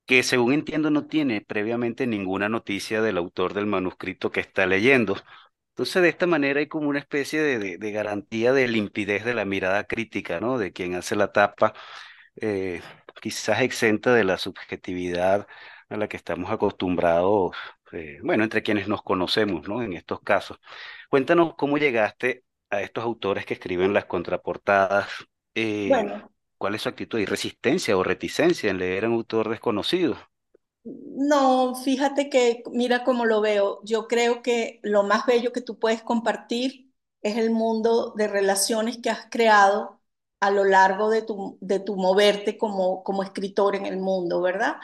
que 0.10 0.24
según 0.24 0.54
entiendo 0.54 0.90
no 0.90 1.06
tiene 1.08 1.42
previamente 1.42 2.08
ninguna 2.08 2.50
noticia 2.50 3.02
del 3.04 3.18
autor 3.20 3.54
del 3.54 3.68
manuscrito 3.68 4.32
que 4.32 4.40
está 4.42 4.66
leyendo. 4.66 5.16
Entonces, 5.72 6.02
de 6.02 6.10
esta 6.10 6.28
manera 6.28 6.60
hay 6.62 6.68
como 6.68 6.90
una 6.90 7.00
especie 7.00 7.42
de, 7.42 7.60
de, 7.60 7.78
de 7.78 7.92
garantía 7.92 8.52
de 8.54 8.68
limpidez 8.68 9.24
de 9.26 9.36
la 9.36 9.46
mirada 9.46 9.86
crítica, 9.86 10.40
¿no? 10.42 10.58
De 10.58 10.74
quien 10.74 10.96
hace 10.96 11.16
la 11.16 11.32
tapa, 11.32 11.74
eh, 12.42 12.82
quizás 13.22 13.62
exenta 13.62 14.14
de 14.14 14.24
la 14.26 14.38
subjetividad 14.38 15.48
a 15.90 15.98
la 15.98 16.08
que 16.08 16.18
estamos 16.18 16.52
acostumbrados, 16.52 17.56
eh, 17.92 18.20
bueno, 18.24 18.44
entre 18.44 18.64
quienes 18.64 18.88
nos 18.88 19.04
conocemos, 19.04 19.68
¿no? 19.68 19.82
En 19.84 19.94
estos 19.94 20.22
casos. 20.22 20.60
Cuéntanos 21.10 21.56
cómo 21.56 21.78
llegaste 21.78 22.44
a 22.72 22.82
estos 22.82 23.04
autores 23.04 23.46
que 23.46 23.56
escriben 23.56 23.94
las 23.94 24.06
contraportadas. 24.06 25.10
Eh, 25.56 25.90
bueno, 25.90 26.32
¿Cuál 26.60 26.76
es 26.76 26.84
su 26.84 26.90
actitud? 26.90 27.18
¿Hay 27.18 27.26
resistencia 27.26 27.98
o 27.98 28.04
reticencia 28.04 28.70
en 28.70 28.78
leer 28.78 29.06
a 29.06 29.08
un 29.10 29.16
autor 29.16 29.50
desconocido? 29.50 30.16
No, 30.84 31.76
fíjate 31.76 32.30
que, 32.30 32.64
mira 32.72 33.04
cómo 33.04 33.26
lo 33.26 33.42
veo. 33.42 33.82
Yo 33.84 34.08
creo 34.08 34.42
que 34.42 34.80
lo 34.84 35.04
más 35.04 35.26
bello 35.26 35.52
que 35.52 35.62
tú 35.62 35.78
puedes 35.78 36.02
compartir 36.02 36.92
es 37.22 37.38
el 37.38 37.52
mundo 37.52 38.14
de 38.16 38.28
relaciones 38.28 38.98
que 38.98 39.10
has 39.10 39.28
creado 39.30 40.02
a 40.40 40.52
lo 40.52 40.64
largo 40.64 41.10
de 41.10 41.22
tu, 41.22 41.58
de 41.62 41.80
tu 41.80 41.96
moverte 41.98 42.58
como, 42.58 43.04
como 43.04 43.24
escritor 43.24 43.76
en 43.76 43.86
el 43.86 43.98
mundo, 43.98 44.42
¿verdad? 44.42 44.78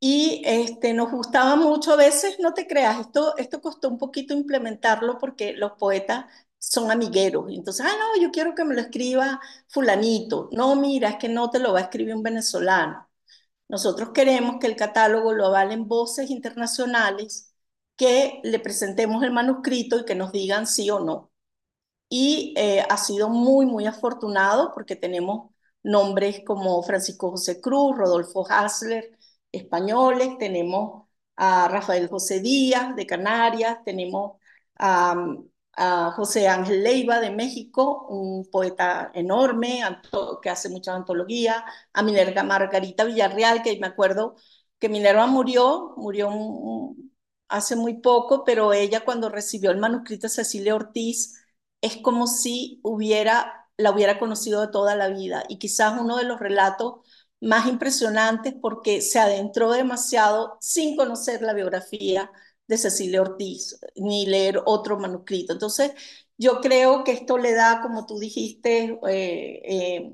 Y 0.00 0.42
este, 0.46 0.94
nos 0.94 1.12
gustaba 1.12 1.56
mucho, 1.56 1.92
a 1.94 1.96
veces, 1.96 2.38
no 2.40 2.54
te 2.54 2.66
creas, 2.66 3.00
esto, 3.00 3.36
esto 3.38 3.60
costó 3.62 3.88
un 3.88 3.98
poquito 3.98 4.34
implementarlo 4.34 5.18
porque 5.18 5.52
los 5.54 5.72
poetas 5.74 6.26
son 6.62 6.90
amigueros. 6.90 7.46
Entonces, 7.50 7.84
ah, 7.88 7.92
no, 7.98 8.22
yo 8.22 8.30
quiero 8.30 8.54
que 8.54 8.64
me 8.64 8.74
lo 8.74 8.80
escriba 8.82 9.40
fulanito. 9.68 10.48
No, 10.52 10.76
mira, 10.76 11.10
es 11.10 11.16
que 11.16 11.28
no 11.28 11.50
te 11.50 11.58
lo 11.58 11.72
va 11.72 11.80
a 11.80 11.82
escribir 11.82 12.14
un 12.14 12.22
venezolano. 12.22 13.08
Nosotros 13.68 14.10
queremos 14.14 14.58
que 14.60 14.66
el 14.68 14.76
catálogo 14.76 15.34
lo 15.34 15.46
avalen 15.46 15.88
voces 15.88 16.30
internacionales 16.30 17.54
que 17.96 18.40
le 18.44 18.60
presentemos 18.60 19.22
el 19.24 19.32
manuscrito 19.32 19.98
y 20.00 20.04
que 20.04 20.14
nos 20.14 20.32
digan 20.32 20.66
sí 20.66 20.90
o 20.90 21.00
no. 21.00 21.32
Y 22.08 22.54
eh, 22.56 22.84
ha 22.88 22.96
sido 22.98 23.28
muy, 23.30 23.66
muy 23.66 23.86
afortunado 23.86 24.72
porque 24.74 24.96
tenemos 24.96 25.50
nombres 25.82 26.42
como 26.46 26.82
Francisco 26.82 27.30
José 27.32 27.60
Cruz, 27.60 27.96
Rodolfo 27.96 28.46
Hasler, 28.48 29.18
españoles, 29.52 30.38
tenemos 30.38 31.08
a 31.36 31.68
Rafael 31.68 32.08
José 32.08 32.40
Díaz 32.40 32.96
de 32.96 33.06
Canarias, 33.06 33.78
tenemos 33.84 34.38
a, 34.78 35.14
José 35.74 36.48
Ángel 36.48 36.82
Leiva 36.82 37.20
de 37.20 37.30
México, 37.30 38.06
un 38.08 38.44
poeta 38.50 39.10
enorme 39.14 39.82
que 40.42 40.50
hace 40.50 40.68
muchas 40.68 40.96
antologías, 40.96 41.62
a 41.92 42.02
Minerva 42.02 42.42
Margarita 42.42 43.04
Villarreal, 43.04 43.62
que 43.62 43.78
me 43.80 43.86
acuerdo 43.86 44.36
que 44.78 44.88
Minerva 44.88 45.26
murió, 45.26 45.94
murió 45.96 46.28
hace 47.48 47.76
muy 47.76 48.00
poco, 48.00 48.44
pero 48.44 48.72
ella 48.72 49.04
cuando 49.04 49.28
recibió 49.28 49.70
el 49.70 49.78
manuscrito 49.78 50.26
de 50.26 50.30
Cecilia 50.30 50.74
Ortiz, 50.74 51.34
es 51.80 51.96
como 51.98 52.26
si 52.26 52.80
hubiera, 52.82 53.68
la 53.76 53.90
hubiera 53.90 54.18
conocido 54.18 54.60
de 54.60 54.68
toda 54.68 54.96
la 54.96 55.08
vida. 55.08 55.44
Y 55.48 55.58
quizás 55.58 56.00
uno 56.00 56.16
de 56.16 56.24
los 56.24 56.40
relatos 56.40 57.00
más 57.40 57.66
impresionantes 57.66 58.54
porque 58.60 59.00
se 59.02 59.18
adentró 59.18 59.72
demasiado 59.72 60.56
sin 60.60 60.96
conocer 60.96 61.42
la 61.42 61.54
biografía 61.54 62.30
de 62.66 62.78
Cecilia 62.78 63.22
Ortiz, 63.22 63.78
ni 63.96 64.26
leer 64.26 64.60
otro 64.64 64.98
manuscrito. 64.98 65.52
Entonces, 65.52 65.92
yo 66.38 66.60
creo 66.60 67.04
que 67.04 67.12
esto 67.12 67.38
le 67.38 67.54
da, 67.54 67.80
como 67.82 68.06
tú 68.06 68.18
dijiste, 68.18 68.98
eh, 69.08 69.62
eh, 69.64 70.12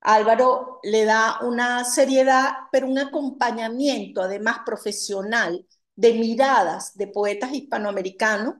Álvaro, 0.00 0.80
le 0.82 1.04
da 1.04 1.38
una 1.42 1.84
seriedad, 1.84 2.52
pero 2.72 2.88
un 2.88 2.98
acompañamiento 2.98 4.20
además 4.22 4.58
profesional 4.66 5.66
de 5.94 6.14
miradas 6.14 6.96
de 6.96 7.06
poetas 7.08 7.52
hispanoamericanos 7.54 8.56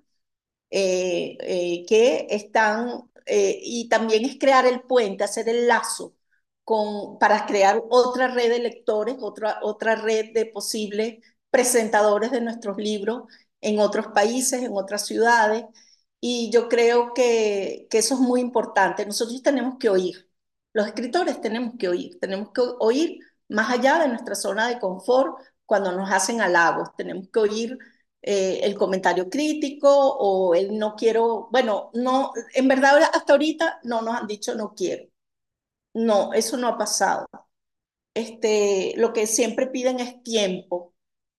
eh, 0.71 1.85
que 1.89 2.27
están, 2.31 3.11
y 3.27 3.89
también 3.89 4.25
es 4.25 4.39
crear 4.39 4.67
el 4.67 4.83
puente, 4.83 5.25
hacer 5.25 5.49
el 5.49 5.69
lazo 5.69 6.15
con, 6.65 7.19
para 7.19 7.47
crear 7.47 7.83
otra 7.91 8.29
red 8.29 8.51
de 8.51 8.59
lectores, 8.61 9.17
otra, 9.21 9.59
otra 9.63 9.97
red 9.97 10.33
de 10.35 10.47
posibles 10.47 11.19
presentadores 11.53 12.33
de 12.33 12.41
nuestros 12.41 12.79
libros 12.79 13.25
en 13.61 13.79
otros 13.81 14.09
países, 14.09 14.63
en 14.63 14.73
otras 14.77 15.07
ciudades. 15.07 15.65
Y 16.21 16.51
yo 16.53 16.69
creo 16.69 17.15
que, 17.15 17.89
eso 17.93 18.15
es 18.15 18.21
muy 18.21 18.41
importante. 18.41 19.07
Nosotros 19.07 19.43
tenemos 19.43 19.79
que 19.79 19.91
oír, 19.91 20.29
los 20.73 20.87
escritores 20.87 21.41
tenemos 21.41 21.75
que 21.79 21.89
oír, 21.89 22.19
tenemos 22.21 22.53
que 22.53 22.63
oír 22.81 23.21
más 23.49 23.71
allá 23.71 23.99
de 24.01 24.09
nuestra 24.09 24.35
zona 24.35 24.69
de 24.69 24.79
confort 24.81 25.39
cuando 25.67 25.93
nos 25.93 26.11
hacen 26.11 26.41
halagos, 26.41 26.91
tenemos 26.97 27.29
que 27.31 27.41
oír 27.41 27.79
eh, 28.23 28.61
el 28.63 28.75
comentario 28.77 29.29
crítico 29.31 29.89
o 29.91 30.55
el 30.55 30.79
no 30.79 30.97
quiero, 30.97 31.49
bueno, 31.53 31.91
no, 31.95 32.33
en 32.55 32.69
verdad 32.69 33.03
hasta 33.13 33.33
ahorita 33.35 33.81
no 33.85 34.03
nos 34.03 34.17
han 34.17 34.27
dicho 34.27 34.55
no 34.55 34.75
quiero. 34.75 35.07
No, 35.95 36.33
eso 36.33 36.57
no 36.57 36.69
ha 36.69 36.79
pasado. 36.79 37.27
Este, 38.15 38.95
lo 38.97 39.13
que 39.13 39.27
siempre 39.27 39.67
piden 39.67 40.01
es 40.01 40.23
tiempo 40.23 40.92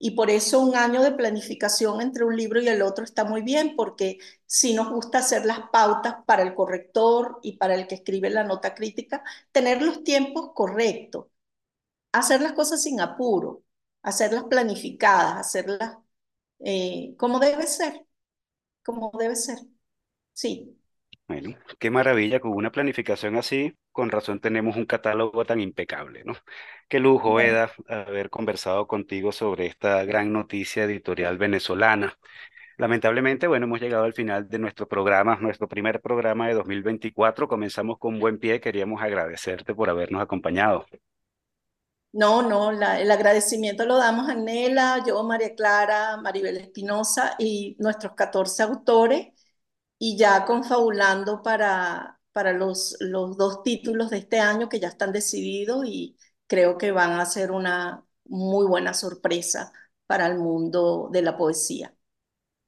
y 0.06 0.12
por 0.12 0.30
eso 0.30 0.60
un 0.60 0.76
año 0.76 1.02
de 1.02 1.12
planificación 1.12 2.00
entre 2.02 2.24
un 2.24 2.36
libro 2.36 2.60
y 2.60 2.68
el 2.68 2.82
otro 2.82 3.04
está 3.04 3.24
muy 3.24 3.40
bien, 3.42 3.74
porque 3.76 4.18
si 4.46 4.74
nos 4.74 4.90
gusta 4.90 5.18
hacer 5.18 5.46
las 5.46 5.60
pautas 5.72 6.16
para 6.26 6.42
el 6.42 6.54
corrector 6.54 7.38
y 7.42 7.56
para 7.56 7.74
el 7.74 7.86
que 7.88 7.96
escribe 7.96 8.28
la 8.30 8.44
nota 8.44 8.74
crítica, 8.74 9.24
tener 9.52 9.80
los 9.82 10.04
tiempos 10.04 10.52
correctos, 10.54 11.26
hacer 12.12 12.42
las 12.42 12.52
cosas 12.54 12.82
sin 12.82 13.00
apuro, 13.00 13.64
hacerlas 14.02 14.44
planificadas, 14.44 15.36
hacerlas 15.38 15.96
eh, 16.60 17.14
como 17.18 17.40
debe 17.40 17.66
ser, 17.66 18.06
como 18.84 19.12
debe 19.18 19.36
ser. 19.36 19.58
Sí. 20.34 20.73
Bueno, 21.26 21.56
qué 21.78 21.90
maravilla, 21.90 22.38
con 22.38 22.52
una 22.52 22.70
planificación 22.70 23.36
así, 23.36 23.74
con 23.92 24.10
razón 24.10 24.40
tenemos 24.40 24.76
un 24.76 24.84
catálogo 24.84 25.44
tan 25.46 25.58
impecable, 25.58 26.22
¿no? 26.24 26.34
Qué 26.86 27.00
lujo, 27.00 27.40
Eda, 27.40 27.72
haber 27.88 28.28
conversado 28.28 28.86
contigo 28.86 29.32
sobre 29.32 29.66
esta 29.66 30.04
gran 30.04 30.32
noticia 30.34 30.84
editorial 30.84 31.38
venezolana. 31.38 32.18
Lamentablemente, 32.76 33.46
bueno, 33.46 33.64
hemos 33.64 33.80
llegado 33.80 34.04
al 34.04 34.12
final 34.12 34.48
de 34.48 34.58
nuestro 34.58 34.86
programa, 34.86 35.36
nuestro 35.40 35.66
primer 35.66 36.02
programa 36.02 36.48
de 36.48 36.54
2024. 36.54 37.48
Comenzamos 37.48 37.98
con 37.98 38.18
buen 38.18 38.38
pie. 38.38 38.60
Queríamos 38.60 39.00
agradecerte 39.00 39.74
por 39.74 39.88
habernos 39.88 40.20
acompañado. 40.20 40.84
No, 42.12 42.42
no, 42.42 42.70
el 42.70 43.10
agradecimiento 43.10 43.86
lo 43.86 43.96
damos 43.96 44.28
a 44.28 44.34
Nela, 44.34 45.02
yo, 45.04 45.22
María 45.24 45.54
Clara, 45.56 46.16
Maribel 46.18 46.58
Espinosa 46.58 47.34
y 47.38 47.76
nuestros 47.80 48.14
14 48.14 48.62
autores 48.62 49.33
y 49.98 50.16
ya 50.18 50.44
confabulando 50.44 51.42
para, 51.42 52.20
para 52.32 52.52
los, 52.52 52.96
los 53.00 53.36
dos 53.36 53.62
títulos 53.62 54.10
de 54.10 54.18
este 54.18 54.40
año 54.40 54.68
que 54.68 54.80
ya 54.80 54.88
están 54.88 55.12
decididos 55.12 55.84
y 55.86 56.16
creo 56.46 56.78
que 56.78 56.92
van 56.92 57.12
a 57.20 57.26
ser 57.26 57.50
una 57.52 58.04
muy 58.24 58.66
buena 58.66 58.94
sorpresa 58.94 59.72
para 60.06 60.26
el 60.26 60.38
mundo 60.38 61.08
de 61.12 61.22
la 61.22 61.36
poesía. 61.36 61.94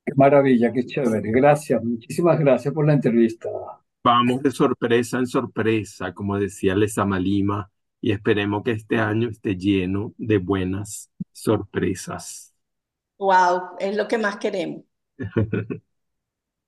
Qué 0.04 0.12
maravilla, 0.16 0.72
qué 0.72 0.84
chévere. 0.86 1.30
Gracias, 1.32 1.82
muchísimas 1.82 2.38
gracias 2.38 2.72
por 2.72 2.86
la 2.86 2.92
entrevista. 2.94 3.48
Vamos 4.04 4.42
de 4.42 4.50
sorpresa 4.52 5.18
en 5.18 5.26
sorpresa, 5.26 6.14
como 6.14 6.38
decía 6.38 6.74
Lezama 6.76 7.18
Lima, 7.18 7.70
y 8.00 8.12
esperemos 8.12 8.62
que 8.62 8.70
este 8.72 8.98
año 8.98 9.28
esté 9.28 9.56
lleno 9.56 10.14
de 10.16 10.38
buenas 10.38 11.10
sorpresas. 11.32 12.54
Wow, 13.18 13.76
es 13.78 13.94
lo 13.96 14.08
que 14.08 14.16
más 14.18 14.36
queremos. 14.38 14.84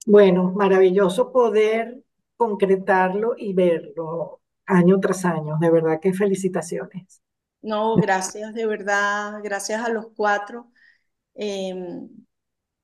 Bueno, 0.07 0.53
maravilloso 0.53 1.32
poder 1.32 2.03
concretarlo 2.36 3.34
y 3.36 3.53
verlo 3.53 4.40
año 4.66 5.01
tras 5.01 5.24
año. 5.24 5.59
De 5.61 5.70
verdad 5.70 6.01
que 6.01 6.12
felicitaciones. 6.12 7.22
No, 7.61 7.96
gracias, 7.96 8.55
de 8.55 8.66
verdad, 8.66 9.40
gracias 9.42 9.84
a 9.84 9.88
los 9.88 10.09
cuatro, 10.14 10.70
em, 11.34 12.09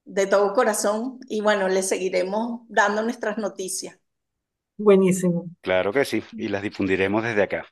de 0.05 0.27
todo 0.27 0.53
corazón. 0.53 1.21
Y 1.29 1.41
bueno, 1.41 1.69
les 1.69 1.89
seguiremos 1.89 2.63
dando 2.69 3.03
nuestras 3.03 3.39
noticias. 3.39 3.99
Buenísimo. 4.77 5.47
Claro 5.61 5.93
que 5.93 6.05
sí, 6.05 6.23
y 6.33 6.49
las 6.49 6.63
difundiremos 6.63 7.23
desde 7.23 7.43
acá. 7.43 7.65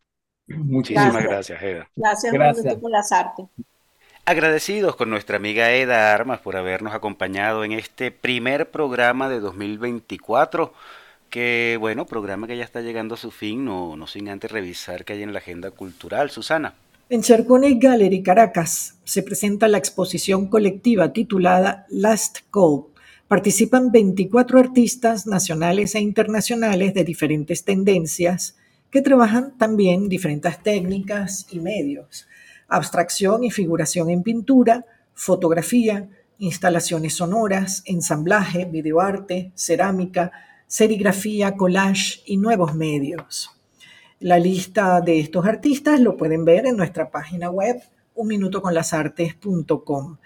Muchísimas 0.47 1.23
gracias, 1.25 1.63
Eda. 1.63 1.89
Gracias, 1.97 2.33
gracias. 2.33 2.75
por 2.77 2.91
las 2.91 3.11
artes. 3.13 3.47
Agradecidos 4.25 4.95
con 4.95 5.11
nuestra 5.11 5.37
amiga 5.37 5.73
Eda 5.73 6.15
Armas 6.15 6.39
por 6.39 6.55
habernos 6.57 6.95
acompañado 6.95 7.65
en 7.65 7.73
este 7.73 8.13
primer 8.13 8.71
programa 8.71 9.29
de 9.29 9.41
2024, 9.41 10.73
que 11.29 11.77
bueno, 11.81 12.07
programa 12.07 12.47
que 12.47 12.57
ya 12.57 12.63
está 12.63 12.83
llegando 12.83 13.17
a 13.17 13.19
su 13.19 13.33
fin, 13.33 13.65
no, 13.65 13.97
no 13.97 14.07
sin 14.07 14.29
antes 14.29 14.53
revisar 14.53 15.05
qué 15.05 15.15
hay 15.15 15.25
en 15.25 15.33
la 15.33 15.41
agenda 15.41 15.73
cultural. 15.73 16.31
Susana. 16.31 16.75
En 17.09 17.23
Chercone 17.23 17.75
Gallery, 17.81 18.23
Caracas, 18.23 18.95
se 19.03 19.25
presenta 19.25 19.67
la 19.67 19.79
exposición 19.79 20.47
colectiva 20.47 21.13
titulada 21.13 21.85
Last 21.91 22.39
Call. 22.53 22.85
Participan 23.27 23.91
24 23.91 24.61
artistas 24.61 25.27
nacionales 25.27 25.97
e 25.97 26.01
internacionales 26.01 26.95
de 26.95 27.03
diferentes 27.03 27.65
tendencias 27.65 28.57
que 28.93 29.03
trabajan 29.03 29.59
también 29.59 30.09
diferentes 30.09 30.63
técnicas 30.63 31.49
y 31.51 31.59
medios 31.59 32.29
abstracción 32.77 33.45
y 33.45 33.51
figuración 33.51 34.11
en 34.11 34.23
pintura, 34.23 34.85
fotografía, 35.15 36.09
instalaciones 36.39 37.15
sonoras, 37.15 37.83
ensamblaje, 37.87 38.65
videoarte, 38.65 39.53
cerámica, 39.55 40.33
serigrafía, 40.67 41.57
collage 41.57 42.21
y 42.25 42.39
nuevos 42.39 42.75
medios. 42.75 43.51
La 44.21 44.39
lista 44.39 45.01
de 45.01 45.21
estos 45.21 45.47
artistas 45.47 46.01
lo 46.01 46.17
pueden 46.17 46.45
ver 46.45 46.67
en 46.67 46.77
nuestra 46.77 47.11
página 47.11 47.51
web 47.51 47.83
unminutoconlasartes.com. 48.15 50.19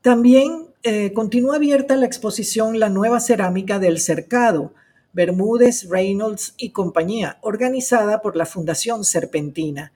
También 0.00 0.68
eh, 0.82 1.12
continúa 1.12 1.56
abierta 1.56 1.96
la 1.96 2.06
exposición 2.06 2.78
La 2.78 2.88
nueva 2.88 3.20
cerámica 3.20 3.78
del 3.78 3.98
Cercado, 3.98 4.72
Bermúdez, 5.12 5.88
Reynolds 5.88 6.54
y 6.56 6.70
compañía, 6.70 7.38
organizada 7.40 8.20
por 8.20 8.36
la 8.36 8.46
Fundación 8.46 9.04
Serpentina. 9.04 9.92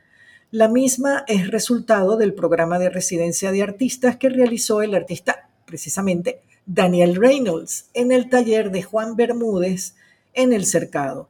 La 0.50 0.66
misma 0.66 1.24
es 1.28 1.50
resultado 1.50 2.16
del 2.16 2.32
programa 2.32 2.78
de 2.78 2.88
residencia 2.88 3.52
de 3.52 3.62
artistas 3.62 4.16
que 4.16 4.30
realizó 4.30 4.80
el 4.80 4.94
artista, 4.94 5.50
precisamente, 5.66 6.40
Daniel 6.64 7.16
Reynolds, 7.16 7.90
en 7.92 8.12
el 8.12 8.30
taller 8.30 8.70
de 8.70 8.82
Juan 8.82 9.14
Bermúdez 9.14 9.94
en 10.32 10.54
El 10.54 10.64
Cercado. 10.64 11.28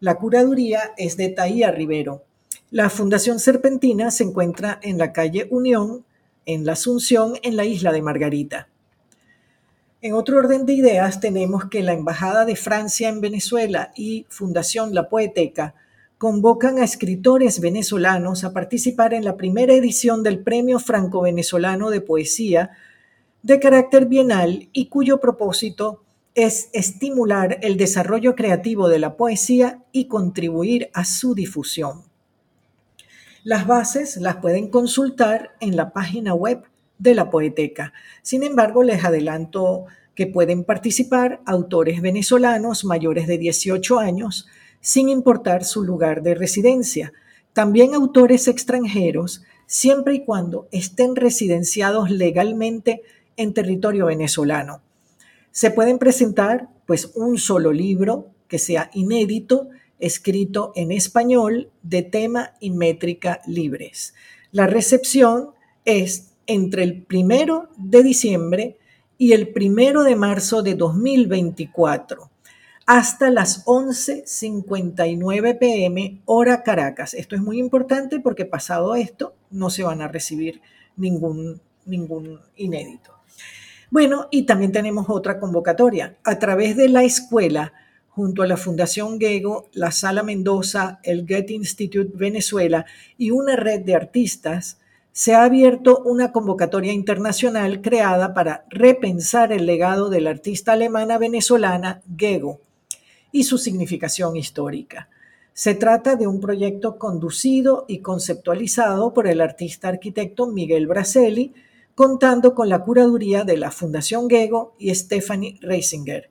La 0.00 0.16
curaduría 0.16 0.92
es 0.98 1.16
de 1.16 1.30
Taía 1.30 1.70
Rivero. 1.70 2.24
La 2.70 2.90
Fundación 2.90 3.38
Serpentina 3.38 4.10
se 4.10 4.24
encuentra 4.24 4.78
en 4.82 4.98
la 4.98 5.14
calle 5.14 5.48
Unión, 5.50 6.04
en 6.44 6.66
la 6.66 6.72
Asunción, 6.72 7.38
en 7.42 7.56
la 7.56 7.64
isla 7.64 7.90
de 7.90 8.02
Margarita. 8.02 8.68
En 10.02 10.12
otro 10.12 10.36
orden 10.36 10.66
de 10.66 10.74
ideas 10.74 11.20
tenemos 11.20 11.70
que 11.70 11.82
la 11.82 11.94
Embajada 11.94 12.44
de 12.44 12.54
Francia 12.54 13.08
en 13.08 13.22
Venezuela 13.22 13.92
y 13.96 14.26
Fundación 14.28 14.94
La 14.94 15.08
Poeteca 15.08 15.74
convocan 16.18 16.78
a 16.78 16.84
escritores 16.84 17.60
venezolanos 17.60 18.42
a 18.42 18.52
participar 18.52 19.14
en 19.14 19.24
la 19.24 19.36
primera 19.36 19.72
edición 19.72 20.24
del 20.24 20.40
Premio 20.40 20.80
Franco-Venezolano 20.80 21.90
de 21.90 22.00
Poesía 22.00 22.72
de 23.42 23.60
carácter 23.60 24.06
bienal 24.06 24.68
y 24.72 24.88
cuyo 24.88 25.20
propósito 25.20 26.02
es 26.34 26.70
estimular 26.72 27.58
el 27.62 27.76
desarrollo 27.76 28.34
creativo 28.34 28.88
de 28.88 28.98
la 28.98 29.16
poesía 29.16 29.84
y 29.92 30.06
contribuir 30.06 30.90
a 30.92 31.04
su 31.04 31.34
difusión. 31.34 32.02
Las 33.44 33.66
bases 33.66 34.16
las 34.16 34.36
pueden 34.36 34.68
consultar 34.68 35.52
en 35.60 35.76
la 35.76 35.92
página 35.92 36.34
web 36.34 36.64
de 36.98 37.14
la 37.14 37.30
Poeteca. 37.30 37.92
Sin 38.22 38.42
embargo, 38.42 38.82
les 38.82 39.04
adelanto 39.04 39.86
que 40.16 40.26
pueden 40.26 40.64
participar 40.64 41.40
autores 41.46 42.02
venezolanos 42.02 42.84
mayores 42.84 43.28
de 43.28 43.38
18 43.38 44.00
años, 44.00 44.48
sin 44.80 45.08
importar 45.08 45.64
su 45.64 45.82
lugar 45.82 46.22
de 46.22 46.34
residencia. 46.34 47.12
También 47.52 47.94
autores 47.94 48.48
extranjeros, 48.48 49.42
siempre 49.66 50.14
y 50.14 50.24
cuando 50.24 50.68
estén 50.70 51.16
residenciados 51.16 52.10
legalmente 52.10 53.02
en 53.36 53.54
territorio 53.54 54.06
venezolano. 54.06 54.82
Se 55.50 55.70
pueden 55.70 55.98
presentar 55.98 56.68
pues 56.86 57.12
un 57.14 57.38
solo 57.38 57.72
libro 57.72 58.30
que 58.48 58.58
sea 58.58 58.90
inédito, 58.94 59.68
escrito 59.98 60.72
en 60.74 60.92
español, 60.92 61.70
de 61.82 62.02
tema 62.02 62.54
y 62.60 62.70
métrica 62.70 63.40
libres. 63.46 64.14
La 64.52 64.66
recepción 64.66 65.50
es 65.84 66.30
entre 66.46 66.82
el 66.82 67.02
primero 67.02 67.68
de 67.76 68.02
diciembre 68.02 68.78
y 69.18 69.32
el 69.32 69.48
primero 69.48 70.04
de 70.04 70.16
marzo 70.16 70.62
de 70.62 70.74
2024 70.74 72.30
hasta 72.88 73.30
las 73.30 73.66
11.59 73.66 75.58
pm 75.58 76.22
hora 76.24 76.62
Caracas. 76.62 77.12
Esto 77.12 77.36
es 77.36 77.42
muy 77.42 77.58
importante 77.58 78.18
porque 78.18 78.46
pasado 78.46 78.96
esto 78.96 79.34
no 79.50 79.68
se 79.68 79.82
van 79.82 80.00
a 80.00 80.08
recibir 80.08 80.62
ningún, 80.96 81.60
ningún 81.84 82.40
inédito. 82.56 83.12
Bueno, 83.90 84.28
y 84.30 84.44
también 84.44 84.72
tenemos 84.72 85.10
otra 85.10 85.38
convocatoria. 85.38 86.16
A 86.24 86.38
través 86.38 86.78
de 86.78 86.88
la 86.88 87.04
escuela, 87.04 87.74
junto 88.08 88.42
a 88.42 88.46
la 88.46 88.56
Fundación 88.56 89.20
Gego, 89.20 89.68
la 89.74 89.90
Sala 89.90 90.22
Mendoza, 90.22 90.98
el 91.02 91.26
Goethe 91.26 91.52
Institute 91.52 92.12
Venezuela 92.14 92.86
y 93.18 93.32
una 93.32 93.54
red 93.54 93.82
de 93.82 93.96
artistas, 93.96 94.78
se 95.12 95.34
ha 95.34 95.44
abierto 95.44 95.98
una 96.06 96.32
convocatoria 96.32 96.94
internacional 96.94 97.82
creada 97.82 98.32
para 98.32 98.64
repensar 98.70 99.52
el 99.52 99.66
legado 99.66 100.08
de 100.08 100.22
la 100.22 100.30
artista 100.30 100.72
alemana 100.72 101.18
venezolana 101.18 102.00
Gego 102.16 102.62
y 103.32 103.44
su 103.44 103.58
significación 103.58 104.36
histórica. 104.36 105.08
Se 105.52 105.74
trata 105.74 106.14
de 106.14 106.26
un 106.26 106.40
proyecto 106.40 106.98
conducido 106.98 107.84
y 107.88 107.98
conceptualizado 107.98 109.12
por 109.12 109.26
el 109.26 109.40
artista 109.40 109.88
arquitecto 109.88 110.46
Miguel 110.46 110.86
Braselli, 110.86 111.52
contando 111.94 112.54
con 112.54 112.68
la 112.68 112.78
curaduría 112.78 113.42
de 113.42 113.56
la 113.56 113.72
Fundación 113.72 114.30
Gego 114.30 114.74
y 114.78 114.94
Stephanie 114.94 115.58
Reisinger. 115.60 116.30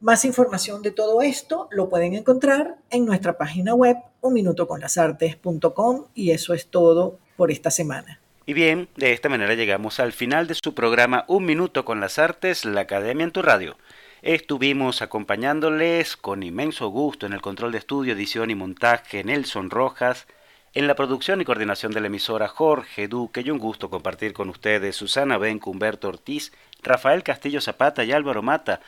Más 0.00 0.24
información 0.24 0.82
de 0.82 0.90
todo 0.90 1.22
esto 1.22 1.68
lo 1.70 1.88
pueden 1.88 2.14
encontrar 2.14 2.78
en 2.90 3.04
nuestra 3.04 3.36
página 3.36 3.74
web 3.74 3.98
unminutoconlasartes.com 4.22 6.06
y 6.14 6.30
eso 6.30 6.54
es 6.54 6.66
todo 6.66 7.18
por 7.36 7.50
esta 7.50 7.70
semana. 7.70 8.18
Y 8.46 8.52
bien, 8.52 8.88
de 8.96 9.12
esta 9.12 9.28
manera 9.28 9.54
llegamos 9.54 10.00
al 10.00 10.12
final 10.12 10.48
de 10.48 10.54
su 10.54 10.74
programa 10.74 11.24
Un 11.28 11.44
Minuto 11.44 11.84
con 11.84 12.00
las 12.00 12.18
Artes, 12.18 12.64
la 12.64 12.80
Academia 12.80 13.24
en 13.24 13.30
tu 13.30 13.42
Radio. 13.42 13.76
Estuvimos 14.22 15.00
acompañándoles 15.00 16.14
con 16.18 16.42
inmenso 16.42 16.88
gusto 16.88 17.24
en 17.24 17.32
el 17.32 17.40
control 17.40 17.72
de 17.72 17.78
estudio, 17.78 18.12
edición 18.12 18.50
y 18.50 18.54
montaje 18.54 19.24
Nelson 19.24 19.70
Rojas, 19.70 20.26
en 20.74 20.86
la 20.86 20.94
producción 20.94 21.40
y 21.40 21.46
coordinación 21.46 21.92
de 21.92 22.02
la 22.02 22.08
emisora 22.08 22.46
Jorge 22.46 23.08
Duque 23.08 23.40
y 23.40 23.50
un 23.50 23.58
gusto 23.58 23.88
compartir 23.88 24.34
con 24.34 24.50
ustedes 24.50 24.94
Susana 24.94 25.38
Benco, 25.38 25.70
Humberto 25.70 26.08
Ortiz, 26.08 26.52
Rafael 26.82 27.22
Castillo 27.22 27.62
Zapata 27.62 28.04
y 28.04 28.12
Álvaro 28.12 28.42
Mata, 28.42 28.82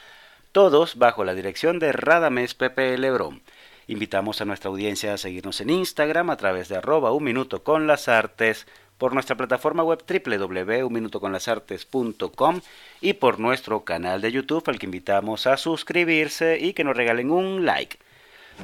todos 0.52 0.96
bajo 0.96 1.24
la 1.24 1.32
dirección 1.32 1.78
de 1.78 1.92
Radames 1.92 2.52
Pepe 2.52 2.98
Lebrón. 2.98 3.40
Invitamos 3.86 4.42
a 4.42 4.44
nuestra 4.44 4.68
audiencia 4.68 5.14
a 5.14 5.18
seguirnos 5.18 5.62
en 5.62 5.70
Instagram 5.70 6.28
a 6.28 6.36
través 6.36 6.68
de 6.68 6.76
arroba 6.76 7.10
un 7.10 7.24
minuto 7.24 7.64
con 7.64 7.86
las 7.86 8.06
artes, 8.06 8.66
por 9.02 9.12
nuestra 9.14 9.36
plataforma 9.36 9.82
web 9.82 10.04
www.unminutoconlasartes.com 10.06 12.60
y 13.00 13.14
por 13.14 13.40
nuestro 13.40 13.82
canal 13.82 14.20
de 14.20 14.30
YouTube 14.30 14.62
al 14.68 14.78
que 14.78 14.86
invitamos 14.86 15.48
a 15.48 15.56
suscribirse 15.56 16.60
y 16.60 16.72
que 16.72 16.84
nos 16.84 16.96
regalen 16.96 17.32
un 17.32 17.64
like. 17.64 17.98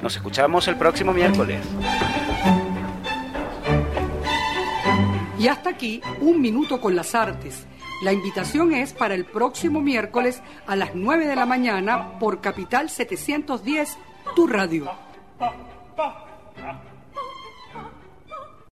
Nos 0.01 0.15
escuchamos 0.15 0.69
el 0.69 0.77
próximo 0.77 1.13
miércoles. 1.13 1.61
Y 5.41 5.49
hasta 5.49 5.71
aquí, 5.71 6.01
un 6.21 6.41
minuto 6.41 6.81
con 6.81 6.95
las 6.95 7.17
artes. 7.17 7.67
La 8.05 8.13
invitación 8.13 8.73
es 8.73 8.93
para 8.93 9.17
el 9.17 9.25
próximo 9.25 9.81
miércoles 9.81 10.41
a 10.69 10.77
las 10.77 10.95
9 10.95 11.27
de 11.27 11.35
la 11.35 11.47
mañana 11.47 12.17
por 12.21 12.41
Capital 12.41 12.91
710, 12.91 13.99
tu 14.37 14.47
radio. 14.47 14.89